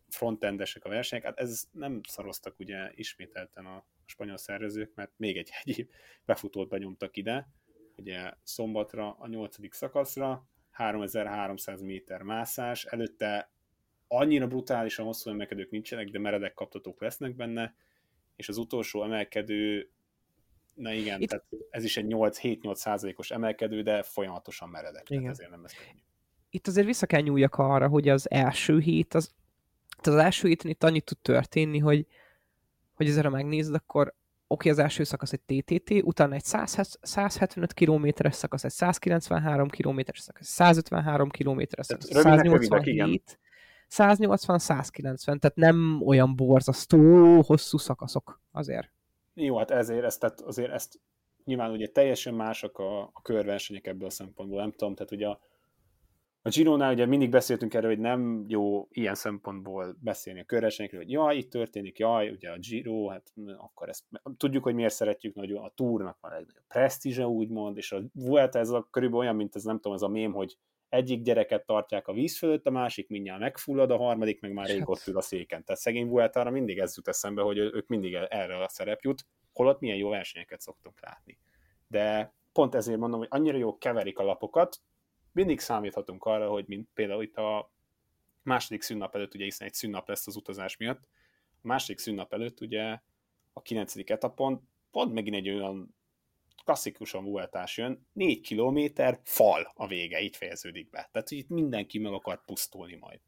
frontendesek 0.09 0.85
a 0.85 0.88
versenyek, 0.88 1.25
hát 1.25 1.38
ez 1.38 1.64
nem 1.73 2.01
szaroztak 2.09 2.59
ugye 2.59 2.90
ismételten 2.94 3.66
a 3.66 3.85
spanyol 4.05 4.37
szervezők, 4.37 4.94
mert 4.94 5.11
még 5.16 5.37
egy 5.37 5.51
hegyi 5.51 5.88
befutót 6.25 6.68
benyomtak 6.68 7.16
ide, 7.16 7.49
ugye 7.96 8.33
szombatra 8.42 9.16
a 9.18 9.28
nyolcadik 9.28 9.72
szakaszra, 9.72 10.48
3300 10.70 11.83
méter 11.83 12.22
mászás, 12.22 12.85
előtte 12.85 13.52
annyira 14.09 14.46
brutálisan 14.46 15.07
hosszú 15.07 15.30
emelkedők 15.30 15.70
nincsenek, 15.70 16.09
de 16.09 16.18
meredek 16.18 16.54
kaptatók 16.54 17.00
lesznek 17.00 17.35
benne, 17.35 17.74
és 18.37 18.48
az 18.48 18.57
utolsó 18.57 19.04
emelkedő, 19.04 19.90
na 20.74 20.92
igen, 20.92 21.20
Itt- 21.20 21.28
tehát 21.28 21.44
ez 21.70 21.85
is 21.85 21.96
egy 21.96 22.07
8-7-8 22.09 22.74
százalékos 22.74 23.30
emelkedő, 23.30 23.83
de 23.83 24.02
folyamatosan 24.02 24.68
meredek, 24.68 25.11
Igen. 25.11 25.22
tehát 25.22 25.37
ezért 25.37 25.50
nem 25.50 25.62
lesz 25.62 25.74
könnyű. 25.74 25.98
itt 26.50 26.66
azért 26.66 26.87
vissza 26.87 27.07
kell 27.07 27.20
nyúljak 27.20 27.54
arra, 27.54 27.88
hogy 27.88 28.09
az 28.09 28.30
első 28.30 28.78
hét, 28.78 29.14
az, 29.14 29.35
az 30.02 30.14
első 30.14 30.48
héten 30.48 30.70
itt 30.70 30.83
annyit 30.83 31.04
tud 31.04 31.18
történni, 31.18 31.78
hogy, 31.78 32.07
hogy 32.94 33.09
ezzel 33.09 33.22
ha 33.22 33.30
megnézed, 33.30 33.74
akkor 33.74 34.14
oké, 34.55 34.71
az 34.71 34.79
első 34.79 35.05
szakasz 35.05 35.33
egy 35.33 35.62
TTT, 35.64 35.90
utána 36.03 36.35
egy 36.35 36.45
100, 36.45 36.99
175 37.03 37.73
kilométeres 37.73 38.35
szakasz, 38.35 38.64
egy 38.64 38.71
193 38.71 39.69
kilométeres 39.69 40.21
szakasz, 40.21 40.47
153 40.47 41.29
kilométeres 41.29 41.87
szakasz, 41.87 42.11
rövidek, 42.11 42.62
187, 42.62 43.38
180, 43.88 44.59
190, 44.59 45.38
tehát 45.38 45.57
nem 45.57 46.03
olyan 46.05 46.37
borzasztó 46.37 46.99
hosszú 47.43 47.79
szakaszok 47.79 48.40
azért. 48.53 48.90
Jó, 49.35 49.59
hát 49.59 49.71
ezért 49.71 50.05
ezt, 50.05 50.21
tehát 50.21 50.40
azért 50.40 50.73
ezt 50.73 51.01
nyilván 51.45 51.71
ugye 51.71 51.87
teljesen 51.87 52.35
mások 52.35 52.79
a, 52.79 53.01
a 53.03 53.23
körversenyek 53.23 53.87
ebből 53.87 54.07
a 54.07 54.11
szempontból, 54.11 54.61
nem 54.61 54.71
tudom, 54.71 54.95
tehát 54.95 55.12
ugye 55.12 55.27
a, 55.27 55.40
a 56.46 56.48
Gironál 56.48 56.92
ugye 56.92 57.07
mindig 57.07 57.30
beszéltünk 57.30 57.74
erről, 57.74 57.90
hogy 57.90 57.98
nem 57.98 58.44
jó 58.48 58.88
ilyen 58.90 59.14
szempontból 59.14 59.96
beszélni 60.00 60.40
a 60.40 60.44
körversenyekről, 60.44 61.00
hogy 61.00 61.11
jaj, 61.11 61.37
itt 61.37 61.50
történik, 61.50 61.98
jaj, 61.98 62.30
ugye 62.30 62.50
a 62.50 62.59
Giro, 62.59 63.07
hát 63.09 63.33
akkor 63.57 63.88
ezt 63.88 64.04
tudjuk, 64.37 64.62
hogy 64.62 64.74
miért 64.74 64.94
szeretjük 64.94 65.35
nagyon, 65.35 65.64
a 65.64 65.72
túrnak 65.74 66.18
van 66.20 66.30
a 66.30 66.35
legnagyobb 66.35 66.64
presztízse, 66.68 67.26
úgymond, 67.26 67.76
és 67.76 67.92
a 67.92 68.02
Vuelta 68.12 68.59
ez 68.59 68.70
a, 68.70 68.88
körülbelül 68.90 69.24
olyan, 69.24 69.37
mint 69.37 69.57
ez 69.57 69.62
nem 69.62 69.76
tudom, 69.76 69.92
ez 69.92 70.02
a 70.02 70.09
mém, 70.09 70.33
hogy 70.33 70.57
egyik 70.88 71.22
gyereket 71.22 71.66
tartják 71.66 72.09
a 72.09 72.12
víz 72.12 72.38
fölött, 72.38 72.66
a 72.66 72.70
másik 72.70 73.09
mindjárt 73.09 73.40
megfullad, 73.40 73.90
a 73.90 73.96
harmadik 73.96 74.40
meg 74.40 74.52
már 74.52 74.66
rég 74.66 74.78
Hát. 74.78 74.88
ott 74.88 75.07
ül 75.07 75.16
a 75.16 75.20
széken. 75.20 75.64
Tehát 75.64 75.80
szegény 75.80 76.09
Vueltára 76.09 76.50
mindig 76.50 76.78
ez 76.78 76.96
jut 76.96 77.09
eszembe, 77.09 77.42
hogy 77.42 77.59
ők 77.59 77.87
mindig 77.87 78.14
erre 78.14 78.62
a 78.62 78.68
szerep 78.68 79.00
jut, 79.00 79.26
holott 79.52 79.80
milyen 79.80 79.96
jó 79.96 80.09
versenyeket 80.09 80.61
szoktunk 80.61 81.00
látni. 81.00 81.38
De 81.88 82.35
pont 82.52 82.74
ezért 82.74 82.98
mondom, 82.98 83.18
hogy 83.18 83.28
annyira 83.30 83.57
jó 83.57 83.78
keverik 83.78 84.18
a 84.18 84.24
lapokat, 84.24 84.80
mindig 85.35 85.61
számíthatunk 85.61 86.25
arra, 86.25 86.49
hogy 86.49 86.64
mint 86.66 86.88
például 86.94 87.23
itt 87.23 87.37
a 87.37 87.73
második 88.42 88.83
szünnap 88.83 89.14
előtt, 89.14 89.35
ugye 89.35 89.44
hiszen 89.44 89.66
egy 89.66 89.75
szünnap 89.75 90.09
lesz 90.09 90.27
az 90.27 90.37
utazás 90.37 90.77
miatt, 90.77 91.09
a 91.62 91.66
második 91.66 91.99
szünnap 91.99 92.33
előtt 92.33 92.61
ugye 92.61 93.01
a 93.53 93.62
kilencedik 93.62 94.11
etapon 94.11 94.68
pont 94.90 95.12
megint 95.12 95.37
egy 95.37 95.49
olyan 95.49 95.94
klasszikusan 96.64 97.25
vueltás 97.25 97.77
jön, 97.77 98.07
négy 98.12 98.40
kilométer 98.40 99.20
fal 99.23 99.73
a 99.75 99.87
vége, 99.87 100.20
így 100.20 100.37
fejeződik 100.37 100.90
be. 100.90 101.09
Tehát, 101.12 101.29
hogy 101.29 101.38
itt 101.38 101.49
mindenki 101.49 101.99
meg 101.99 102.12
akar 102.12 102.44
pusztulni 102.44 102.97
majd. 102.97 103.20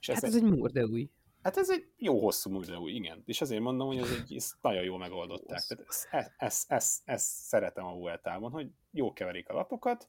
És 0.00 0.06
Hát 0.06 0.22
ez 0.22 0.34
egy 0.34 0.42
murdeúj. 0.42 1.10
Hát 1.42 1.56
ez 1.56 1.70
egy 1.70 1.88
jó 1.96 2.20
hosszú 2.20 2.50
múzeum, 2.50 2.86
igen. 2.86 3.22
És 3.26 3.40
azért 3.40 3.60
mondom, 3.60 3.86
hogy 3.86 3.98
ez 3.98 4.10
egy, 4.10 4.36
ezt 4.36 4.54
nagyon 4.60 4.82
jól 4.82 4.98
megoldották. 4.98 5.62
Tehát 5.66 5.84
ezt, 5.88 6.08
ezt, 6.10 6.34
ezt, 6.38 6.70
ezt, 6.72 7.02
ezt 7.04 7.26
szeretem 7.26 7.84
a 7.84 7.94
Vueltában, 7.94 8.50
hogy 8.50 8.68
jó 8.90 9.12
keverik 9.12 9.48
a 9.48 9.54
lapokat, 9.54 10.08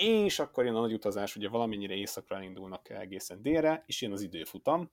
és 0.00 0.38
akkor 0.38 0.64
jön 0.64 0.74
a 0.74 0.80
nagy 0.80 0.92
utazás, 0.92 1.36
ugye 1.36 1.48
valamennyire 1.48 1.94
északra 1.94 2.42
indulnak 2.42 2.90
egészen 2.90 3.42
délre, 3.42 3.82
és 3.86 4.02
jön 4.02 4.12
az 4.12 4.22
időfutam. 4.22 4.90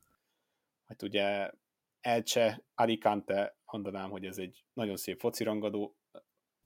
Hát 0.85 1.01
ugye 1.01 1.51
Elche, 2.01 2.63
Alicante, 2.75 3.57
mondanám, 3.71 4.09
hogy 4.09 4.25
ez 4.25 4.37
egy 4.37 4.63
nagyon 4.73 4.95
szép 4.95 5.19
focirangadó, 5.19 5.95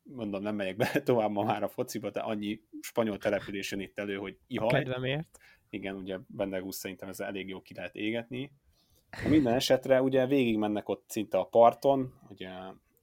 mondom, 0.04 0.42
nem 0.42 0.56
megyek 0.56 0.76
be 0.76 1.02
tovább 1.04 1.32
ma 1.32 1.44
már 1.44 1.64
a 1.64 1.68
fociba, 1.68 2.10
de 2.10 2.20
annyi 2.20 2.62
spanyol 2.80 3.18
település 3.18 3.72
jön 3.72 3.80
itt 3.80 4.00
elő, 4.00 4.16
hogy 4.16 4.38
ihaj 4.48 4.70
Kedvemért. 4.70 5.38
igen, 5.70 5.96
ugye 5.96 6.18
Bendegus 6.28 6.76
szerintem 6.76 7.10
ez 7.10 7.20
elég 7.20 7.48
jó 7.48 7.62
ki 7.62 7.74
lehet 7.74 7.96
égetni. 7.96 8.52
Minden 9.30 9.54
esetre 9.54 10.02
ugye 10.02 10.26
végig 10.26 10.58
mennek 10.58 10.90
ott 10.90 11.10
szinte 11.10 11.38
a 11.38 11.46
parton, 11.46 12.14
ugye 12.30 12.50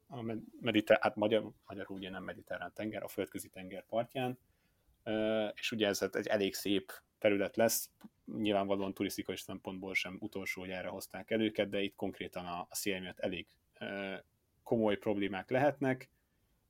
a 0.09 0.23
mediter, 0.61 0.99
hát 1.01 1.17
magyar, 1.17 1.53
magyarul 1.67 1.97
ugye 1.97 2.11
nem 2.11 2.25
mediterrán 2.25 2.73
tenger, 2.75 3.03
a 3.03 3.09
földközi 3.09 3.49
tenger 3.49 3.87
partján, 3.87 4.39
és 5.55 5.73
ugye 5.73 5.87
ez 5.87 6.09
egy 6.13 6.27
elég 6.27 6.55
szép 6.55 6.93
terület 7.19 7.57
lesz, 7.57 7.91
nyilvánvalóan 8.37 8.95
turisztikai 8.95 9.37
szempontból 9.37 9.95
sem 9.95 10.17
utolsó, 10.21 10.65
erre 10.65 10.89
hozták 10.89 11.31
el 11.31 11.41
őket, 11.41 11.69
de 11.69 11.81
itt 11.81 11.95
konkrétan 11.95 12.47
a, 12.47 12.67
a 12.69 12.75
szél 12.75 13.01
miatt 13.01 13.19
elég 13.19 13.47
komoly 14.63 14.97
problémák 14.97 15.51
lehetnek. 15.51 16.11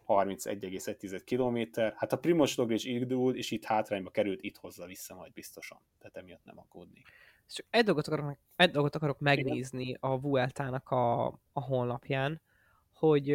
31,1 0.07 1.21
km. 1.25 1.81
Hát 1.97 2.13
a 2.13 2.19
Primoz 2.19 2.55
Roglic 2.55 2.85
indul, 2.85 3.37
és 3.37 3.51
itt 3.51 3.65
hátrányba 3.65 4.11
került, 4.11 4.43
itt 4.43 4.57
hozza 4.57 4.87
vissza 4.87 5.15
majd 5.15 5.33
biztosan. 5.33 5.79
Tehát 5.99 6.17
emiatt 6.17 6.45
nem 6.45 6.59
aggódni. 6.59 7.03
Csak 7.49 7.67
egy 7.71 7.85
dolgot 7.85 8.07
akarok, 8.07 8.39
egy 8.57 8.71
dolgot 8.71 8.95
akarok 8.95 9.19
megnézni 9.19 9.83
Igen. 9.83 9.99
a 10.01 10.19
Vueltának 10.21 10.91
a, 10.91 11.27
a 11.53 11.61
honlapján, 11.61 12.41
hogy 12.93 13.31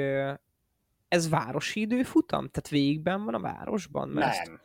ez 1.07 1.29
városi 1.29 1.79
időfutam? 1.79 2.49
Tehát 2.49 2.69
végigben 2.69 3.23
van 3.23 3.33
a 3.33 3.39
városban? 3.39 4.09
Mert 4.09 4.47
nem. 4.47 4.61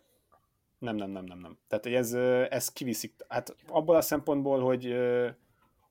Nem, 0.78 0.96
nem, 0.96 1.10
nem, 1.10 1.24
nem, 1.24 1.38
nem. 1.38 1.58
Tehát 1.66 1.86
ez, 1.86 2.12
ez 2.52 2.72
kiviszik, 2.72 3.14
hát 3.28 3.56
abból 3.66 3.96
a 3.96 4.00
szempontból, 4.00 4.60
hogy 4.60 4.94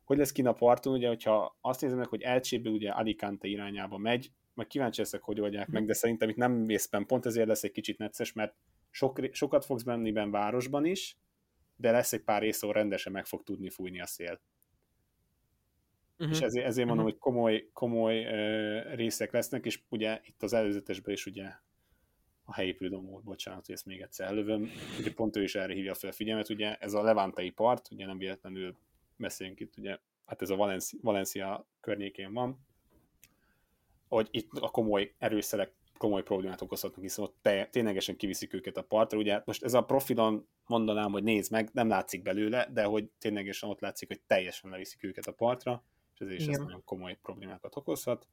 hogy 0.07 0.17
lesz 0.17 0.31
kint 0.31 0.47
a 0.47 0.53
parton, 0.53 0.93
ugye, 0.93 1.07
hogyha 1.07 1.57
azt 1.61 1.81
nézem 1.81 1.97
meg, 1.97 2.07
hogy 2.07 2.21
Elcséből 2.21 2.73
ugye 2.73 2.89
Alicante 2.89 3.47
irányába 3.47 3.97
megy, 3.97 4.31
meg 4.53 4.67
kíváncsi 4.67 5.01
leszek, 5.01 5.21
hogy 5.21 5.39
oldják 5.39 5.67
meg, 5.67 5.85
de 5.85 5.93
szerintem 5.93 6.29
itt 6.29 6.35
nem 6.35 6.65
vészben, 6.65 7.05
pont 7.05 7.25
ezért 7.25 7.47
lesz 7.47 7.63
egy 7.63 7.71
kicsit 7.71 7.97
necces, 7.97 8.33
mert 8.33 8.55
sok, 8.89 9.19
sokat 9.31 9.65
fogsz 9.65 9.83
benni 9.83 10.11
ben 10.11 10.31
városban 10.31 10.85
is, 10.85 11.17
de 11.75 11.91
lesz 11.91 12.13
egy 12.13 12.23
pár 12.23 12.41
rész, 12.41 12.63
ahol 12.63 12.73
rendesen 12.73 13.11
meg 13.11 13.25
fog 13.25 13.43
tudni 13.43 13.69
fújni 13.69 14.01
a 14.01 14.05
szél. 14.05 14.41
Uh-huh. 16.17 16.35
És 16.35 16.41
ezért, 16.41 16.65
ezért 16.65 16.87
mondom, 16.87 17.05
uh-huh. 17.05 17.19
hogy 17.21 17.33
komoly, 17.33 17.69
komoly 17.73 18.25
uh, 18.25 18.95
részek 18.95 19.31
lesznek, 19.31 19.65
és 19.65 19.81
ugye 19.89 20.19
itt 20.23 20.43
az 20.43 20.53
előzetesben 20.53 21.13
is 21.13 21.25
ugye 21.25 21.51
a 22.49 22.53
helyi 22.53 22.73
Prudom 22.73 23.21
bocsánat, 23.23 23.65
hogy 23.65 23.75
ezt 23.75 23.85
még 23.85 24.01
egyszer 24.01 24.27
elővöm, 24.27 24.71
ugye 24.99 25.13
pont 25.13 25.35
ő 25.35 25.43
is 25.43 25.55
erre 25.55 25.73
hívja 25.73 25.93
fel 25.93 26.09
a 26.09 26.13
figyelmet, 26.13 26.49
ugye 26.49 26.75
ez 26.75 26.93
a 26.93 27.03
levantei 27.03 27.49
part, 27.49 27.91
ugye 27.91 28.05
nem 28.05 28.17
véletlenül 28.17 28.75
beszélünk 29.15 29.59
itt, 29.59 29.77
ugye, 29.77 29.97
hát 30.25 30.41
ez 30.41 30.49
a 30.49 30.55
Valencia, 30.55 30.99
Valencia 31.01 31.67
környékén 31.79 32.33
van, 32.33 32.59
hogy 34.07 34.27
itt 34.31 34.51
a 34.51 34.69
komoly 34.69 35.13
erőszerek 35.17 35.71
komoly 35.97 36.23
problémát 36.23 36.61
okozhatnak, 36.61 37.01
hiszen 37.01 37.25
ott 37.25 37.35
te, 37.41 37.65
ténylegesen 37.65 38.15
kiviszik 38.15 38.53
őket 38.53 38.77
a 38.77 38.83
partra. 38.83 39.17
Ugye 39.17 39.41
most 39.45 39.63
ez 39.63 39.73
a 39.73 39.81
profilon 39.81 40.47
mondanám, 40.65 41.11
hogy 41.11 41.23
nézd 41.23 41.51
meg, 41.51 41.69
nem 41.73 41.87
látszik 41.87 42.21
belőle, 42.21 42.69
de 42.73 42.83
hogy 42.83 43.09
ténylegesen 43.19 43.69
ott 43.69 43.79
látszik, 43.79 44.07
hogy 44.07 44.19
teljesen 44.27 44.69
leviszik 44.69 45.03
őket 45.03 45.27
a 45.27 45.31
partra, 45.31 45.83
és 46.13 46.19
ezért 46.19 46.39
is 46.39 46.47
ez 46.47 46.57
nagyon 46.57 46.83
komoly 46.83 47.17
problémákat 47.21 47.75
okozhat. 47.75 48.27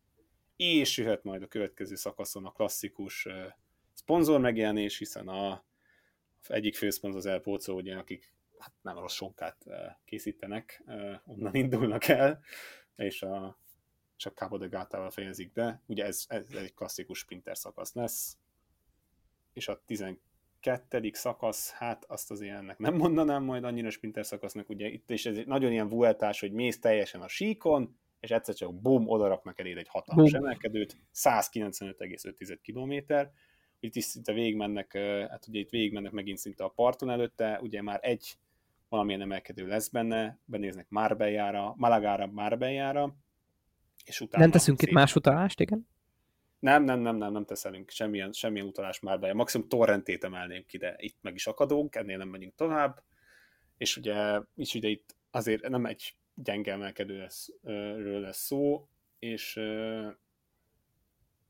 És 0.56 0.96
jöhet 0.96 1.24
majd 1.24 1.42
a 1.42 1.46
következő 1.46 1.94
szakaszon 1.94 2.46
a 2.46 2.52
klasszikus 2.52 3.28
szponzor 3.94 4.40
megjelenés, 4.40 4.98
hiszen 4.98 5.28
a 5.28 5.64
egyik 6.48 6.76
főszponzor 6.76 7.18
az 7.18 7.26
Elpócó, 7.26 7.74
ugye, 7.74 7.96
akik 7.96 8.32
hát 8.58 8.72
nem 8.82 8.98
rossz 8.98 9.14
sonkát 9.14 9.64
készítenek, 10.04 10.82
onnan 11.24 11.54
indulnak 11.62 12.08
el, 12.08 12.40
és 12.96 13.22
a 13.22 13.58
csak 14.16 14.36
Cabo 14.36 14.58
de 14.58 14.66
Gátával 14.66 15.10
fejezik 15.10 15.52
be. 15.52 15.82
Ugye 15.86 16.04
ez, 16.04 16.24
ez 16.28 16.46
egy 16.50 16.74
klasszikus 16.74 17.18
sprinter 17.18 17.56
szakasz 17.56 17.94
lesz, 17.94 18.36
és 19.52 19.68
a 19.68 19.82
12. 19.86 21.10
szakasz, 21.12 21.70
hát 21.70 22.04
azt 22.04 22.30
az 22.30 22.40
ennek 22.40 22.78
nem 22.78 22.94
mondanám 22.94 23.42
majd 23.42 23.64
annyira 23.64 23.90
sprinter 23.90 24.26
szakasznak, 24.26 24.68
ugye 24.68 24.88
itt 24.88 25.10
is 25.10 25.26
ez 25.26 25.36
egy 25.36 25.46
nagyon 25.46 25.72
ilyen 25.72 25.88
vueltás, 25.88 26.40
hogy 26.40 26.52
mész 26.52 26.80
teljesen 26.80 27.20
a 27.20 27.28
síkon, 27.28 27.98
és 28.20 28.30
egyszer 28.30 28.54
csak 28.54 28.80
bum, 28.80 29.08
odaraknak 29.08 29.58
eléd 29.58 29.76
egy 29.76 29.88
hatalmas 29.88 30.32
emelkedőt, 30.32 30.96
195,5 31.14 32.58
km, 32.62 33.14
itt 33.84 33.94
is 33.94 34.04
szinte 34.04 34.32
végigmennek, 34.32 34.92
hát 35.30 35.46
ugye 35.48 35.58
itt 35.58 35.70
végigmennek 35.70 36.12
megint 36.12 36.38
szinte 36.38 36.64
a 36.64 36.68
parton 36.68 37.10
előtte, 37.10 37.60
ugye 37.62 37.82
már 37.82 37.98
egy 38.02 38.36
valamilyen 38.88 39.20
emelkedő 39.20 39.66
lesz 39.66 39.88
benne, 39.88 40.38
benéznek 40.44 40.88
Marbellára, 40.88 41.74
Malagára, 41.76 42.26
Marbellára, 42.26 43.16
és 44.04 44.20
utána 44.20 44.42
nem 44.42 44.52
teszünk 44.52 44.78
szép... 44.78 44.88
itt 44.88 44.94
más 44.94 45.16
utalást, 45.16 45.60
igen? 45.60 45.88
Nem, 46.58 46.84
nem, 46.84 47.00
nem, 47.00 47.16
nem, 47.16 47.32
nem 47.32 47.44
teszelünk 47.44 47.90
semmilyen, 47.90 48.32
semmilyen 48.32 48.66
utalás 48.66 49.00
már 49.00 49.18
be. 49.18 49.34
Maximum 49.34 49.68
torrentét 49.68 50.24
emelnénk 50.24 50.72
ide, 50.72 50.94
itt 50.98 51.18
meg 51.20 51.34
is 51.34 51.46
akadunk, 51.46 51.94
ennél 51.94 52.16
nem 52.16 52.28
megyünk 52.28 52.54
tovább, 52.54 53.02
és 53.76 53.96
ugye, 53.96 54.40
is 54.54 54.74
ugye 54.74 54.88
itt 54.88 55.16
azért 55.30 55.68
nem 55.68 55.86
egy 55.86 56.14
gyenge 56.34 56.72
emelkedőről 56.72 58.20
lesz 58.20 58.44
szó, 58.44 58.88
és 59.18 59.60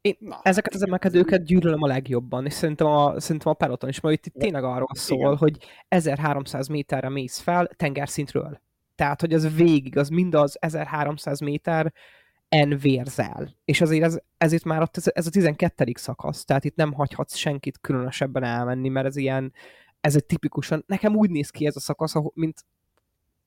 én 0.05 0.17
Na, 0.19 0.41
ezeket 0.43 0.75
az 0.75 0.83
emelkedőket 0.83 1.45
gyűlölöm 1.45 1.83
a 1.83 1.87
legjobban, 1.87 2.47
és 2.47 2.53
szerintem 2.53 2.87
a, 2.87 3.21
szerintem 3.21 3.53
a 3.53 3.55
peloton 3.55 3.89
is, 3.89 4.01
mert 4.01 4.17
itt, 4.17 4.27
itt 4.27 4.41
tényleg 4.41 4.65
arról 4.65 4.89
szól, 4.93 5.19
Igen. 5.19 5.37
hogy 5.37 5.59
1300 5.89 6.69
méterre 6.69 7.09
mész 7.09 7.39
fel 7.39 7.67
tengerszintről. 7.77 8.61
Tehát, 8.95 9.21
hogy 9.21 9.33
az 9.33 9.55
végig, 9.57 9.97
az 9.97 10.09
mind 10.09 10.35
az 10.35 10.57
1300 10.61 11.41
méter 11.41 11.93
en 12.49 12.79
vérzel. 12.79 13.57
És 13.65 13.81
azért 13.81 14.05
ez, 14.05 14.19
ezért 14.37 14.65
már 14.65 14.83
ott 14.83 14.97
ez, 14.97 15.05
ez 15.15 15.27
a 15.27 15.31
12. 15.31 15.93
szakasz, 15.95 16.45
tehát 16.45 16.65
itt 16.65 16.77
nem 16.77 16.93
hagyhatsz 16.93 17.35
senkit 17.35 17.79
különösebben 17.81 18.43
elmenni, 18.43 18.89
mert 18.89 19.07
ez 19.07 19.17
ilyen, 19.17 19.53
ez 20.01 20.17
egy 20.17 20.25
tipikusan, 20.25 20.85
nekem 20.87 21.17
úgy 21.17 21.31
néz 21.31 21.51
ki 21.51 21.67
ez 21.67 21.77
a 21.77 21.81
szakasz, 21.81 22.15
mint 22.35 22.65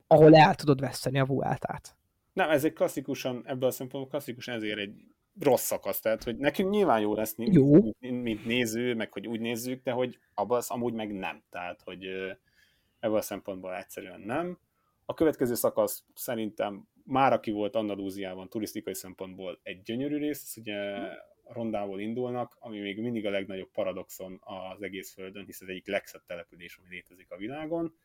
ahol 0.08 0.36
el 0.36 0.56
tudod 0.56 0.80
veszteni 0.80 1.20
a 1.20 1.26
Vueltát. 1.26 1.96
Nem, 2.34 2.50
ez 2.50 2.64
egy 2.64 2.74
klasszikusan, 2.74 3.44
ebből 3.46 3.70
a 3.70 3.72
szempontból 3.72 4.12
klasszikusan 4.12 4.56
ezért 4.56 4.80
egy 4.80 5.16
rossz 5.40 5.64
szakasz, 5.64 6.00
tehát 6.00 6.24
hogy 6.24 6.38
nekünk 6.38 6.70
nyilván 6.70 7.00
jó 7.00 7.16
lesz, 7.16 7.36
jó. 7.38 7.72
Mint, 8.00 8.24
mint 8.24 8.46
néző, 8.46 8.96
meg 8.96 9.14
hogy 9.14 9.28
úgy 9.28 9.40
nézzük, 9.40 9.84
de 9.84 9.92
hogy 9.92 10.20
abban 10.34 10.58
az 10.58 10.70
amúgy 10.70 10.94
meg 10.94 11.14
nem, 11.14 11.44
tehát 11.50 11.82
hogy 11.82 12.06
ebből 13.00 13.18
a 13.18 13.22
szempontból 13.22 13.76
egyszerűen 13.76 14.20
nem. 14.20 14.60
A 15.06 15.14
következő 15.14 15.54
szakasz 15.54 16.06
szerintem 16.14 16.88
már 17.04 17.34
aki 17.34 17.52
volt 17.52 17.76
Andalúziában 17.76 18.50
turisztikai 18.50 18.94
szempontból 18.94 19.60
egy 19.64 19.82
gyönyörű 19.82 20.18
rész, 20.18 20.58
ugye 20.58 20.98
rondából 21.44 22.00
indulnak, 22.00 22.58
ami 22.60 22.80
még 22.80 23.00
mindig 23.00 23.26
a 23.26 23.30
legnagyobb 23.30 23.72
paradoxon 23.72 24.42
az 24.44 24.82
egész 24.82 25.14
Földön, 25.14 25.46
hisz 25.46 25.62
ez 25.62 25.68
egyik 25.68 25.88
legszebb 25.88 26.22
település, 26.26 26.78
ami 26.78 26.90
létezik 26.90 27.32
a 27.32 27.38
világon, 27.38 27.98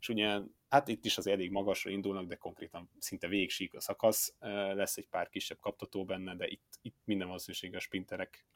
és 0.00 0.08
ugye, 0.08 0.40
hát 0.68 0.88
itt 0.88 1.04
is 1.04 1.18
az 1.18 1.26
elég 1.26 1.50
magasra 1.50 1.90
indulnak, 1.90 2.26
de 2.26 2.34
konkrétan 2.34 2.90
szinte 2.98 3.28
végsík 3.28 3.74
a 3.74 3.80
szakasz, 3.80 4.34
lesz 4.74 4.96
egy 4.96 5.08
pár 5.10 5.28
kisebb 5.28 5.58
kaptató 5.60 6.04
benne, 6.04 6.36
de 6.36 6.46
itt, 6.46 6.78
itt 6.82 6.96
minden 7.04 7.26
valószínűség 7.26 7.74
a 7.74 7.80
sprinterek 7.80 8.46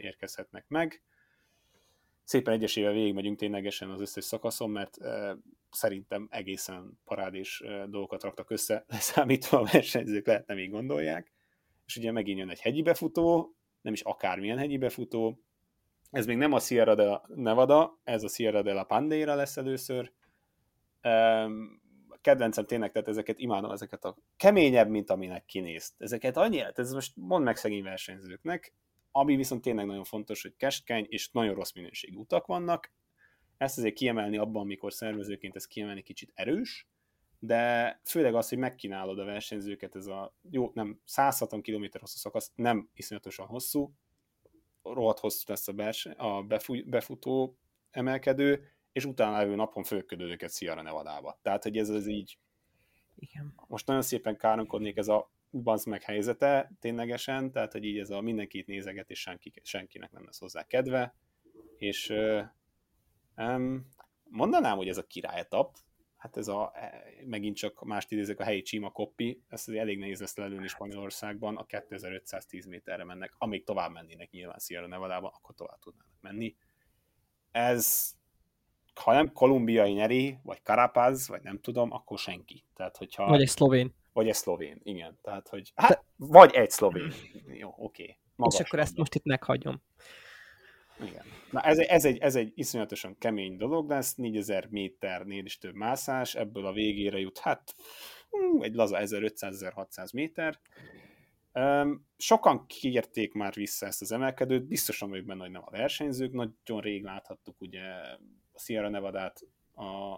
érkezhetnek 0.00 0.68
meg 0.68 1.02
szépen 2.26 2.54
egyesével 2.54 2.92
végigmegyünk 2.92 3.38
ténylegesen 3.38 3.90
az 3.90 4.00
összes 4.00 4.24
szakaszon, 4.24 4.70
mert 4.70 4.96
szerintem 5.70 6.28
egészen 6.30 7.00
parádés 7.04 7.62
dolgokat 7.88 8.22
raktak 8.22 8.50
össze, 8.50 8.84
leszámítva 8.88 9.58
a 9.58 9.68
versenyzők 9.72 10.26
lehet 10.26 10.46
nem 10.46 10.58
így 10.58 10.70
gondolják. 10.70 11.32
És 11.86 11.96
ugye 11.96 12.12
megint 12.12 12.38
jön 12.38 12.50
egy 12.50 12.60
hegyi 12.60 12.82
befutó, 12.82 13.54
nem 13.80 13.92
is 13.92 14.00
akármilyen 14.00 14.58
hegyi 14.58 14.78
befutó, 14.78 15.40
ez 16.10 16.26
még 16.26 16.36
nem 16.36 16.52
a 16.52 16.60
Sierra 16.60 16.94
de 16.94 17.20
Nevada, 17.34 17.98
ez 18.04 18.22
a 18.22 18.28
Sierra 18.28 18.62
de 18.62 18.72
la 18.72 18.84
Pandeira 18.84 19.34
lesz 19.34 19.56
először. 19.56 20.12
Kedvencem 22.20 22.66
tényleg, 22.66 22.92
tehát 22.92 23.08
ezeket 23.08 23.38
imádom, 23.38 23.70
ezeket 23.70 24.04
a 24.04 24.16
keményebb, 24.36 24.88
mint 24.88 25.10
aminek 25.10 25.44
kinézt. 25.44 25.94
Ezeket 25.98 26.36
annyi, 26.36 26.58
hát 26.58 26.78
ez 26.78 26.92
most 26.92 27.12
mond 27.16 27.44
meg 27.44 27.56
szegény 27.56 27.82
versenyzőknek, 27.82 28.74
ami 29.10 29.36
viszont 29.36 29.62
tényleg 29.62 29.86
nagyon 29.86 30.04
fontos, 30.04 30.42
hogy 30.42 30.56
keskeny 30.56 31.06
és 31.08 31.30
nagyon 31.30 31.54
rossz 31.54 31.72
minőségű 31.72 32.16
utak 32.16 32.46
vannak. 32.46 32.92
Ezt 33.56 33.78
azért 33.78 33.94
kiemelni 33.94 34.36
abban, 34.36 34.62
amikor 34.62 34.92
szervezőként 34.92 35.56
ezt 35.56 35.66
kiemelni 35.66 36.02
kicsit 36.02 36.32
erős, 36.34 36.88
de 37.38 38.00
főleg 38.04 38.34
az, 38.34 38.48
hogy 38.48 38.58
megkínálod 38.58 39.18
a 39.18 39.24
versenyzőket, 39.24 39.96
ez 39.96 40.06
a 40.06 40.34
jó, 40.50 40.70
nem 40.74 41.00
160 41.04 41.62
km 41.62 41.84
hosszú 41.98 42.18
szakasz, 42.18 42.52
nem 42.54 42.90
iszonyatosan 42.94 43.46
hosszú, 43.46 43.92
rohadt 44.82 45.18
hosszú 45.18 45.44
lesz 45.46 45.68
a, 45.68 45.72
bers, 45.72 46.06
a 46.06 46.42
befutó 46.86 47.58
emelkedő, 47.90 48.75
és 48.96 49.04
utána 49.04 49.36
levő 49.36 49.54
napon 49.54 49.82
fölködő 49.82 50.24
őket 50.24 50.54
Sierra 50.54 50.82
Nevada-ba. 50.82 51.38
Tehát, 51.42 51.62
hogy 51.62 51.76
ez 51.76 51.88
az 51.88 52.06
így 52.06 52.38
Igen. 53.14 53.54
most 53.68 53.86
nagyon 53.86 54.02
szépen 54.02 54.36
káromkodnék 54.36 54.96
ez 54.96 55.08
a 55.08 55.30
bazd 55.50 55.86
meg 55.86 56.02
helyzete 56.02 56.72
ténylegesen, 56.80 57.52
tehát 57.52 57.72
hogy 57.72 57.84
így 57.84 57.98
ez 57.98 58.10
a 58.10 58.20
mindenkit 58.20 58.66
nézeget, 58.66 59.10
és 59.10 59.20
senki, 59.20 59.52
senkinek 59.62 60.12
nem 60.12 60.24
lesz 60.24 60.38
hozzá 60.38 60.66
kedve, 60.66 61.14
és 61.76 62.12
um, 63.36 63.88
mondanám, 64.24 64.76
hogy 64.76 64.88
ez 64.88 64.98
a 64.98 65.06
királytap, 65.06 65.76
hát 66.16 66.36
ez 66.36 66.48
a, 66.48 66.72
e, 66.74 67.04
megint 67.24 67.56
csak 67.56 67.84
mást 67.84 68.12
idézek, 68.12 68.40
a 68.40 68.44
helyi 68.44 68.62
Csima 68.62 68.90
Koppi, 68.90 69.42
ezt 69.48 69.68
elég 69.68 69.98
nehéz 69.98 70.20
lesz 70.20 70.36
lelőni 70.36 70.68
Spanyolországban, 70.68 71.56
a 71.56 71.64
2510 71.64 72.66
méterre 72.66 73.04
mennek, 73.04 73.34
amíg 73.38 73.64
tovább 73.64 73.92
mennének 73.92 74.30
nyilván 74.30 74.58
Sierra 74.58 74.86
nevada 74.86 75.16
akkor 75.16 75.54
tovább 75.54 75.78
tudnának 75.78 76.20
menni. 76.20 76.56
Ez, 77.50 78.15
ha 79.00 79.12
nem 79.12 79.32
kolumbiai 79.32 79.92
nyeri, 79.92 80.38
vagy 80.42 80.58
Carapaz, 80.62 81.28
vagy 81.28 81.42
nem 81.42 81.60
tudom, 81.60 81.92
akkor 81.92 82.18
senki. 82.18 82.64
Tehát, 82.74 82.96
hogyha... 82.96 83.26
Vagy 83.26 83.40
egy 83.40 83.48
szlovén. 83.48 83.94
Vagy 84.12 84.28
egy 84.28 84.34
szlovén, 84.34 84.80
igen. 84.82 85.18
Tehát, 85.22 85.48
hogy 85.48 85.72
hát, 85.74 85.88
Te... 85.88 86.04
vagy 86.16 86.54
egy 86.54 86.70
szlovén. 86.70 87.12
Jó, 87.46 87.74
oké. 87.76 88.18
Okay. 88.36 88.48
És 88.54 88.60
akkor 88.60 88.78
ezt 88.78 88.96
most 88.96 89.14
itt 89.14 89.24
meghagyom. 89.24 89.82
Igen. 91.00 91.24
Na 91.50 91.60
ez, 91.60 91.78
ez, 91.78 92.04
egy, 92.04 92.18
ez 92.18 92.34
egy 92.34 92.52
iszonyatosan 92.54 93.18
kemény 93.18 93.56
dolog 93.56 93.88
lesz, 93.88 94.14
4000 94.14 94.66
méternél 94.70 95.44
is 95.44 95.58
több 95.58 95.74
mászás, 95.74 96.34
ebből 96.34 96.66
a 96.66 96.72
végére 96.72 97.18
jut, 97.18 97.38
hát 97.38 97.74
egy 98.60 98.74
laza 98.74 98.98
1500-1600 99.00 100.12
méter. 100.12 100.60
Um, 101.52 102.06
sokan 102.16 102.66
kérték 102.66 103.32
már 103.32 103.54
vissza 103.54 103.86
ezt 103.86 104.02
az 104.02 104.12
emelkedőt, 104.12 104.66
biztosan 104.66 105.08
vagyok 105.08 105.24
benne, 105.24 105.42
hogy 105.42 105.50
nem 105.50 105.62
a 105.64 105.70
versenyzők, 105.70 106.32
nagyon 106.32 106.80
rég 106.80 107.02
láthattuk 107.02 107.60
ugye 107.60 107.80
a 108.56 108.58
Sierra 108.58 108.88
Nevada-t 108.88 109.46
a, 109.74 110.14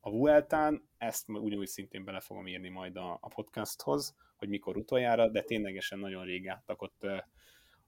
a 0.00 0.10
Vueltán, 0.10 0.88
ezt 0.98 1.28
ugyanúgy 1.28 1.66
szintén 1.66 2.04
bele 2.04 2.20
fogom 2.20 2.46
írni 2.46 2.68
majd 2.68 2.96
a, 2.96 3.18
a 3.20 3.28
podcasthoz, 3.28 4.14
hogy 4.36 4.48
mikor 4.48 4.76
utoljára, 4.76 5.28
de 5.28 5.42
ténylegesen 5.42 5.98
nagyon 5.98 6.24
rég 6.24 6.48
álltak 6.48 6.82
ott 6.82 7.06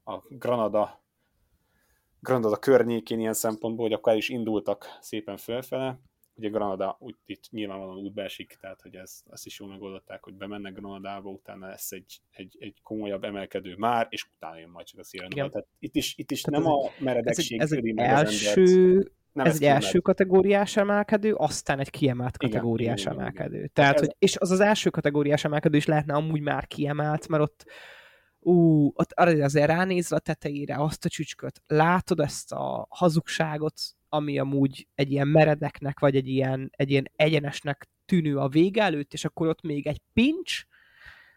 a 0.03 0.23
Granada 0.29 1.05
Granada 2.19 2.57
környékén 2.57 3.19
ilyen 3.19 3.33
szempontból, 3.33 3.85
hogy 3.85 3.93
akkor 3.93 4.11
el 4.11 4.17
is 4.17 4.29
indultak 4.29 4.97
szépen 5.01 5.37
fölfele. 5.37 5.99
Ugye 6.35 6.49
Granada 6.49 6.97
úgy, 6.99 7.15
itt 7.25 7.49
nyilvánvalóan 7.49 7.97
útba 7.97 8.21
esik, 8.21 8.57
tehát 8.61 8.81
hogy 8.81 8.95
ez, 8.95 9.21
ezt 9.29 9.45
is 9.45 9.59
jól 9.59 9.69
megoldották, 9.69 10.23
hogy 10.23 10.33
bemennek 10.33 10.73
Granadába, 10.73 11.29
utána 11.29 11.67
lesz 11.67 11.91
egy, 11.91 12.19
egy, 12.31 12.57
egy 12.59 12.81
komolyabb 12.83 13.23
emelkedő 13.23 13.75
már, 13.75 14.07
és 14.09 14.27
utána 14.35 14.57
jön 14.57 14.69
majd 14.69 14.85
csak 14.85 14.99
a 14.99 15.03
Sierra 15.03 15.49
Tehát 15.49 15.67
itt 15.79 15.95
is, 15.95 16.17
itt 16.17 16.31
is 16.31 16.43
nem 16.43 16.65
a 16.65 16.89
meredegség 16.99 17.59
ez 17.59 17.71
egy, 17.71 17.87
ez 17.87 17.95
egy 17.95 17.97
első, 17.97 19.11
nem 19.37 19.45
ez 19.45 19.55
egy 19.55 19.63
első 19.63 19.99
kategóriás 19.99 20.77
emelkedő, 20.77 21.33
aztán 21.33 21.79
egy 21.79 21.89
kiemelt 21.89 22.37
kategóriás 22.37 23.01
igen, 23.01 23.13
emelkedő. 23.13 23.47
Igen, 23.47 23.57
igen. 23.57 23.71
Tehát, 23.73 23.93
ez... 23.93 23.99
hogy, 23.99 24.15
és 24.19 24.37
az 24.37 24.51
az 24.51 24.59
első 24.59 24.89
kategóriás 24.89 25.43
emelkedő 25.43 25.77
is 25.77 25.85
lehetne 25.85 26.13
amúgy 26.13 26.41
már 26.41 26.67
kiemelt, 26.67 27.27
mert 27.27 27.43
ott 27.43 27.65
ú, 28.39 28.91
ott 28.93 29.11
azért 29.13 29.67
ránézve 29.67 30.15
a 30.15 30.19
tetejére 30.19 30.75
azt 30.75 31.05
a 31.05 31.09
csücsköt, 31.09 31.61
látod 31.67 32.19
ezt 32.19 32.51
a 32.51 32.87
hazugságot, 32.89 33.81
ami 34.09 34.39
amúgy 34.39 34.87
egy 34.95 35.11
ilyen 35.11 35.27
meredeknek, 35.27 35.99
vagy 35.99 36.15
egy 36.15 36.27
ilyen, 36.27 36.69
egy 36.71 36.91
ilyen 36.91 37.11
egyenesnek 37.15 37.89
tűnő 38.05 38.37
a 38.37 38.47
vége 38.47 38.83
előtt, 38.83 39.13
és 39.13 39.25
akkor 39.25 39.47
ott 39.47 39.61
még 39.61 39.87
egy 39.87 40.01
pincs, 40.13 40.63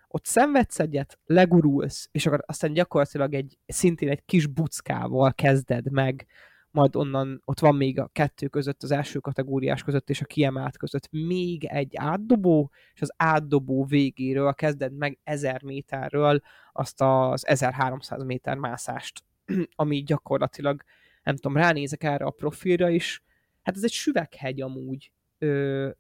ott 0.09 0.25
szenvedsz 0.25 0.79
egyet, 0.79 1.19
legurulsz, 1.25 2.09
és 2.13 2.27
akkor 2.27 2.43
aztán 2.47 2.73
gyakorlatilag 2.73 3.35
egy 3.35 3.59
szintén 3.67 4.09
egy 4.09 4.25
kis 4.25 4.47
buckával 4.47 5.35
kezded 5.35 5.91
meg 5.91 6.27
majd 6.71 6.97
onnan 6.97 7.43
ott 7.45 7.61
van 7.61 7.75
még 7.75 8.01
a 8.01 8.11
kettő 8.13 8.49
között, 8.49 8.83
az 8.83 8.91
első 8.91 9.19
kategóriás 9.19 9.83
között 9.83 10.11
és 10.11 10.21
a 10.21 10.25
kiemelt 10.25 10.77
között 10.77 11.09
még 11.11 11.65
egy 11.65 11.93
átdobó, 11.97 12.71
és 12.95 13.01
az 13.01 13.13
átdobó 13.17 13.85
végéről 13.85 14.55
kezded 14.55 14.97
meg 14.97 15.19
1000 15.25 15.63
méterről 15.63 16.41
azt 16.73 17.01
az 17.01 17.47
1300 17.47 18.23
méter 18.23 18.57
mászást, 18.57 19.25
ami 19.75 20.03
gyakorlatilag, 20.03 20.83
nem 21.23 21.37
tudom, 21.37 21.57
ránézek 21.57 22.03
erre 22.03 22.25
a 22.25 22.31
profilra 22.31 22.89
is, 22.89 23.23
hát 23.63 23.77
ez 23.77 23.85
egy 23.85 23.93
süveghegy 23.93 24.61
amúgy, 24.61 25.13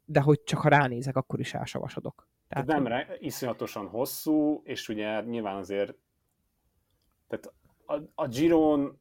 de 0.04 0.20
hogy 0.20 0.42
csak 0.42 0.60
ha 0.60 0.68
ránézek, 0.68 1.16
akkor 1.16 1.40
is 1.40 1.54
elsavasodok. 1.54 2.28
Tehát, 2.48 2.66
nem 2.66 2.84
hogy... 2.84 3.16
iszonyatosan 3.18 3.86
hosszú, 3.86 4.60
és 4.64 4.88
ugye 4.88 5.20
nyilván 5.20 5.56
azért 5.56 5.94
tehát 7.28 7.52
a, 7.86 8.22
a 8.22 8.28
Giron 8.28 9.00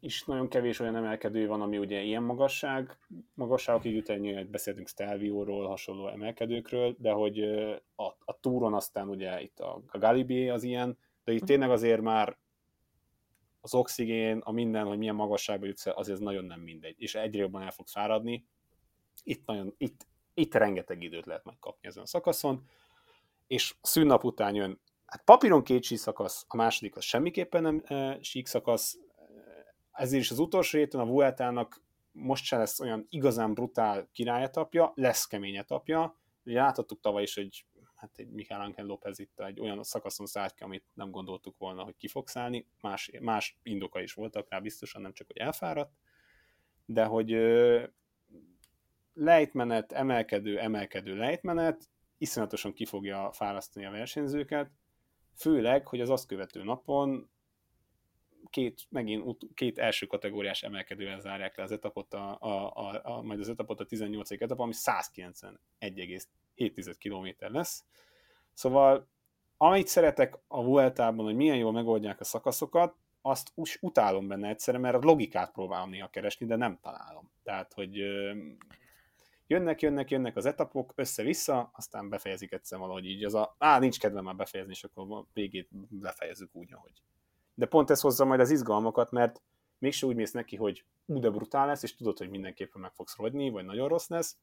is 0.00 0.24
nagyon 0.24 0.48
kevés 0.48 0.80
olyan 0.80 0.96
emelkedő 0.96 1.46
van, 1.46 1.60
ami 1.60 1.78
ugye 1.78 2.00
ilyen 2.00 2.22
magasság, 2.22 2.98
magasságokig 3.34 3.94
jut 3.94 4.08
ennyi, 4.08 4.44
beszéltünk 4.44 4.88
Stelvio-ról, 4.88 5.66
hasonló 5.66 6.08
emelkedőkről, 6.08 6.94
de 6.98 7.10
hogy 7.10 7.40
a, 7.94 8.04
a 8.24 8.40
túron 8.40 8.74
aztán 8.74 9.08
ugye 9.08 9.40
itt 9.40 9.60
a, 9.60 9.82
a 9.86 9.98
Galibié 9.98 10.48
az 10.48 10.62
ilyen, 10.62 10.98
de 11.24 11.32
itt 11.32 11.44
tényleg 11.44 11.70
azért 11.70 12.00
már 12.00 12.38
az 13.60 13.74
oxigén, 13.74 14.38
a 14.38 14.52
minden, 14.52 14.86
hogy 14.86 14.98
milyen 14.98 15.14
magasságba 15.14 15.66
jutsz, 15.66 15.86
azért 15.86 16.16
ez 16.16 16.24
nagyon 16.24 16.44
nem 16.44 16.60
mindegy, 16.60 16.94
és 16.98 17.14
egyre 17.14 17.40
jobban 17.40 17.62
el 17.62 17.70
fogsz 17.70 17.92
fáradni. 17.92 18.46
Itt, 19.22 19.46
nagyon, 19.46 19.74
itt, 19.78 20.06
itt 20.34 20.54
rengeteg 20.54 21.02
időt 21.02 21.26
lehet 21.26 21.44
megkapni 21.44 21.88
ezen 21.88 22.02
a 22.02 22.06
szakaszon, 22.06 22.64
és 23.46 23.74
szünnap 23.82 24.24
után 24.24 24.54
jön, 24.54 24.80
hát 25.06 25.24
papíron 25.24 25.62
két 25.62 25.84
szakasz, 25.84 26.44
a 26.48 26.56
második 26.56 26.96
az 26.96 27.04
semmiképpen 27.04 27.62
nem 27.62 27.82
e, 27.84 28.18
sík 28.22 28.46
szakasz, 28.46 28.98
ezért 29.92 30.22
is 30.22 30.30
az 30.30 30.38
utolsó 30.38 30.78
héten 30.78 31.00
a 31.00 31.06
Vueltának 31.06 31.82
most 32.12 32.44
se 32.44 32.56
lesz 32.56 32.80
olyan 32.80 33.06
igazán 33.08 33.54
brutál 33.54 34.08
királyetapja, 34.12 34.92
lesz 34.94 35.26
kemény 35.26 35.56
etapja. 35.56 36.18
Ugye 36.44 36.60
láthattuk 36.60 37.00
tavaly 37.00 37.22
is, 37.22 37.34
hogy 37.34 37.64
hát 37.94 38.18
egy 38.18 38.30
Miguel 38.30 38.60
Ángel 38.60 38.86
López 38.86 39.18
itt 39.18 39.40
egy 39.40 39.60
olyan 39.60 39.82
szakaszon 39.82 40.26
szállt 40.26 40.54
ki, 40.54 40.62
amit 40.62 40.84
nem 40.94 41.10
gondoltuk 41.10 41.58
volna, 41.58 41.82
hogy 41.82 41.96
ki 41.96 42.08
fog 42.08 42.28
szállni. 42.28 42.66
Más, 42.80 43.10
más 43.20 43.58
indoka 43.62 44.00
is 44.00 44.14
voltak 44.14 44.50
rá 44.50 44.58
biztosan, 44.58 45.02
nem 45.02 45.12
csak, 45.12 45.26
hogy 45.26 45.36
elfáradt, 45.36 45.92
de 46.84 47.04
hogy 47.04 47.36
lejtmenet, 49.14 49.92
emelkedő, 49.92 50.58
emelkedő 50.58 51.16
lejtmenet, 51.16 51.88
iszonyatosan 52.18 52.72
ki 52.72 52.84
fogja 52.84 53.32
fárasztani 53.32 53.86
a 53.86 53.90
versenyzőket, 53.90 54.70
főleg, 55.36 55.86
hogy 55.86 56.00
az 56.00 56.10
azt 56.10 56.26
követő 56.26 56.62
napon 56.62 57.30
két, 58.50 58.86
megint 58.88 59.36
két 59.54 59.78
első 59.78 60.06
kategóriás 60.06 60.62
emelkedővel 60.62 61.20
zárják 61.20 61.56
le 61.56 61.62
az 61.62 61.72
etapot, 61.72 62.14
a, 62.14 62.38
a, 62.40 62.72
a, 62.74 63.00
a, 63.02 63.22
majd 63.22 63.40
az 63.40 63.48
etapot 63.48 63.80
a 63.80 63.86
18. 63.86 64.30
etap, 64.30 64.58
ami 64.58 64.72
191,7 64.76 66.94
km 66.98 67.28
lesz. 67.52 67.84
Szóval 68.52 69.08
amit 69.56 69.86
szeretek 69.86 70.38
a 70.46 70.64
Vueltában, 70.64 71.24
hogy 71.24 71.34
milyen 71.34 71.56
jól 71.56 71.72
megoldják 71.72 72.20
a 72.20 72.24
szakaszokat, 72.24 72.94
azt 73.22 73.52
us, 73.54 73.78
utálom 73.80 74.28
benne 74.28 74.48
egyszerűen, 74.48 74.82
mert 74.82 74.94
a 74.94 75.06
logikát 75.06 75.52
próbálom 75.52 75.90
néha 75.90 76.08
keresni, 76.08 76.46
de 76.46 76.56
nem 76.56 76.78
találom. 76.82 77.30
Tehát, 77.42 77.72
hogy 77.72 77.96
jönnek, 79.46 79.82
jönnek, 79.82 80.10
jönnek 80.10 80.36
az 80.36 80.46
etapok, 80.46 80.92
össze-vissza, 80.96 81.70
aztán 81.74 82.08
befejezik 82.08 82.52
egyszer 82.52 82.78
valahogy 82.78 83.06
így. 83.06 83.24
Az 83.24 83.34
a, 83.34 83.54
á, 83.58 83.78
nincs 83.78 83.98
kedvem 83.98 84.24
már 84.24 84.36
befejezni, 84.36 84.72
és 84.72 84.84
akkor 84.84 85.24
végét 85.32 85.68
befejezzük 85.88 86.50
úgy, 86.52 86.72
ahogy 86.72 87.02
de 87.60 87.66
pont 87.66 87.90
ez 87.90 88.00
hozza 88.00 88.24
majd 88.24 88.40
az 88.40 88.50
izgalmakat, 88.50 89.10
mert 89.10 89.42
mégse 89.78 90.06
úgy 90.06 90.16
mész 90.16 90.32
neki, 90.32 90.56
hogy 90.56 90.84
ú, 91.06 91.18
de 91.18 91.30
brutál 91.30 91.66
lesz, 91.66 91.82
és 91.82 91.96
tudod, 91.96 92.18
hogy 92.18 92.30
mindenképpen 92.30 92.80
meg 92.80 92.92
fogsz 92.92 93.16
rogyni, 93.16 93.50
vagy 93.50 93.64
nagyon 93.64 93.88
rossz 93.88 94.08
lesz, 94.08 94.38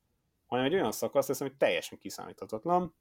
hanem 0.46 0.66
egy 0.66 0.74
olyan 0.74 0.92
szakasz 0.92 1.28
lesz, 1.28 1.42
ami 1.42 1.52
teljesen 1.58 1.98
kiszámíthatatlan. 1.98 2.96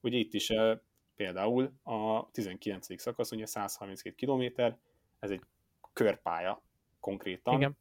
Ugye 0.00 0.16
itt 0.16 0.34
is 0.34 0.50
e, 0.50 0.82
például 1.16 1.72
a 1.82 2.30
19. 2.30 3.00
szakasz, 3.00 3.30
ugye 3.30 3.46
132 3.46 4.26
km, 4.26 4.62
ez 5.18 5.30
egy 5.30 5.40
körpálya 5.92 6.62
konkrétan, 7.00 7.54
Igen. 7.54 7.76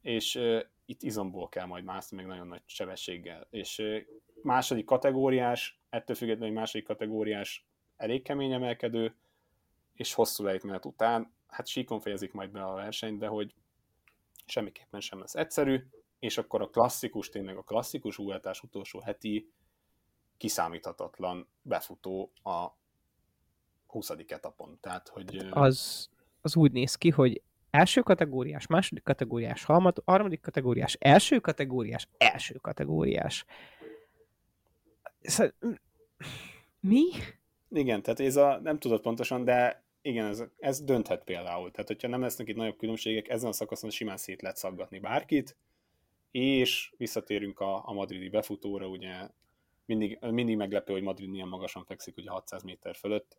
és 0.00 0.36
e, 0.36 0.70
itt 0.84 1.02
izomból 1.02 1.48
kell 1.48 1.66
majd 1.66 1.84
mászni, 1.84 2.16
meg 2.16 2.26
nagyon 2.26 2.46
nagy 2.46 2.62
sebességgel. 2.66 3.46
És 3.50 3.78
e, 3.78 4.04
második 4.42 4.84
kategóriás, 4.84 5.80
ettől 5.90 6.16
függetlenül 6.16 6.54
második 6.54 6.86
kategóriás 6.86 7.66
elég 7.96 8.22
kemény 8.22 8.52
emelkedő, 8.52 9.16
és 9.94 10.14
hosszú 10.14 10.44
lejtmenet 10.44 10.84
után, 10.84 11.32
hát 11.46 11.66
síkon 11.66 12.00
fejezik 12.00 12.32
majd 12.32 12.50
be 12.50 12.64
a 12.64 12.74
versenyt, 12.74 13.18
de 13.18 13.26
hogy 13.26 13.54
semmiképpen 14.46 15.00
sem 15.00 15.18
lesz 15.18 15.34
egyszerű, 15.34 15.86
és 16.18 16.38
akkor 16.38 16.62
a 16.62 16.68
klasszikus, 16.68 17.28
tényleg 17.28 17.56
a 17.56 17.62
klasszikus 17.62 18.18
újátás 18.18 18.62
utolsó 18.62 19.00
heti 19.00 19.52
kiszámíthatatlan 20.36 21.48
befutó 21.62 22.32
a 22.42 22.66
20. 23.86 24.10
etapon. 24.26 24.78
Tehát, 24.80 25.08
hogy... 25.08 25.46
Az, 25.50 26.08
az 26.40 26.56
úgy 26.56 26.72
néz 26.72 26.94
ki, 26.94 27.10
hogy 27.10 27.42
első 27.70 28.00
kategóriás, 28.00 28.66
második 28.66 29.02
kategóriás, 29.02 29.64
harmadik 30.04 30.40
kategóriás, 30.40 30.96
első 31.00 31.40
kategóriás, 31.40 32.08
első 32.18 32.54
kategóriás. 32.54 33.44
Mi? 36.80 37.10
Igen, 37.72 38.02
tehát 38.02 38.20
ez 38.20 38.36
a, 38.36 38.60
nem 38.62 38.78
tudod 38.78 39.00
pontosan, 39.00 39.44
de 39.44 39.84
igen, 40.02 40.26
ez, 40.26 40.44
ez 40.58 40.82
dönthet 40.82 41.24
például. 41.24 41.70
Tehát, 41.70 41.86
hogyha 41.86 42.08
nem 42.08 42.20
lesznek 42.20 42.48
itt 42.48 42.56
nagyobb 42.56 42.76
különbségek, 42.76 43.28
ezen 43.28 43.48
a 43.48 43.52
szakaszon 43.52 43.90
simán 43.90 44.16
szét 44.16 44.42
lehet 44.42 44.56
szaggatni 44.56 44.98
bárkit, 44.98 45.56
és 46.30 46.92
visszatérünk 46.96 47.60
a, 47.60 47.88
a 47.88 47.92
madridi 47.92 48.28
befutóra, 48.28 48.86
ugye 48.86 49.28
mindig, 49.84 50.18
mindig 50.20 50.56
meglepő, 50.56 50.92
hogy 50.92 51.02
Madrid 51.02 51.28
milyen 51.28 51.48
magasan 51.48 51.84
fekszik, 51.84 52.16
ugye 52.16 52.30
600 52.30 52.62
méter 52.62 52.96
fölött, 52.96 53.36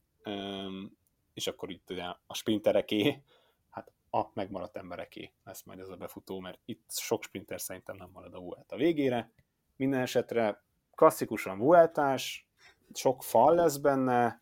és 1.34 1.47
akkor 1.47 1.69
itt 1.71 1.89
ugye 1.89 2.03
a 2.25 2.34
sprintereké, 2.34 3.21
hát 3.69 3.91
a 4.09 4.25
megmaradt 4.34 4.77
embereké 4.77 5.31
lesz 5.43 5.63
majd 5.63 5.79
ez 5.79 5.89
a 5.89 5.95
befutó, 5.95 6.39
mert 6.39 6.59
itt 6.65 6.91
sok 6.91 7.23
sprinter 7.23 7.61
szerintem 7.61 7.95
nem 7.95 8.09
marad 8.13 8.34
a 8.34 8.39
Vuelta 8.39 8.75
végére. 8.75 9.31
Minden 9.75 9.99
esetre 9.99 10.63
klasszikusan 10.95 11.57
Vueltás, 11.57 12.47
sok 12.96 13.24
fal 13.24 13.56
lesz 13.56 13.78
benne, 13.78 14.41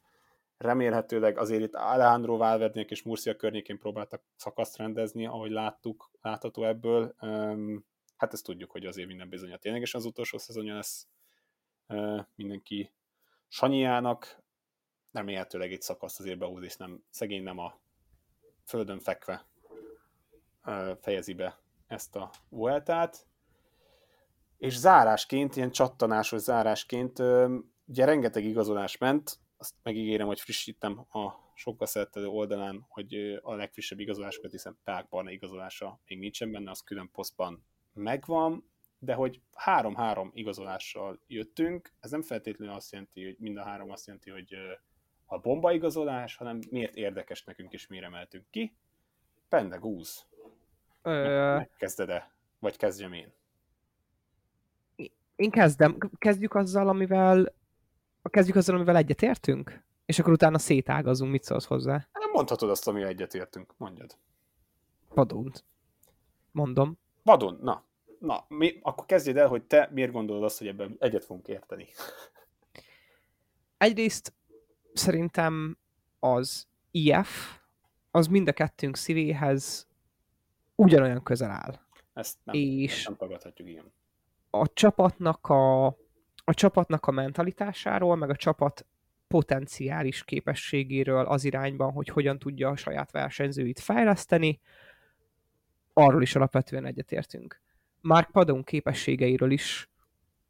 remélhetőleg 0.58 1.38
azért 1.38 1.62
itt 1.62 1.76
Alejandro 1.76 2.38
Valverdének 2.38 2.91
és 2.91 3.04
Murcia 3.04 3.36
környékén 3.36 3.78
próbáltak 3.78 4.24
szakaszt 4.36 4.78
rendezni, 4.78 5.26
ahogy 5.26 5.52
láttuk, 5.52 6.12
látható 6.22 6.64
ebből. 6.64 7.16
Hát 8.18 8.34
ezt 8.34 8.43
tudjuk, 8.43 8.72
hogy 8.72 8.86
azért 8.86 9.08
minden 9.08 9.30
bizony 9.30 9.58
ténylegesen 9.60 9.99
az 9.99 10.06
utolsó 10.06 10.38
szezonja 10.38 10.76
lesz 10.76 11.08
mindenki 12.36 12.91
Sanyiának, 13.47 14.43
remélhetőleg 15.12 15.72
egy 15.72 15.82
szakaszt 15.82 16.20
azért 16.20 16.38
behúz, 16.38 16.64
és 16.64 16.76
nem, 16.78 17.04
szegény 17.10 17.43
nem 17.43 17.58
a 17.58 17.80
földön 18.64 18.99
fekve 18.99 19.45
fejezi 21.02 21.34
be 21.34 21.60
ezt 21.88 22.16
a 22.16 22.32
Vueltát. 22.49 23.28
És 24.58 24.78
zárásként, 24.78 25.56
ilyen 25.56 25.72
csattanásos 25.72 26.41
zárásként, 26.41 27.20
ugye 27.91 28.05
rengeteg 28.05 28.43
igazolás 28.43 28.97
ment, 28.97 29.39
azt 29.57 29.75
megígérem, 29.83 30.27
hogy 30.27 30.39
frissítem 30.39 30.99
a 30.99 31.31
sokkal 31.53 31.87
szeretető 31.87 32.27
oldalán, 32.27 32.85
hogy 32.89 33.39
a 33.41 33.55
legfrissebb 33.55 33.99
igazolásokat, 33.99 34.51
hiszen 34.51 34.77
Pák 34.83 35.07
Barna 35.09 35.31
igazolása 35.31 35.99
még 36.05 36.19
nincsen 36.19 36.51
benne, 36.51 36.71
az 36.71 36.81
külön 36.81 37.09
posztban 37.11 37.65
megvan, 37.93 38.69
de 38.99 39.13
hogy 39.13 39.41
három-három 39.53 40.31
igazolással 40.33 41.19
jöttünk, 41.27 41.93
ez 41.99 42.11
nem 42.11 42.21
feltétlenül 42.21 42.73
azt 42.73 42.91
jelenti, 42.91 43.23
hogy 43.23 43.35
mind 43.39 43.57
a 43.57 43.63
három 43.63 43.91
azt 43.91 44.05
jelenti, 44.07 44.29
hogy 44.29 44.55
a 45.25 45.39
bomba 45.39 45.71
igazolás, 45.71 46.35
hanem 46.35 46.59
miért 46.69 46.95
érdekes 46.95 47.43
nekünk 47.43 47.73
és 47.73 47.87
miért 47.87 48.05
emeltünk 48.05 48.45
ki. 48.49 48.75
Pende 49.49 49.77
Gúz. 49.77 50.25
Ö... 51.01 51.55
Megkezded-e? 51.55 52.31
Vagy 52.59 52.77
kezdjem 52.77 53.13
én? 53.13 53.33
Én 55.35 55.51
kezdem. 55.51 55.97
Kezdjük 56.17 56.55
azzal, 56.55 56.87
amivel 56.87 57.59
kezdjük 58.30 58.55
azzal, 58.55 58.76
amivel 58.76 58.95
egyetértünk? 58.95 59.84
És 60.05 60.19
akkor 60.19 60.34
utána 60.34 60.57
szétágazunk, 60.57 61.32
mit 61.32 61.43
szólsz 61.43 61.65
hozzá? 61.65 62.07
Nem 62.13 62.30
mondhatod 62.32 62.69
azt, 62.69 62.88
amivel 62.88 63.09
egyetértünk. 63.09 63.74
Mondjad. 63.78 64.17
Vadont. 65.09 65.63
Mondom. 66.51 66.97
Vadon, 67.24 67.59
na. 67.61 67.84
Na, 68.19 68.45
mi, 68.47 68.80
akkor 68.82 69.05
kezdjed 69.05 69.38
el, 69.38 69.47
hogy 69.47 69.63
te 69.63 69.89
miért 69.91 70.11
gondolod 70.11 70.43
azt, 70.43 70.57
hogy 70.57 70.67
ebben 70.67 70.95
egyet 70.99 71.26
fogunk 71.26 71.47
érteni. 71.47 71.88
Egyrészt 73.78 74.34
szerintem 74.93 75.78
az 76.19 76.67
IF, 76.91 77.59
az 78.11 78.28
mind 78.28 78.47
a 78.47 78.53
kettőnk 78.53 78.95
szívéhez 78.95 79.88
ugyanolyan 80.76 81.24
közel 81.24 81.49
áll. 81.49 81.80
Ezt 82.13 82.38
nem, 82.43 82.55
és 82.55 82.93
ezt 82.93 83.07
nem 83.07 83.17
tagadhatjuk, 83.17 83.67
igen. 83.67 83.93
A 84.49 84.74
csapatnak 84.74 85.49
a, 85.49 85.97
a 86.52 86.54
csapatnak 86.54 87.06
a 87.06 87.12
mentalitásáról, 87.12 88.16
meg 88.16 88.30
a 88.30 88.36
csapat 88.36 88.86
potenciális 89.28 90.24
képességéről 90.24 91.26
az 91.26 91.43
irányban, 91.43 91.91
hogy 91.91 92.08
hogyan 92.08 92.39
tudja 92.39 92.70
a 92.70 92.76
saját 92.76 93.12
versenyzőit 93.12 93.80
fejleszteni, 93.80 94.60
arról 95.93 96.22
is 96.22 96.36
alapvetően 96.36 96.86
egyetértünk. 96.86 97.62
Mark 98.02 98.32
Padon 98.32 98.64
képességeiről 98.64 99.52
is 99.52 99.89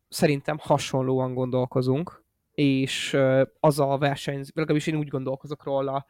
szerintem 0.09 0.57
hasonlóan 0.59 1.33
gondolkozunk, 1.33 2.23
és 2.51 3.17
az 3.59 3.79
a 3.79 3.97
verseny, 3.97 4.45
legalábbis 4.53 4.87
én 4.87 4.97
úgy 4.97 5.07
gondolkozok 5.07 5.63
róla, 5.63 6.05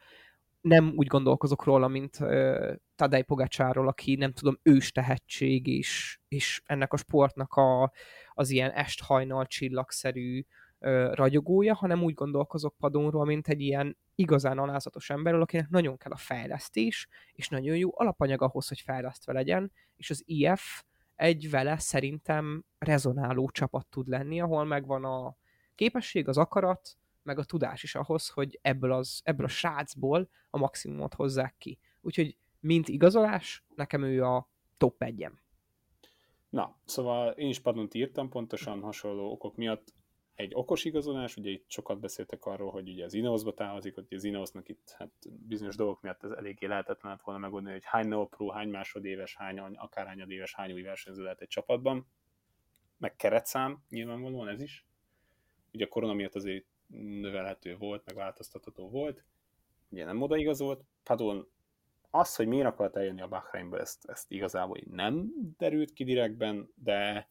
nem 0.60 0.92
úgy 0.96 1.06
gondolkozok 1.06 1.64
róla, 1.64 1.88
mint 1.88 2.20
uh, 2.20 2.72
Tadej 2.96 3.22
Pogácsáról, 3.22 3.88
aki 3.88 4.14
nem 4.14 4.32
tudom, 4.32 4.58
ős 4.62 4.92
tehetség, 4.92 5.66
és, 5.66 6.20
és 6.28 6.62
ennek 6.64 6.92
a 6.92 6.96
sportnak 6.96 7.52
a, 7.52 7.92
az 8.34 8.50
ilyen 8.50 8.70
est-hajnal 8.70 9.46
csillagszerű 9.46 10.44
uh, 10.78 11.14
ragyogója, 11.14 11.74
hanem 11.74 12.02
úgy 12.02 12.14
gondolkozok 12.14 12.76
Padonról, 12.78 13.24
mint 13.24 13.48
egy 13.48 13.60
ilyen 13.60 13.96
igazán 14.14 14.58
alázatos 14.58 15.10
emberről, 15.10 15.42
akinek 15.42 15.68
nagyon 15.68 15.96
kell 15.96 16.12
a 16.12 16.16
fejlesztés, 16.16 17.08
és 17.32 17.48
nagyon 17.48 17.76
jó 17.76 17.90
alapanyag 17.94 18.42
ahhoz, 18.42 18.68
hogy 18.68 18.80
fejlesztve 18.80 19.32
legyen, 19.32 19.72
és 19.96 20.10
az 20.10 20.22
IF 20.26 20.82
egy 21.14 21.50
vele 21.50 21.78
szerintem 21.78 22.64
rezonáló 22.78 23.50
csapat 23.50 23.86
tud 23.86 24.08
lenni, 24.08 24.40
ahol 24.40 24.64
megvan 24.64 25.04
a 25.04 25.36
képesség, 25.74 26.28
az 26.28 26.38
akarat, 26.38 26.96
meg 27.22 27.38
a 27.38 27.44
tudás 27.44 27.82
is 27.82 27.94
ahhoz, 27.94 28.28
hogy 28.28 28.58
ebből, 28.62 28.92
az, 28.92 29.20
ebből 29.24 29.46
a 29.46 29.48
srácból 29.48 30.28
a 30.50 30.58
maximumot 30.58 31.14
hozzák 31.14 31.54
ki. 31.58 31.78
Úgyhogy 32.00 32.36
mint 32.60 32.88
igazolás, 32.88 33.64
nekem 33.74 34.02
ő 34.02 34.24
a 34.24 34.48
top 34.76 35.02
1 35.02 35.30
Na, 36.52 36.76
szóval 36.84 37.30
én 37.30 37.48
is 37.48 37.60
padont 37.60 37.94
írtam 37.94 38.28
pontosan 38.28 38.80
hasonló 38.80 39.30
okok 39.30 39.56
miatt. 39.56 39.94
Egy 40.34 40.50
okos 40.54 40.84
igazolás, 40.84 41.36
ugye 41.36 41.50
itt 41.50 41.70
sokat 41.70 42.00
beszéltek 42.00 42.44
arról, 42.44 42.70
hogy 42.70 42.88
ugye 42.88 43.04
az 43.04 43.14
Ineosba 43.14 43.54
távozik, 43.54 43.94
hogy 43.94 44.06
az 44.10 44.24
Ineosnak 44.24 44.68
itt 44.68 44.94
hát 44.98 45.10
bizonyos 45.46 45.76
dolgok 45.76 46.02
miatt 46.02 46.22
ez 46.22 46.30
eléggé 46.30 46.66
lehetetlen 46.66 47.20
volna 47.24 47.40
megoldani, 47.40 47.72
hogy 47.72 47.84
hány 47.84 48.08
Neopro, 48.08 48.50
hány 48.50 48.68
másodéves, 48.68 49.36
hány 49.36 49.58
akárhányadéves, 49.58 50.54
hány 50.54 50.72
új 50.72 50.82
versenyző 50.82 51.22
lehet 51.22 51.40
egy 51.40 51.48
csapatban, 51.48 52.06
meg 52.98 53.16
keretszám, 53.16 53.82
nyilvánvalóan 53.88 54.48
ez 54.48 54.60
is. 54.60 54.86
Ugye 55.72 55.84
a 55.84 55.88
korona 55.88 56.12
miatt 56.12 56.34
azért 56.34 56.64
növelhető 57.20 57.76
volt, 57.76 58.04
meg 58.04 58.14
változtatható 58.14 58.88
volt. 58.88 59.24
Ugye 59.88 60.04
nem 60.04 60.22
odaigazolt. 60.22 60.84
Padon 61.02 61.48
az, 62.14 62.36
hogy 62.36 62.46
miért 62.46 62.66
akart 62.66 62.96
eljönni 62.96 63.20
a 63.20 63.28
Bahreinbe, 63.28 63.78
ezt, 63.78 64.04
ezt 64.08 64.30
igazából 64.30 64.78
nem 64.90 65.32
derült 65.58 65.92
ki 65.92 66.04
direktben, 66.04 66.72
de 66.74 67.28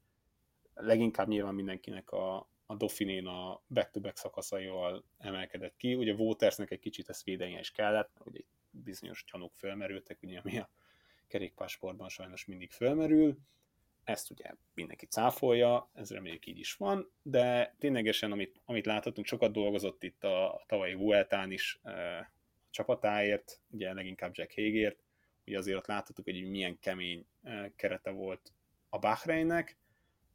leginkább 0.74 1.28
nyilván 1.28 1.54
mindenkinek 1.54 2.12
a, 2.12 2.50
a 2.66 2.76
Dauphinén 2.76 3.26
a 3.26 3.62
back-to-back 3.68 4.18
szakaszaival 4.18 5.04
emelkedett 5.18 5.76
ki. 5.78 5.96
Ugye 5.96 6.14
Wotersnek 6.14 6.72
egy 6.72 6.80
kicsit 6.80 7.10
ezt 7.10 7.24
védenie 7.24 7.60
is 7.60 7.72
kellett, 7.72 8.18
ugye 8.26 8.40
bizonyos 8.70 9.26
gyanúk 9.32 9.54
fölmerültek, 9.54 10.18
ugye 10.22 10.40
ami 10.40 10.58
a 10.58 10.70
kerékpásportban 11.28 12.10
sajnos 12.10 12.46
mindig 12.46 12.72
fölmerül, 12.72 13.38
ezt 14.04 14.32
ugye 14.32 14.52
mindenki 14.74 15.06
cáfolja, 15.06 15.90
ez 15.94 16.12
reméljük 16.12 16.46
így 16.46 16.60
is 16.60 16.74
van, 16.74 17.12
de 17.22 17.76
ténylegesen, 17.80 18.32
amit, 18.32 18.62
amit 18.66 18.86
láthatunk, 18.86 19.28
sokat 19.28 19.52
dolgozott 19.52 20.04
itt 20.04 20.24
a, 20.24 20.54
a 20.54 20.64
tavalyi 20.68 20.94
Vueltán 20.94 21.52
is 21.52 21.80
e, 21.84 22.18
a 22.20 22.41
csapatáért, 22.72 23.62
ugye 23.70 23.94
leginkább 23.94 24.32
Jack 24.34 24.52
Hégért, 24.52 25.04
ugye 25.46 25.58
azért 25.58 25.78
ott 25.78 25.88
láthatjuk, 25.88 26.26
hogy 26.26 26.50
milyen 26.50 26.80
kemény 26.80 27.26
e, 27.44 27.72
kerete 27.76 28.10
volt 28.10 28.54
a 28.90 29.00
Bahreinnek, 29.00 29.78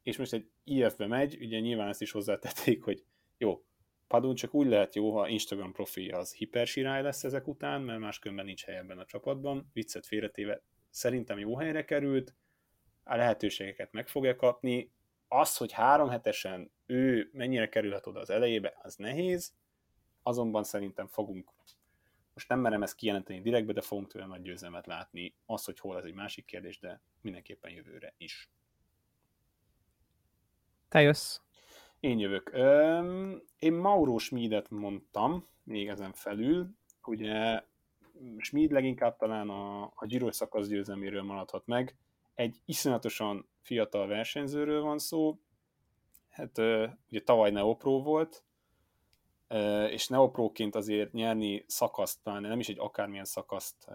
és 0.03 0.17
most 0.17 0.33
egy 0.33 0.49
IF-be 0.63 1.07
megy, 1.07 1.37
ugye 1.41 1.59
nyilván 1.59 1.87
ezt 1.87 2.01
is 2.01 2.11
hozzátették, 2.11 2.83
hogy 2.83 3.03
jó, 3.37 3.65
Padun 4.07 4.35
csak 4.35 4.53
úgy 4.53 4.67
lehet 4.67 4.95
jó, 4.95 5.17
ha 5.17 5.27
Instagram 5.27 5.71
profilja 5.71 6.17
az 6.17 6.33
hipersirály 6.33 7.01
lesz 7.01 7.23
ezek 7.23 7.47
után, 7.47 7.81
mert 7.81 7.99
máskülönben 7.99 8.45
nincs 8.45 8.65
hely 8.65 8.77
ebben 8.77 8.99
a 8.99 9.05
csapatban. 9.05 9.69
Viccet 9.73 10.05
félretéve 10.05 10.61
szerintem 10.89 11.39
jó 11.39 11.57
helyre 11.57 11.85
került, 11.85 12.35
a 13.03 13.15
lehetőségeket 13.15 13.91
meg 13.91 14.07
fogja 14.07 14.35
kapni. 14.35 14.91
Az, 15.27 15.57
hogy 15.57 15.71
három 15.71 16.09
hetesen 16.09 16.71
ő 16.85 17.29
mennyire 17.33 17.69
kerülhet 17.69 18.07
oda 18.07 18.19
az 18.19 18.29
elejébe, 18.29 18.77
az 18.81 18.95
nehéz, 18.95 19.53
azonban 20.23 20.63
szerintem 20.63 21.07
fogunk, 21.07 21.51
most 22.37 22.49
nem 22.49 22.59
merem 22.59 22.83
ezt 22.83 22.95
kijelenteni 22.95 23.41
direktbe, 23.41 23.73
de 23.73 23.81
fogunk 23.81 24.07
tőle 24.07 24.25
nagy 24.25 24.41
győzelmet 24.41 24.87
látni. 24.87 25.35
Az, 25.45 25.65
hogy 25.65 25.79
hol, 25.79 25.97
ez 25.97 26.03
egy 26.03 26.13
másik 26.13 26.45
kérdés, 26.45 26.79
de 26.79 27.01
mindenképpen 27.21 27.71
jövőre 27.71 28.13
is. 28.17 28.49
Te 30.89 31.01
jössz. 31.01 31.39
Én 31.99 32.19
jövök. 32.19 32.51
Én 33.59 33.73
Mauro 33.73 34.17
Schmidet 34.17 34.69
mondtam, 34.69 35.47
még 35.63 35.87
ezen 35.87 36.13
felül. 36.13 36.69
Ugye 37.03 37.63
Schmid 38.37 38.71
leginkább 38.71 39.17
talán 39.17 39.49
a, 39.49 39.83
a 39.83 40.05
Giro 40.05 40.31
szakasz 40.31 40.67
győzelméről 40.67 41.23
maradhat 41.23 41.65
meg 41.65 41.95
egy 42.35 42.61
iszonyatosan 42.65 43.47
fiatal 43.61 44.07
versenyzőről 44.07 44.81
van 44.81 44.99
szó, 44.99 45.39
hát 46.29 46.57
ugye 47.09 47.21
tavaly 47.23 47.51
Neopro 47.51 48.01
volt, 48.01 48.43
és 49.89 50.07
Neopróként 50.07 50.75
azért 50.75 51.11
nyerni 51.11 51.63
szakaszt, 51.67 52.19
nem 52.23 52.59
is 52.59 52.69
egy 52.69 52.79
akármilyen 52.79 53.25
szakaszt 53.25 53.87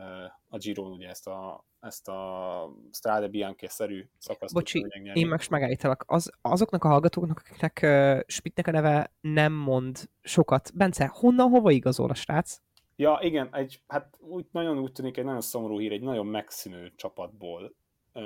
a 0.48 0.56
Giron, 0.58 0.92
ugye 0.92 1.08
ezt 1.08 1.26
a, 1.26 1.64
ezt 1.80 2.08
a 2.08 2.70
Strade 2.92 3.28
Bianchi-szerű 3.28 4.08
szakaszt. 4.18 4.54
Bocsi, 4.54 4.86
én 5.12 5.28
most 5.28 5.50
megállítalak. 5.50 6.04
Az, 6.06 6.32
azoknak 6.40 6.84
a 6.84 6.88
hallgatóknak, 6.88 7.38
akiknek 7.38 7.80
uh, 7.82 8.20
Spittnek 8.26 8.66
a 8.66 8.70
neve 8.70 9.12
nem 9.20 9.52
mond 9.52 9.98
sokat. 10.20 10.70
Bence, 10.74 11.06
honnan, 11.06 11.48
hova 11.48 11.70
igazol 11.70 12.10
a 12.10 12.14
srác? 12.14 12.60
Ja, 12.96 13.18
igen, 13.22 13.48
egy, 13.54 13.82
hát 13.86 14.16
úgy, 14.18 14.46
nagyon 14.50 14.78
úgy 14.78 14.92
tűnik 14.92 15.16
egy 15.16 15.24
nagyon 15.24 15.40
szomorú 15.40 15.78
hír, 15.78 15.92
egy 15.92 16.02
nagyon 16.02 16.26
megszínő 16.26 16.92
csapatból 16.96 17.74
uh, 18.14 18.22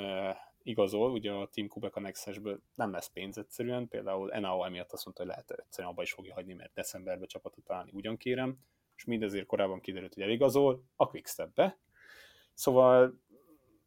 igazol, 0.67 1.11
ugye 1.11 1.33
a 1.33 1.49
Team 1.53 1.69
Kubek 1.69 1.97
a 1.97 2.01
Nexusből 2.01 2.61
nem 2.75 2.91
lesz 2.91 3.09
pénz 3.09 3.39
egyszerűen, 3.39 3.89
például 3.89 4.33
NAO 4.39 4.65
emiatt 4.65 4.93
azt 4.93 5.05
mondta, 5.05 5.23
hogy 5.23 5.33
lehet 5.33 5.51
egyszerűen 5.51 5.93
abba 5.93 6.03
is 6.03 6.13
fogja 6.13 6.35
hagyni, 6.35 6.53
mert 6.53 6.75
decemberben 6.75 7.29
csapatot 7.29 7.65
találni 7.65 7.91
ugyan 7.95 8.17
kérem, 8.17 8.59
és 8.97 9.05
mindezért 9.05 9.47
korábban 9.47 9.81
kiderült, 9.81 10.15
hogy 10.15 10.23
eligazol 10.23 10.83
a 10.97 11.07
Quickstep-be. 11.07 11.79
Szóval 12.55 13.21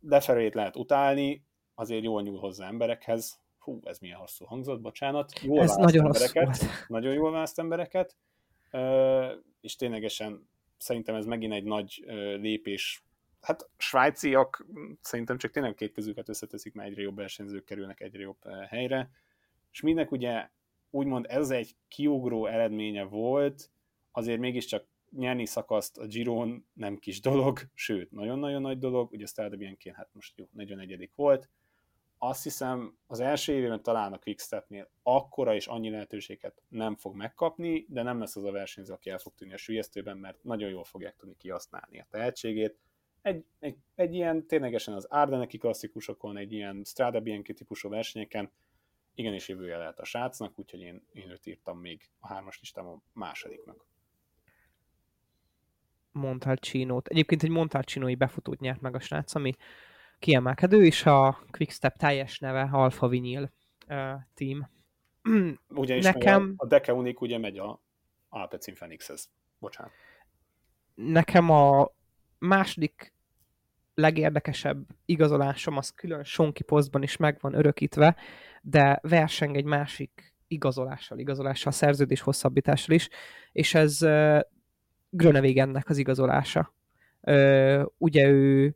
lefelé 0.01 0.49
lehet 0.53 0.75
utálni, 0.75 1.45
azért 1.75 2.03
jól 2.03 2.21
nyúl 2.21 2.39
hozzá 2.39 2.67
emberekhez, 2.67 3.39
hú, 3.57 3.79
ez 3.83 3.99
milyen 3.99 4.17
hosszú 4.17 4.45
hangzott, 4.45 4.81
bocsánat. 4.81 5.39
Jól 5.41 5.61
ez 5.61 5.75
nagyon 5.75 6.05
embereket, 6.05 6.57
nagyon 6.87 7.13
jól 7.13 7.31
választ 7.31 7.59
embereket, 7.59 8.15
és 9.61 9.75
ténylegesen 9.75 10.49
szerintem 10.77 11.15
ez 11.15 11.25
megint 11.25 11.53
egy 11.53 11.63
nagy 11.63 12.03
lépés 12.41 13.03
hát 13.41 13.69
svájciak 13.77 14.65
szerintem 15.01 15.37
csak 15.37 15.51
tényleg 15.51 15.73
két 15.73 15.93
kezüket 15.93 16.29
összeteszik, 16.29 16.73
mert 16.73 16.89
egyre 16.89 17.01
jobb 17.01 17.15
versenyzők 17.15 17.63
kerülnek 17.63 18.01
egyre 18.01 18.21
jobb 18.21 18.37
eh, 18.41 18.67
helyre. 18.67 19.09
És 19.71 19.81
mindnek 19.81 20.11
ugye 20.11 20.49
úgymond 20.89 21.25
ez 21.29 21.49
egy 21.49 21.75
kiugró 21.87 22.45
eredménye 22.45 23.03
volt, 23.03 23.71
azért 24.11 24.39
mégiscsak 24.39 24.85
nyerni 25.11 25.45
szakaszt 25.45 25.97
a 25.97 26.05
Giron 26.05 26.65
nem 26.73 26.97
kis 26.97 27.21
dolog, 27.21 27.59
sőt, 27.73 28.11
nagyon-nagyon 28.11 28.61
nagy 28.61 28.77
dolog, 28.77 29.11
ugye 29.11 29.25
Strade 29.25 29.55
Bianchi 29.55 29.91
hát 29.91 30.09
most 30.13 30.37
jó, 30.37 30.47
41 30.51 31.09
volt, 31.15 31.49
azt 32.21 32.43
hiszem 32.43 32.97
az 33.07 33.19
első 33.19 33.53
évében 33.53 33.83
talán 33.83 34.13
a 34.13 34.17
Quickstepnél 34.17 34.89
akkora 35.03 35.55
és 35.55 35.67
annyi 35.67 35.89
lehetőséget 35.89 36.61
nem 36.67 36.95
fog 36.95 37.15
megkapni, 37.15 37.85
de 37.89 38.01
nem 38.01 38.19
lesz 38.19 38.35
az 38.35 38.43
a 38.43 38.51
versenyző, 38.51 38.93
aki 38.93 39.09
el 39.09 39.17
fog 39.17 39.33
tűnni 39.35 39.53
a 39.53 39.57
sülyeztőben, 39.57 40.17
mert 40.17 40.43
nagyon 40.43 40.69
jól 40.69 40.83
fogják 40.83 41.15
tudni 41.15 41.35
kihasználni 41.37 41.99
a 41.99 42.07
tehetségét. 42.09 42.77
Egy, 43.21 43.45
egy, 43.59 43.77
egy 43.95 44.13
ilyen 44.13 44.47
ténylegesen 44.47 44.93
az 44.93 45.05
Ardeneki 45.05 45.57
klasszikusokon, 45.57 46.37
egy 46.37 46.53
ilyen 46.53 46.83
Strada 46.85 47.19
Bianchi 47.19 47.53
típusú 47.53 47.89
versenyeken 47.89 48.51
igenis 49.13 49.47
jövője 49.47 49.77
lehet 49.77 49.99
a 49.99 50.05
srácnak, 50.05 50.59
úgyhogy 50.59 50.81
én, 50.81 51.03
én 51.13 51.29
őt 51.29 51.45
írtam 51.45 51.79
még 51.79 52.09
a 52.19 52.27
hármas 52.27 52.59
listámon 52.59 53.01
másodiknak. 53.13 53.85
Montalcino-t. 56.11 57.07
Egyébként 57.07 57.43
egy 57.43 57.49
Montalcino-i 57.49 58.15
befutót 58.15 58.59
nyert 58.59 58.81
meg 58.81 58.95
a 58.95 58.99
srác, 58.99 59.35
ami 59.35 59.55
kiemelkedő, 60.19 60.85
és 60.85 61.05
a 61.05 61.39
Quickstep 61.51 61.97
teljes 61.97 62.39
neve 62.39 62.69
Alpha 62.71 63.07
Vinyl 63.07 63.51
uh, 63.87 64.13
team. 64.33 64.69
Ugyanis 65.69 66.03
Nekem... 66.03 66.53
a, 66.57 66.63
a 66.63 66.67
Deke 66.67 66.93
Unik 66.93 67.21
ugye 67.21 67.37
megy 67.37 67.57
a 67.57 67.81
Alpecin 68.29 68.73
Phoenixhez. 68.73 69.29
Bocsánat. 69.59 69.91
Nekem 70.95 71.49
a 71.49 71.91
második 72.39 73.13
legérdekesebb 73.93 74.87
igazolásom 75.05 75.77
az 75.77 75.89
külön 75.89 76.23
Sonki 76.23 76.63
posztban 76.63 77.03
is 77.03 77.17
meg 77.17 77.37
van 77.41 77.53
örökítve, 77.53 78.15
de 78.61 78.99
verseng 79.01 79.55
egy 79.55 79.65
másik 79.65 80.33
igazolással, 80.47 81.19
igazolással, 81.19 81.71
szerződés 81.71 82.21
hosszabbítással 82.21 82.95
is, 82.95 83.09
és 83.51 83.73
ez 83.73 84.01
uh, 84.01 84.39
Grönevégennek 85.09 85.89
az 85.89 85.97
igazolása. 85.97 86.73
Uh, 87.21 87.85
ugye 87.97 88.27
ő 88.27 88.75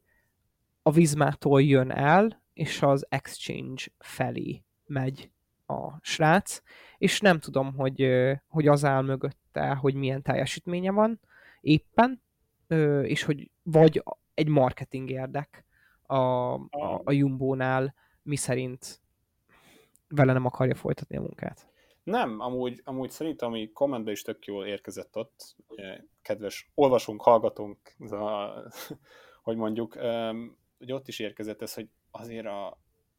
a 0.81 0.91
Vizmától 0.91 1.61
jön 1.61 1.91
el, 1.91 2.41
és 2.53 2.81
az 2.81 3.05
Exchange 3.09 3.83
felé 3.97 4.63
megy 4.85 5.31
a 5.65 5.99
srác, 6.01 6.61
és 6.97 7.19
nem 7.19 7.39
tudom, 7.39 7.73
hogy, 7.75 8.09
hogy 8.47 8.67
az 8.67 8.85
áll 8.85 9.01
mögötte, 9.01 9.73
hogy 9.73 9.93
milyen 9.93 10.21
teljesítménye 10.21 10.91
van 10.91 11.19
éppen, 11.61 12.21
és 13.03 13.23
hogy 13.23 13.49
vagy 13.63 14.03
egy 14.33 14.47
marketing 14.47 15.09
érdek 15.09 15.65
a, 16.01 16.15
a, 16.15 17.01
a 17.03 17.11
Jumbo-nál, 17.11 17.93
mi 18.21 18.35
szerint 18.35 19.01
vele 20.07 20.33
nem 20.33 20.45
akarja 20.45 20.75
folytatni 20.75 21.17
a 21.17 21.21
munkát. 21.21 21.71
Nem, 22.03 22.39
amúgy, 22.39 22.81
amúgy 22.83 23.09
szerintem, 23.09 23.47
ami 23.47 23.71
kommentbe 23.71 24.11
is 24.11 24.21
tök 24.21 24.45
jól 24.45 24.65
érkezett 24.65 25.17
ott, 25.17 25.55
kedves 26.21 26.71
olvasunk, 26.73 27.21
hallgatunk, 27.21 27.95
hogy 29.43 29.55
mondjuk, 29.55 29.93
hogy 30.77 30.91
ott 30.91 31.07
is 31.07 31.19
érkezett 31.19 31.61
ez, 31.61 31.73
hogy 31.73 31.89
azért 32.11 32.45
a, 32.45 32.67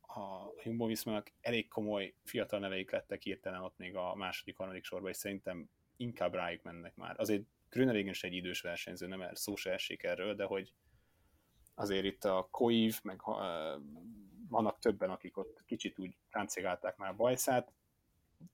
a 0.01 0.53
Jumbo 0.65 0.87
Viszmának 0.87 1.33
elég 1.41 1.69
komoly 1.69 2.15
fiatal 2.25 2.59
neveik 2.59 2.91
lettek 2.91 3.23
hirtelen 3.23 3.63
ott 3.63 3.79
még 3.79 3.97
a 3.97 4.15
második, 4.15 4.57
harmadik 4.57 4.85
sorban, 4.85 5.11
és 5.11 5.17
szerintem 5.17 5.69
inkább 5.97 6.35
rájuk 6.35 6.63
mennek 6.63 6.97
már. 6.97 7.15
Azért 7.19 7.43
Grüneregen 7.75 8.09
is 8.11 8.23
egy 8.23 8.33
idős 8.33 8.61
versenyző, 8.61 9.07
nem 9.07 9.21
er, 9.21 9.37
szó 9.37 9.57
se 9.57 9.73
esik 9.73 10.03
erről, 10.03 10.35
de 10.35 10.45
hogy 10.45 10.73
azért 11.75 12.05
itt 12.05 12.25
a 12.25 12.49
Koiv, 12.51 13.01
meg 13.03 13.27
uh, 13.27 13.37
vannak 14.49 14.79
többen, 14.79 15.11
akik 15.11 15.37
ott 15.37 15.63
kicsit 15.67 15.99
úgy 15.99 16.17
ráncigálták 16.31 16.97
már 16.97 17.17
bajszát. 17.17 17.73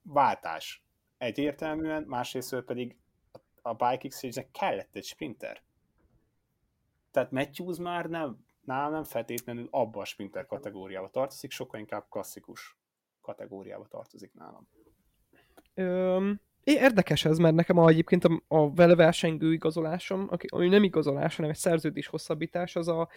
Váltás 0.01 0.83
egyértelműen, 1.17 2.03
másrészt 2.03 2.61
pedig 2.61 2.97
a 3.61 3.73
Bike 3.73 4.01
Exchange-nek 4.01 4.51
kellett 4.51 4.95
egy 4.95 5.05
sprinter. 5.05 5.63
Tehát 7.11 7.31
Matthews 7.31 7.77
már 7.77 8.05
nem, 8.05 8.45
nálam 8.61 8.91
nem 8.91 9.03
feltétlenül 9.03 9.67
abba 9.71 10.01
a 10.01 10.05
sprinter 10.05 10.45
kategóriába 10.45 11.09
tartozik, 11.09 11.51
sokkal 11.51 11.79
inkább 11.79 12.05
klasszikus 12.09 12.77
kategóriába 13.21 13.87
tartozik 13.87 14.33
nálam. 14.33 14.67
Öm, 15.73 16.41
érdekes 16.63 17.25
ez, 17.25 17.37
mert 17.37 17.55
nekem 17.55 17.77
a, 17.77 17.87
egyébként 17.87 18.25
a, 18.25 18.41
a 18.47 18.73
vele 18.73 18.95
versengő 18.95 19.53
igazolásom, 19.53 20.29
ami 20.47 20.67
nem 20.67 20.83
igazolás, 20.83 21.35
hanem 21.35 21.51
egy 21.51 21.57
szerződés 21.57 22.07
hosszabbítás, 22.07 22.75
az 22.75 22.87
a 22.87 23.09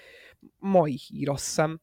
mai 0.59 0.99
hír, 1.09 1.29
azt 1.29 1.45
hiszem, 1.45 1.81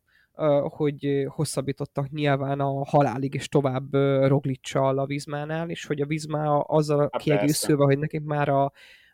hogy 0.64 1.26
hosszabbítottak 1.28 2.10
nyilván 2.10 2.60
a 2.60 2.86
halálig 2.86 3.34
és 3.34 3.48
tovább 3.48 3.94
Roglicsal 4.28 4.98
a 4.98 5.06
Vizmánál, 5.06 5.70
és 5.70 5.86
hogy 5.86 6.02
a 6.02 6.06
Vizmá 6.06 6.48
azzal 6.50 7.00
a 7.00 7.18
kiegészülve, 7.18 7.84
hogy 7.84 8.00
nekik 8.00 8.22
már 8.22 8.50
a 8.50 8.72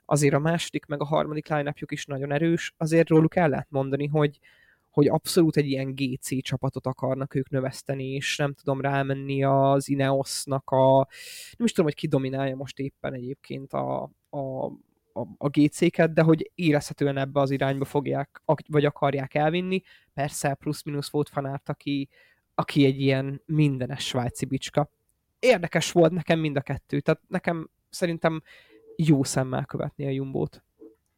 azért 0.10 0.34
a 0.34 0.40
második, 0.40 0.86
meg 0.86 1.02
a 1.02 1.06
harmadik 1.06 1.48
line 1.48 1.74
is 1.88 2.06
nagyon 2.06 2.32
erős, 2.32 2.74
azért 2.78 3.10
róluk 3.10 3.36
el 3.36 3.50
lehet 3.50 3.68
mondani, 3.70 4.08
hogy, 4.08 4.40
hogy 4.98 5.08
abszolút 5.08 5.58
egy 5.58 5.70
ilyen 5.70 5.94
GC 5.96 6.42
csapatot 6.42 6.88
akarnak 6.88 7.36
ők 7.36 7.50
növeszteni, 7.50 8.06
és 8.14 8.38
nem 8.38 8.54
tudom 8.54 8.82
rámenni 8.82 9.44
az 9.44 9.90
Ineosnak 9.90 10.70
a... 10.70 11.08
Nem 11.58 11.66
is 11.66 11.72
tudom, 11.72 11.86
hogy 11.86 11.96
ki 11.96 12.08
dominálja 12.08 12.56
most 12.56 12.80
éppen 12.80 13.14
egyébként 13.14 13.74
a, 13.74 14.04
a, 14.30 14.66
a, 15.14 15.28
a 15.38 15.50
GC-ket, 15.50 16.14
de 16.14 16.22
hogy 16.22 16.52
érezhetően 16.56 17.18
ebbe 17.18 17.40
az 17.40 17.52
irányba 17.52 17.86
fogják, 17.86 18.42
vagy 18.68 18.86
akarják 18.86 19.34
elvinni. 19.34 19.82
Persze 20.14 20.54
plusz-minusz 20.54 21.10
volt 21.10 21.30
fanárt, 21.30 21.70
aki, 21.70 22.10
aki 22.56 22.86
egy 22.86 23.02
ilyen 23.02 23.42
mindenes 23.46 24.06
svájci 24.06 24.46
bicska. 24.46 24.92
Érdekes 25.40 25.92
volt 25.92 26.12
nekem 26.12 26.40
mind 26.40 26.56
a 26.56 26.62
kettő, 26.62 27.00
tehát 27.00 27.22
nekem 27.28 27.70
szerintem 27.90 28.42
jó 28.96 29.24
szemmel 29.24 29.66
követni 29.66 30.06
a 30.06 30.10
Jumbót, 30.10 30.64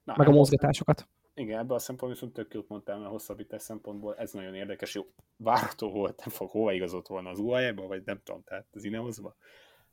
Na, 0.04 0.14
meg 0.18 0.28
a 0.28 0.32
mozgatásokat. 0.32 1.08
Igen, 1.40 1.60
ebben 1.60 1.76
a 1.76 1.80
szempontból 1.80 2.10
viszont 2.10 2.34
tök 2.34 2.54
jót 2.54 2.68
mondtál, 2.68 2.96
mert 2.98 3.10
a 3.10 3.12
hosszabbítás 3.12 3.62
szempontból 3.62 4.16
ez 4.16 4.32
nagyon 4.32 4.56
érdekes, 4.56 4.96
jó, 4.96 5.04
várható 5.38 5.92
volt, 5.92 6.18
nem 6.18 6.30
fog 6.30 6.50
hova 6.50 6.74
igazolt 6.74 7.08
volna 7.08 7.30
az 7.30 7.40
uae 7.40 7.74
vagy 7.74 8.04
nem 8.06 8.22
tudom, 8.24 8.44
tehát 8.44 8.68
az 8.72 8.84
Ineosba, 8.84 9.36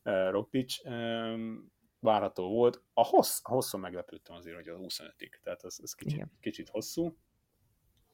uh, 0.04 0.30
Roglic, 0.30 0.84
um, 0.84 1.72
várható 2.00 2.48
volt. 2.48 2.82
A, 2.92 3.04
hossz, 3.04 3.40
a 3.42 3.50
hosszú 3.50 3.78
meglepődtem 3.78 4.36
azért, 4.36 4.56
hogy 4.56 4.68
a 4.68 4.76
25-ig, 4.76 5.30
tehát 5.42 5.62
az, 5.62 5.80
az 5.82 5.94
kicsit, 5.94 6.26
kicsit 6.40 6.68
hosszú. 6.68 7.16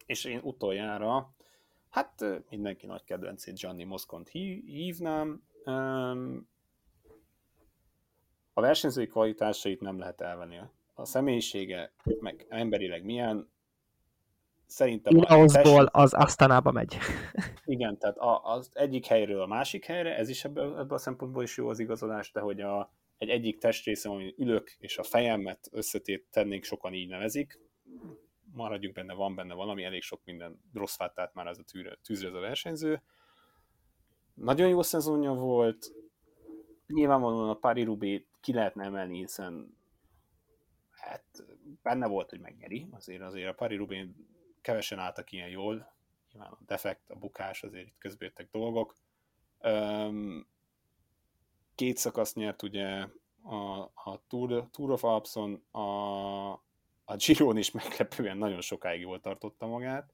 És 0.07 0.25
én 0.25 0.41
utoljára, 0.43 1.35
hát 1.89 2.25
mindenki 2.49 2.87
nagy 2.87 3.05
kedvencét 3.05 3.59
Gianni 3.59 3.85
Moszkont 3.85 4.29
hívnám, 4.29 5.43
um, 5.65 6.49
a 8.53 8.61
versenyzői 8.61 9.07
kvalitásait 9.07 9.81
nem 9.81 9.99
lehet 9.99 10.21
elvenni. 10.21 10.59
A 10.95 11.05
személyisége, 11.05 11.93
meg 12.21 12.47
emberileg 12.49 13.05
milyen, 13.05 13.51
szerintem... 14.67 15.17
Ineosból 15.17 15.85
az 15.85 16.15
Asztanába 16.15 16.71
megy. 16.71 16.97
Igen, 17.65 17.99
tehát 17.99 18.17
az 18.43 18.71
egyik 18.73 19.07
helyről 19.07 19.43
a 19.43 19.47
másik 19.47 19.85
helyre, 19.85 20.17
ez 20.17 20.29
is 20.29 20.45
ebből, 20.45 20.79
ebből 20.79 20.97
a 20.97 20.99
szempontból 20.99 21.43
is 21.43 21.57
jó 21.57 21.69
az 21.69 21.79
igazolás, 21.79 22.33
de 22.33 22.41
hogy 22.41 22.61
a, 22.61 22.93
egy 23.19 23.29
egyik 23.29 23.59
testrésze, 23.59 24.09
amin 24.09 24.35
ülök, 24.37 24.71
és 24.79 24.99
a 24.99 25.03
fejemet 25.03 25.69
összetét 25.71 26.27
tennénk, 26.31 26.65
sokan 26.65 26.95
így 26.95 27.09
nevezik, 27.09 27.61
maradjuk 28.53 28.93
benne, 28.93 29.15
van 29.15 29.35
benne 29.35 29.55
valami, 29.55 29.85
elég 29.85 30.03
sok 30.03 30.21
minden 30.25 30.61
rossz 30.73 30.97
fátát 30.97 31.35
már 31.35 31.47
ez 31.47 31.59
a 31.59 31.63
tűzre, 31.63 31.99
tűzre 32.03 32.29
ez 32.29 32.35
a 32.35 32.41
versenyző. 32.41 33.03
Nagyon 34.35 34.69
jó 34.69 34.83
szezonja 34.83 35.33
volt, 35.33 35.93
nyilvánvalóan 36.87 37.49
a 37.49 37.55
Paris 37.55 37.85
Rubé 37.85 38.27
ki 38.41 38.53
lehetne 38.53 38.85
emelni, 38.85 39.19
hiszen 39.19 39.77
hát 41.03 41.45
benne 41.83 42.07
volt, 42.07 42.31
hogy 42.31 42.41
megnyeri, 42.41 42.89
azért 42.91 43.23
azért 43.23 43.49
a 43.49 43.55
Paris 43.55 43.79
Rubén 43.79 44.27
kevesen 44.61 44.99
álltak 44.99 45.33
ilyen 45.33 45.49
jól, 45.49 45.95
nyilván 46.33 46.53
a 46.53 46.59
defekt, 46.67 47.11
a 47.11 47.17
bukás, 47.17 47.63
azért 47.63 47.87
itt 47.87 47.99
közbértek 47.99 48.49
dolgok. 48.51 48.97
Két 51.75 51.97
szakasz 51.97 52.35
nyert 52.35 52.63
ugye 52.63 53.07
a, 53.43 53.81
a 53.81 54.23
Tour, 54.29 54.69
Tour 54.71 54.91
of 54.91 55.05
Alpson, 55.05 55.63
a, 55.71 56.51
a 57.05 57.17
Giron 57.17 57.57
is 57.57 57.71
meglepően 57.71 58.37
nagyon 58.37 58.61
sokáig 58.61 59.01
jól 59.01 59.21
tartotta 59.21 59.67
magát, 59.67 60.13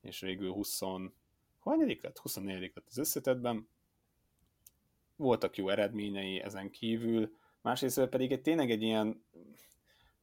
és 0.00 0.20
végül 0.20 0.52
20, 0.52 0.80
hanyadik 1.58 2.02
lett? 2.02 2.18
24 2.18 2.72
lett 2.74 2.86
az 2.88 2.98
összetetben. 2.98 3.68
Voltak 5.16 5.56
jó 5.56 5.68
eredményei 5.68 6.40
ezen 6.40 6.70
kívül, 6.70 7.36
másrészt 7.60 8.06
pedig 8.06 8.32
egy, 8.32 8.42
tényleg 8.42 8.70
egy 8.70 8.82
ilyen, 8.82 9.24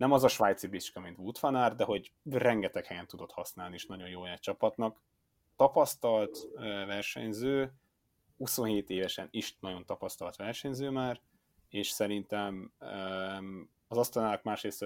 nem 0.01 0.11
az 0.11 0.23
a 0.23 0.27
svájci 0.27 0.67
bicska, 0.67 0.99
mint 0.99 1.17
Wood 1.17 1.37
Fanár, 1.37 1.75
de 1.75 1.83
hogy 1.83 2.11
rengeteg 2.23 2.85
helyen 2.85 3.07
tudott 3.07 3.31
használni, 3.31 3.73
és 3.73 3.85
nagyon 3.85 4.09
jó 4.09 4.25
egy 4.25 4.39
csapatnak. 4.39 5.01
Tapasztalt 5.55 6.47
versenyző, 6.85 7.73
27 8.37 8.89
évesen 8.89 9.27
is 9.31 9.57
nagyon 9.59 9.85
tapasztalt 9.85 10.35
versenyző 10.35 10.89
már, 10.89 11.21
és 11.69 11.89
szerintem 11.89 12.71
az 13.87 13.97
asztalnák 13.97 14.43
másrészt 14.43 14.85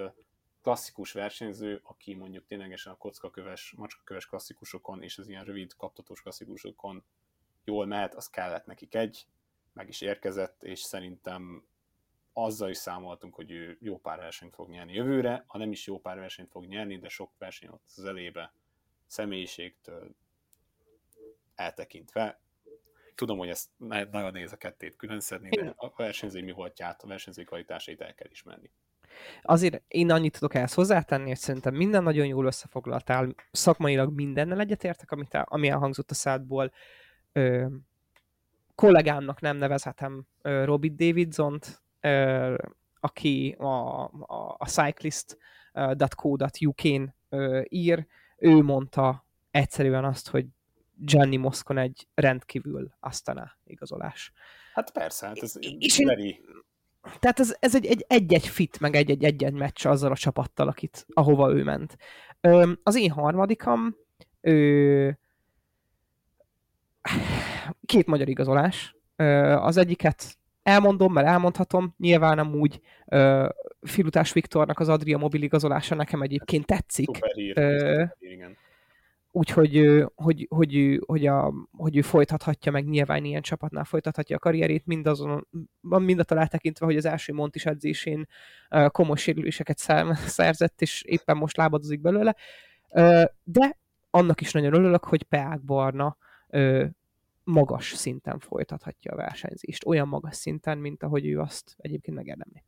klasszikus 0.62 1.12
versenyző, 1.12 1.82
aki 1.84 2.14
mondjuk 2.14 2.46
ténylegesen 2.46 2.94
a 2.94 2.98
kockaköves, 2.98 3.74
macskaköves 3.78 4.26
klasszikusokon 4.26 5.02
és 5.02 5.18
az 5.18 5.28
ilyen 5.28 5.44
rövid 5.44 5.76
kaptatós 5.76 6.22
klasszikusokon 6.22 7.04
jól 7.64 7.86
mehet, 7.86 8.16
az 8.16 8.30
kellett 8.30 8.66
nekik 8.66 8.96
egy, 8.96 9.28
meg 9.74 9.88
is 9.88 10.02
érkezett, 10.02 10.64
és 10.64 10.80
szerintem 10.80 11.66
azzal 12.38 12.70
is 12.70 12.78
számoltunk, 12.78 13.36
hogy 13.36 13.52
ő 13.52 13.78
jó 13.82 13.98
pár 13.98 14.20
versenyt 14.20 14.54
fog 14.54 14.70
nyerni 14.70 14.94
jövőre, 14.94 15.44
ha 15.48 15.58
nem 15.58 15.72
is 15.72 15.88
jó 15.88 16.00
pár 16.00 16.20
versenyt 16.20 16.50
fog 16.50 16.66
nyerni, 16.66 16.98
de 16.98 17.10
sok 17.10 17.32
verseny 17.38 17.70
ott 17.70 17.84
az 17.96 18.06
elébe 18.06 18.54
személyiségtől, 19.08 20.16
eltekintve. 21.56 22.40
Tudom, 23.16 23.38
hogy 23.38 23.50
ezt 23.50 23.70
nagyon 23.78 24.32
nehéz 24.32 24.52
a 24.52 24.58
kettét 24.58 24.96
külön 24.96 25.20
szedni, 25.20 25.50
de 25.50 25.74
a 25.78 25.94
versenyzői 25.96 26.42
mi 26.42 26.52
voltját, 26.52 27.04
a 27.04 27.08
versenyzői 27.08 27.44
kvalitásait 27.44 28.02
el 28.02 28.14
kell 28.14 28.30
ismerni. 28.32 28.72
Azért 29.42 29.84
én 29.88 30.12
annyit 30.12 30.34
tudok 30.34 30.54
ehhez 30.54 30.74
hozzátenni, 30.74 31.28
hogy 31.28 31.38
szerintem 31.38 31.74
minden 31.74 32.04
nagyon 32.04 32.26
jól 32.26 32.46
összefoglaltál, 32.46 33.36
szakmailag 33.52 34.14
mindennel 34.14 34.60
egyetértek, 34.60 35.12
amit, 35.12 35.34
ami 35.34 35.68
elhangzott 35.68 36.12
a 36.12 36.14
szádból. 36.14 36.72
Ö, 37.32 37.66
kollégámnak 38.76 39.42
nem 39.42 39.58
nevezhetem 39.58 40.28
ö, 40.42 40.66
Robit 40.66 40.96
Davidsont, 40.96 41.84
aki 43.00 43.56
a, 43.58 44.04
a, 44.06 44.56
a 44.58 44.66
cyclist.co.uk-n 44.66 47.14
ír, 47.70 48.08
ő 48.38 48.62
mondta 48.62 49.26
egyszerűen 49.52 50.06
azt, 50.06 50.30
hogy 50.30 50.46
Gianni 50.98 51.36
Moscon 51.36 51.78
egy 51.78 52.08
rendkívül 52.14 52.92
asztana 53.00 53.58
igazolás. 53.64 54.32
Hát 54.74 54.92
persze, 54.92 55.28
hát 55.28 55.38
ez 55.38 55.54
és 55.80 56.00
én, 56.00 56.36
tehát 57.20 57.40
ez, 57.40 57.56
ez 57.60 57.76
egy, 57.76 57.86
egy, 57.86 58.06
egy-egy 58.08 58.48
fit, 58.48 58.80
meg 58.80 58.96
egy-egy 58.96 59.24
egy-egy 59.24 59.54
meccs 59.54 59.86
azzal 59.86 60.12
a 60.12 60.16
csapattal, 60.16 60.68
akit, 60.68 61.06
ahova 61.14 61.54
ő 61.54 61.64
ment. 61.64 61.98
Az 62.84 62.96
én 62.96 63.12
harmadikam 63.12 63.96
ö, 64.42 65.10
két 67.86 68.06
magyar 68.06 68.30
igazolás. 68.30 68.96
Ö, 69.16 69.54
az 69.54 69.78
egyiket 69.78 70.38
elmondom, 70.66 71.14
mert 71.14 71.28
elmondhatom, 71.28 71.94
nyilván 71.98 72.36
nem 72.36 72.56
úgy 72.56 72.80
ö, 73.06 73.50
Filutás 73.82 74.34
Viktornak 74.34 74.80
az 74.80 74.90
Adria 74.90 75.18
mobil 75.18 75.42
igazolása 75.42 75.96
nekem 75.96 76.22
egyébként 76.22 76.66
tetszik. 76.66 77.10
Igen 78.20 78.58
úgyhogy 79.36 80.04
hogy, 80.16 80.48
hogy, 80.50 81.00
hogy, 81.06 81.26
a, 81.26 81.54
hogy 81.78 81.98
ő 81.98 82.02
folytathatja, 82.02 82.72
meg 82.72 82.86
nyilván 82.88 83.26
ilyen 83.26 83.42
csapatnál 83.42 83.84
folytathatja 83.84 84.36
a 84.36 84.40
karrierét, 84.40 84.86
mindazon, 84.86 85.48
mindat 85.82 86.32
alá 86.32 86.46
tekintve, 86.46 86.86
hogy 86.86 86.98
az 86.98 87.06
első 87.06 87.34
Montis 87.34 87.66
edzésén 87.66 88.28
komoly 88.88 89.16
sérüléseket 89.16 89.78
szerzett, 90.26 90.82
és 90.82 91.02
éppen 91.02 91.38
most 91.38 91.58
lábadozik 91.58 92.02
belőle. 92.02 92.36
De 93.44 93.78
annak 94.10 94.42
is 94.42 94.52
nagyon 94.52 94.74
örülök, 94.74 95.04
hogy 95.04 95.24
Peák 95.24 95.62
Barna 95.62 96.18
magas 97.46 97.94
szinten 97.94 98.40
folytathatja 98.40 99.12
a 99.12 99.16
versenyzést. 99.16 99.86
Olyan 99.86 100.08
magas 100.08 100.36
szinten, 100.36 100.78
mint 100.78 101.04
ahogy 101.04 101.26
ő 101.26 101.40
azt 101.40 101.76
egyébként 101.78 102.18
megérdemli. 102.18 102.64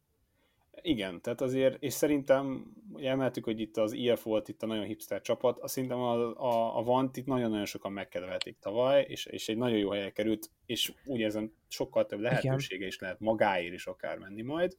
Igen, 0.81 1.21
tehát 1.21 1.41
azért, 1.41 1.83
és 1.83 1.93
szerintem, 1.93 2.73
ugye 2.93 3.09
emeltük, 3.09 3.43
hogy 3.43 3.59
itt 3.59 3.77
az 3.77 3.93
IF 3.93 4.23
volt 4.23 4.47
itt 4.47 4.63
a 4.63 4.65
nagyon 4.65 4.83
hipster 4.83 5.21
csapat, 5.21 5.59
azt 5.59 5.73
szerintem 5.73 5.99
a, 5.99 6.35
a, 6.35 6.77
a 6.77 6.83
Vant 6.83 7.17
itt 7.17 7.25
nagyon-nagyon 7.25 7.65
sokan 7.65 7.91
megkedvelték 7.91 8.57
tavaly, 8.59 9.05
és, 9.09 9.25
és 9.25 9.49
egy 9.49 9.57
nagyon 9.57 9.77
jó 9.77 9.89
helyen 9.89 10.13
került, 10.13 10.49
és 10.65 10.93
úgy 11.05 11.19
érzem, 11.19 11.51
sokkal 11.67 12.05
több 12.05 12.19
lehetősége 12.19 12.75
Igen. 12.75 12.87
is 12.87 12.99
lehet 12.99 13.19
magáért 13.19 13.73
is 13.73 13.87
akár 13.87 14.17
menni 14.17 14.41
majd. 14.41 14.77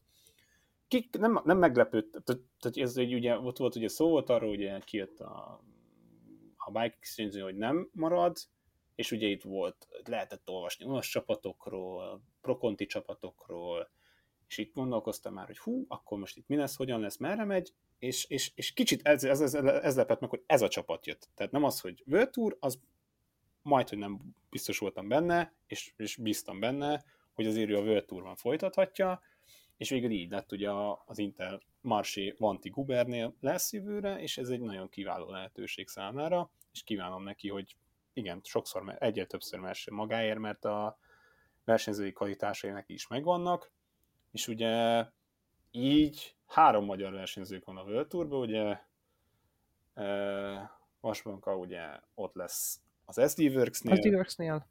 Kik, 0.89 1.19
nem, 1.19 1.41
nem 1.45 1.59
meglepődt, 1.59 2.23
tehát 2.25 2.77
ez 2.77 2.97
egy, 2.97 3.15
ugye, 3.15 3.39
ott 3.39 3.59
volt 3.59 3.77
ugye 3.77 3.89
szó 3.89 4.09
volt 4.09 4.31
arról, 4.31 4.51
ugye 4.51 4.79
kijött 4.79 5.21
a, 5.21 5.61
a 6.57 6.71
Bike 6.71 6.97
exchange 6.99 7.43
hogy 7.43 7.57
nem 7.57 7.89
marad, 7.93 8.37
és 8.99 9.11
ugye 9.11 9.27
itt 9.27 9.43
volt, 9.43 9.89
lehetett 10.05 10.49
olvasni 10.49 10.85
olasz 10.85 11.07
csapatokról, 11.09 12.23
prokonti 12.41 12.87
csapatokról, 12.87 13.91
és 14.49 14.59
itt 14.59 14.75
gondolkoztam 14.75 15.35
már, 15.35 15.47
hogy 15.47 15.59
hú, 15.59 15.85
akkor 15.89 16.19
most 16.19 16.37
itt 16.37 16.49
mi 16.49 16.57
lesz, 16.57 16.77
hogyan 16.77 17.01
lesz, 17.01 17.17
merre 17.17 17.45
megy, 17.45 17.73
és, 17.99 18.25
és, 18.25 18.53
és 18.55 18.73
kicsit 18.73 19.07
ez, 19.07 19.25
ez, 19.25 19.41
ez, 19.41 19.55
ez 19.55 19.97
lepett 19.97 20.21
meg, 20.21 20.31
hogy 20.31 20.43
ez 20.47 20.63
a 20.63 20.69
csapat 20.69 21.07
jött. 21.07 21.29
Tehát 21.35 21.53
nem 21.53 21.65
az, 21.65 21.81
hogy 21.81 22.05
Tour, 22.31 22.57
az 22.61 22.81
majd, 23.63 23.89
hogy 23.89 23.99
nem 23.99 24.21
biztos 24.51 24.79
voltam 24.79 25.09
benne, 25.09 25.55
és, 25.67 25.93
és 25.97 26.17
bíztam 26.17 26.61
benne, 26.61 27.05
hogy 27.33 27.47
azért 27.47 27.71
ő 27.71 27.77
a 27.77 27.83
World 27.83 28.05
Tour-ban 28.05 28.37
folytathatja, 28.37 29.21
és 29.77 29.91
végül 29.91 30.11
így 30.11 30.31
lett 30.31 30.53
ugye 30.53 30.71
az 31.07 31.19
Inter 31.19 31.61
Marché 31.81 32.35
Vanti 32.39 32.69
Gubernél 32.69 33.37
lesz 33.41 33.73
jövőre, 33.73 34.21
és 34.21 34.39
ez 34.39 34.49
egy 34.49 34.61
nagyon 34.61 34.89
kiváló 34.89 35.31
lehetőség 35.31 35.89
számára, 35.89 36.51
és 36.73 36.83
kívánom 36.83 37.23
neki, 37.23 37.49
hogy 37.49 37.77
igen, 38.19 38.41
sokszor 38.45 38.97
egyre 38.99 39.25
többször 39.25 39.61
messe 39.61 39.91
magáért, 39.91 40.39
mert 40.39 40.64
a 40.64 40.99
versenyzői 41.64 42.12
kvalitásai 42.12 42.71
neki 42.71 42.93
is 42.93 43.07
megvannak, 43.07 43.73
és 44.31 44.49
ugye 44.49 45.05
így 45.71 46.37
három 46.47 46.85
magyar 46.85 47.12
versenyzők 47.12 47.64
van 47.64 47.77
a 47.77 47.83
World 47.83 48.09
Tourban, 48.09 48.41
ugye 48.41 48.79
Vasbanka 51.01 51.57
ugye 51.57 52.01
ott 52.14 52.35
lesz 52.35 52.81
az 53.05 53.31
SD 53.31 53.41
Works-nél, 53.41 53.95
SD 53.97 54.07
Works-nél. 54.07 54.66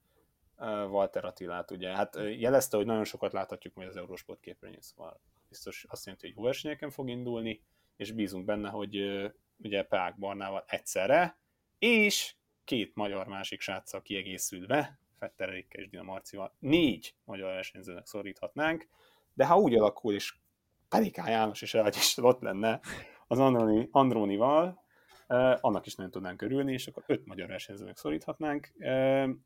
Walter 0.89 1.25
Attilát 1.25 1.71
ugye, 1.71 1.95
hát 1.95 2.15
jelezte, 2.15 2.77
hogy 2.77 2.85
nagyon 2.85 3.03
sokat 3.03 3.33
láthatjuk 3.33 3.73
majd 3.73 3.87
az 3.87 3.97
Eurosport 3.97 4.39
képernyőn, 4.39 4.81
szóval 4.81 5.21
biztos 5.49 5.85
azt 5.89 6.05
jelenti, 6.05 6.27
hogy 6.27 6.35
jó 6.37 6.43
versenyeken 6.43 6.89
fog 6.89 7.09
indulni, 7.09 7.63
és 7.95 8.11
bízunk 8.11 8.45
benne, 8.45 8.69
hogy 8.69 8.95
ugye 9.57 9.83
Peák 9.83 10.17
Barnával 10.17 10.63
egyszerre, 10.67 11.39
és 11.79 12.35
két 12.67 12.95
magyar 12.95 13.27
másik 13.27 13.61
sráccal 13.61 14.01
kiegészülve, 14.01 14.99
Fetter 15.19 15.49
Erikkel 15.49 15.81
és 15.81 15.89
Dina 15.89 16.21
négy 16.59 17.15
magyar 17.23 17.53
versenyzőnek 17.53 18.05
szoríthatnánk, 18.05 18.87
de 19.33 19.45
ha 19.45 19.57
úgy 19.57 19.75
alakul, 19.75 20.13
és 20.13 20.35
Peliká 20.89 21.29
János 21.29 21.61
is 21.61 21.73
egy 21.73 21.95
is 21.95 22.17
ott 22.17 22.41
lenne 22.41 22.79
az 23.27 23.39
Androni, 23.39 23.87
Andrónival, 23.91 24.81
annak 25.61 25.85
is 25.85 25.95
nagyon 25.95 26.11
tudnánk 26.11 26.41
örülni, 26.41 26.73
és 26.73 26.87
akkor 26.87 27.03
öt 27.07 27.25
magyar 27.25 27.47
versenyzőnek 27.47 27.97
szoríthatnánk. 27.97 28.73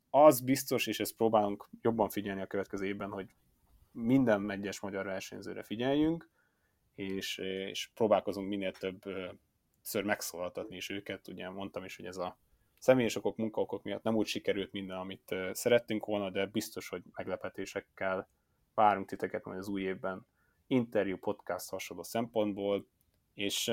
Az 0.09 0.41
biztos, 0.41 0.88
és 0.88 0.99
ezt 0.99 1.15
próbálunk 1.15 1.69
jobban 1.82 2.09
figyelni 2.09 2.41
a 2.41 2.47
következő 2.47 2.86
évben, 2.86 3.09
hogy 3.11 3.36
minden 3.91 4.51
egyes 4.51 4.80
magyar 4.80 5.05
versenyzőre 5.05 5.63
figyeljünk, 5.63 6.30
és, 6.95 7.38
és 7.38 7.89
próbálkozunk 7.93 8.47
minél 8.47 8.72
több 8.72 9.01
ször 9.82 10.03
megszólaltatni 10.03 10.76
is 10.76 10.89
őket. 10.89 11.28
Ugye 11.28 11.49
mondtam 11.49 11.84
is, 11.84 11.95
hogy 11.95 12.05
ez 12.05 12.17
a 12.17 12.39
személyes 12.82 13.16
okok, 13.16 13.38
munkaokok 13.38 13.84
miatt 13.84 14.04
nem 14.04 14.16
úgy 14.16 14.28
sikerült 14.28 14.72
minden, 14.72 14.98
amit 14.98 15.36
szerettünk 15.52 16.06
volna, 16.06 16.30
de 16.30 16.46
biztos, 16.46 16.90
hogy 16.90 17.04
meglepetésekkel 17.12 18.30
várunk 18.74 19.08
titeket 19.08 19.46
majd 19.46 19.60
az 19.60 19.68
új 19.68 19.82
évben. 19.82 20.26
Interjú, 20.68 21.18
podcast 21.18 21.70
hasonló 21.70 22.04
szempontból, 22.04 22.88
és 23.34 23.72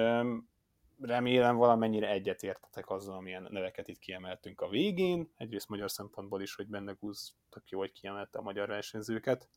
remélem 1.01 1.57
valamennyire 1.57 2.11
egyetértetek 2.11 2.91
azzal, 2.91 3.17
amilyen 3.17 3.47
neveket 3.51 3.89
itt 3.89 3.99
kiemeltünk 3.99 4.61
a 4.61 4.69
végén, 4.69 5.33
egyrészt 5.37 5.69
magyar 5.69 5.91
szempontból 5.91 6.43
is, 6.43 6.55
hogy 6.55 6.67
benne 6.67 6.93
Guz 6.93 7.37
tök 7.51 7.69
jó, 7.69 7.79
hogy 7.79 7.93
kiemelte 7.93 8.39
a 8.39 8.43
magyar 8.43 8.69
versenyzőket, 8.69 9.49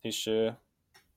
és 0.00 0.30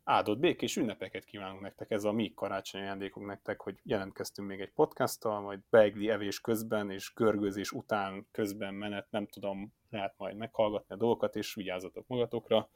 áldott 0.04 0.39
békés 0.39 0.76
ünnepeket 0.76 1.26
kívánunk 1.26 1.62
nektek, 1.62 1.91
ez 1.91 2.04
a 2.04 2.12
mi 2.12 2.34
karácsonyi 2.34 2.84
ajándékunk 2.84 3.28
nektek, 3.28 3.62
hogy 3.62 3.80
jelentkeztünk 3.84 4.47
még 4.47 4.60
egy 4.60 4.72
podcasttal, 4.72 5.41
majd 5.41 5.60
beigli 5.70 6.10
evés 6.10 6.39
közben 6.41 6.91
és 6.91 7.14
görgőzés 7.16 7.72
után 7.72 8.28
közben 8.32 8.74
menet, 8.74 9.12
nem 9.12 9.28
tudom, 9.28 9.74
lehet 9.89 10.14
majd 10.18 10.36
meghallgatni 10.36 10.95
a 10.95 10.97
dolgokat, 10.97 11.36
és 11.36 11.54
vigyázzatok 11.54 12.08
magatokra 12.08 12.70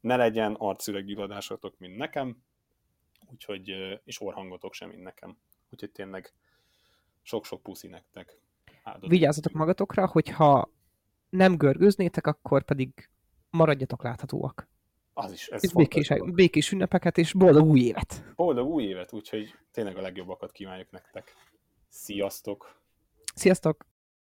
ne 0.00 0.16
legyen 0.16 0.54
arcüreggyulladásotok, 0.54 1.78
mint 1.78 1.96
nekem, 1.96 2.42
úgyhogy, 3.30 3.68
és 4.04 4.20
orhangotok 4.20 4.74
sem, 4.74 4.88
mint 4.88 5.02
nekem. 5.02 5.38
Úgyhogy 5.70 5.90
tényleg 5.90 6.32
sok-sok 7.22 7.62
puszi 7.62 7.88
nektek. 7.88 8.38
Áldott 8.82 9.10
Vigyázzatok 9.10 9.52
magatokra, 9.52 10.06
hogyha 10.06 10.70
nem 11.28 11.56
görgőznétek, 11.56 12.26
akkor 12.26 12.64
pedig 12.64 13.08
maradjatok 13.50 14.02
láthatóak. 14.02 14.68
Az 15.20 15.32
is. 15.32 15.48
Ez 15.48 15.72
békés, 15.72 16.12
békés 16.24 16.72
ünnepeket 16.72 17.18
és 17.18 17.32
boldog 17.32 17.68
új 17.68 17.80
évet! 17.80 18.24
Boldog 18.36 18.68
új 18.68 18.84
évet, 18.84 19.12
úgyhogy 19.12 19.54
tényleg 19.72 19.96
a 19.96 20.00
legjobbakat 20.00 20.52
kívánjuk 20.52 20.90
nektek. 20.90 21.34
Sziasztok! 21.88 22.80
Sziasztok! 23.34 23.87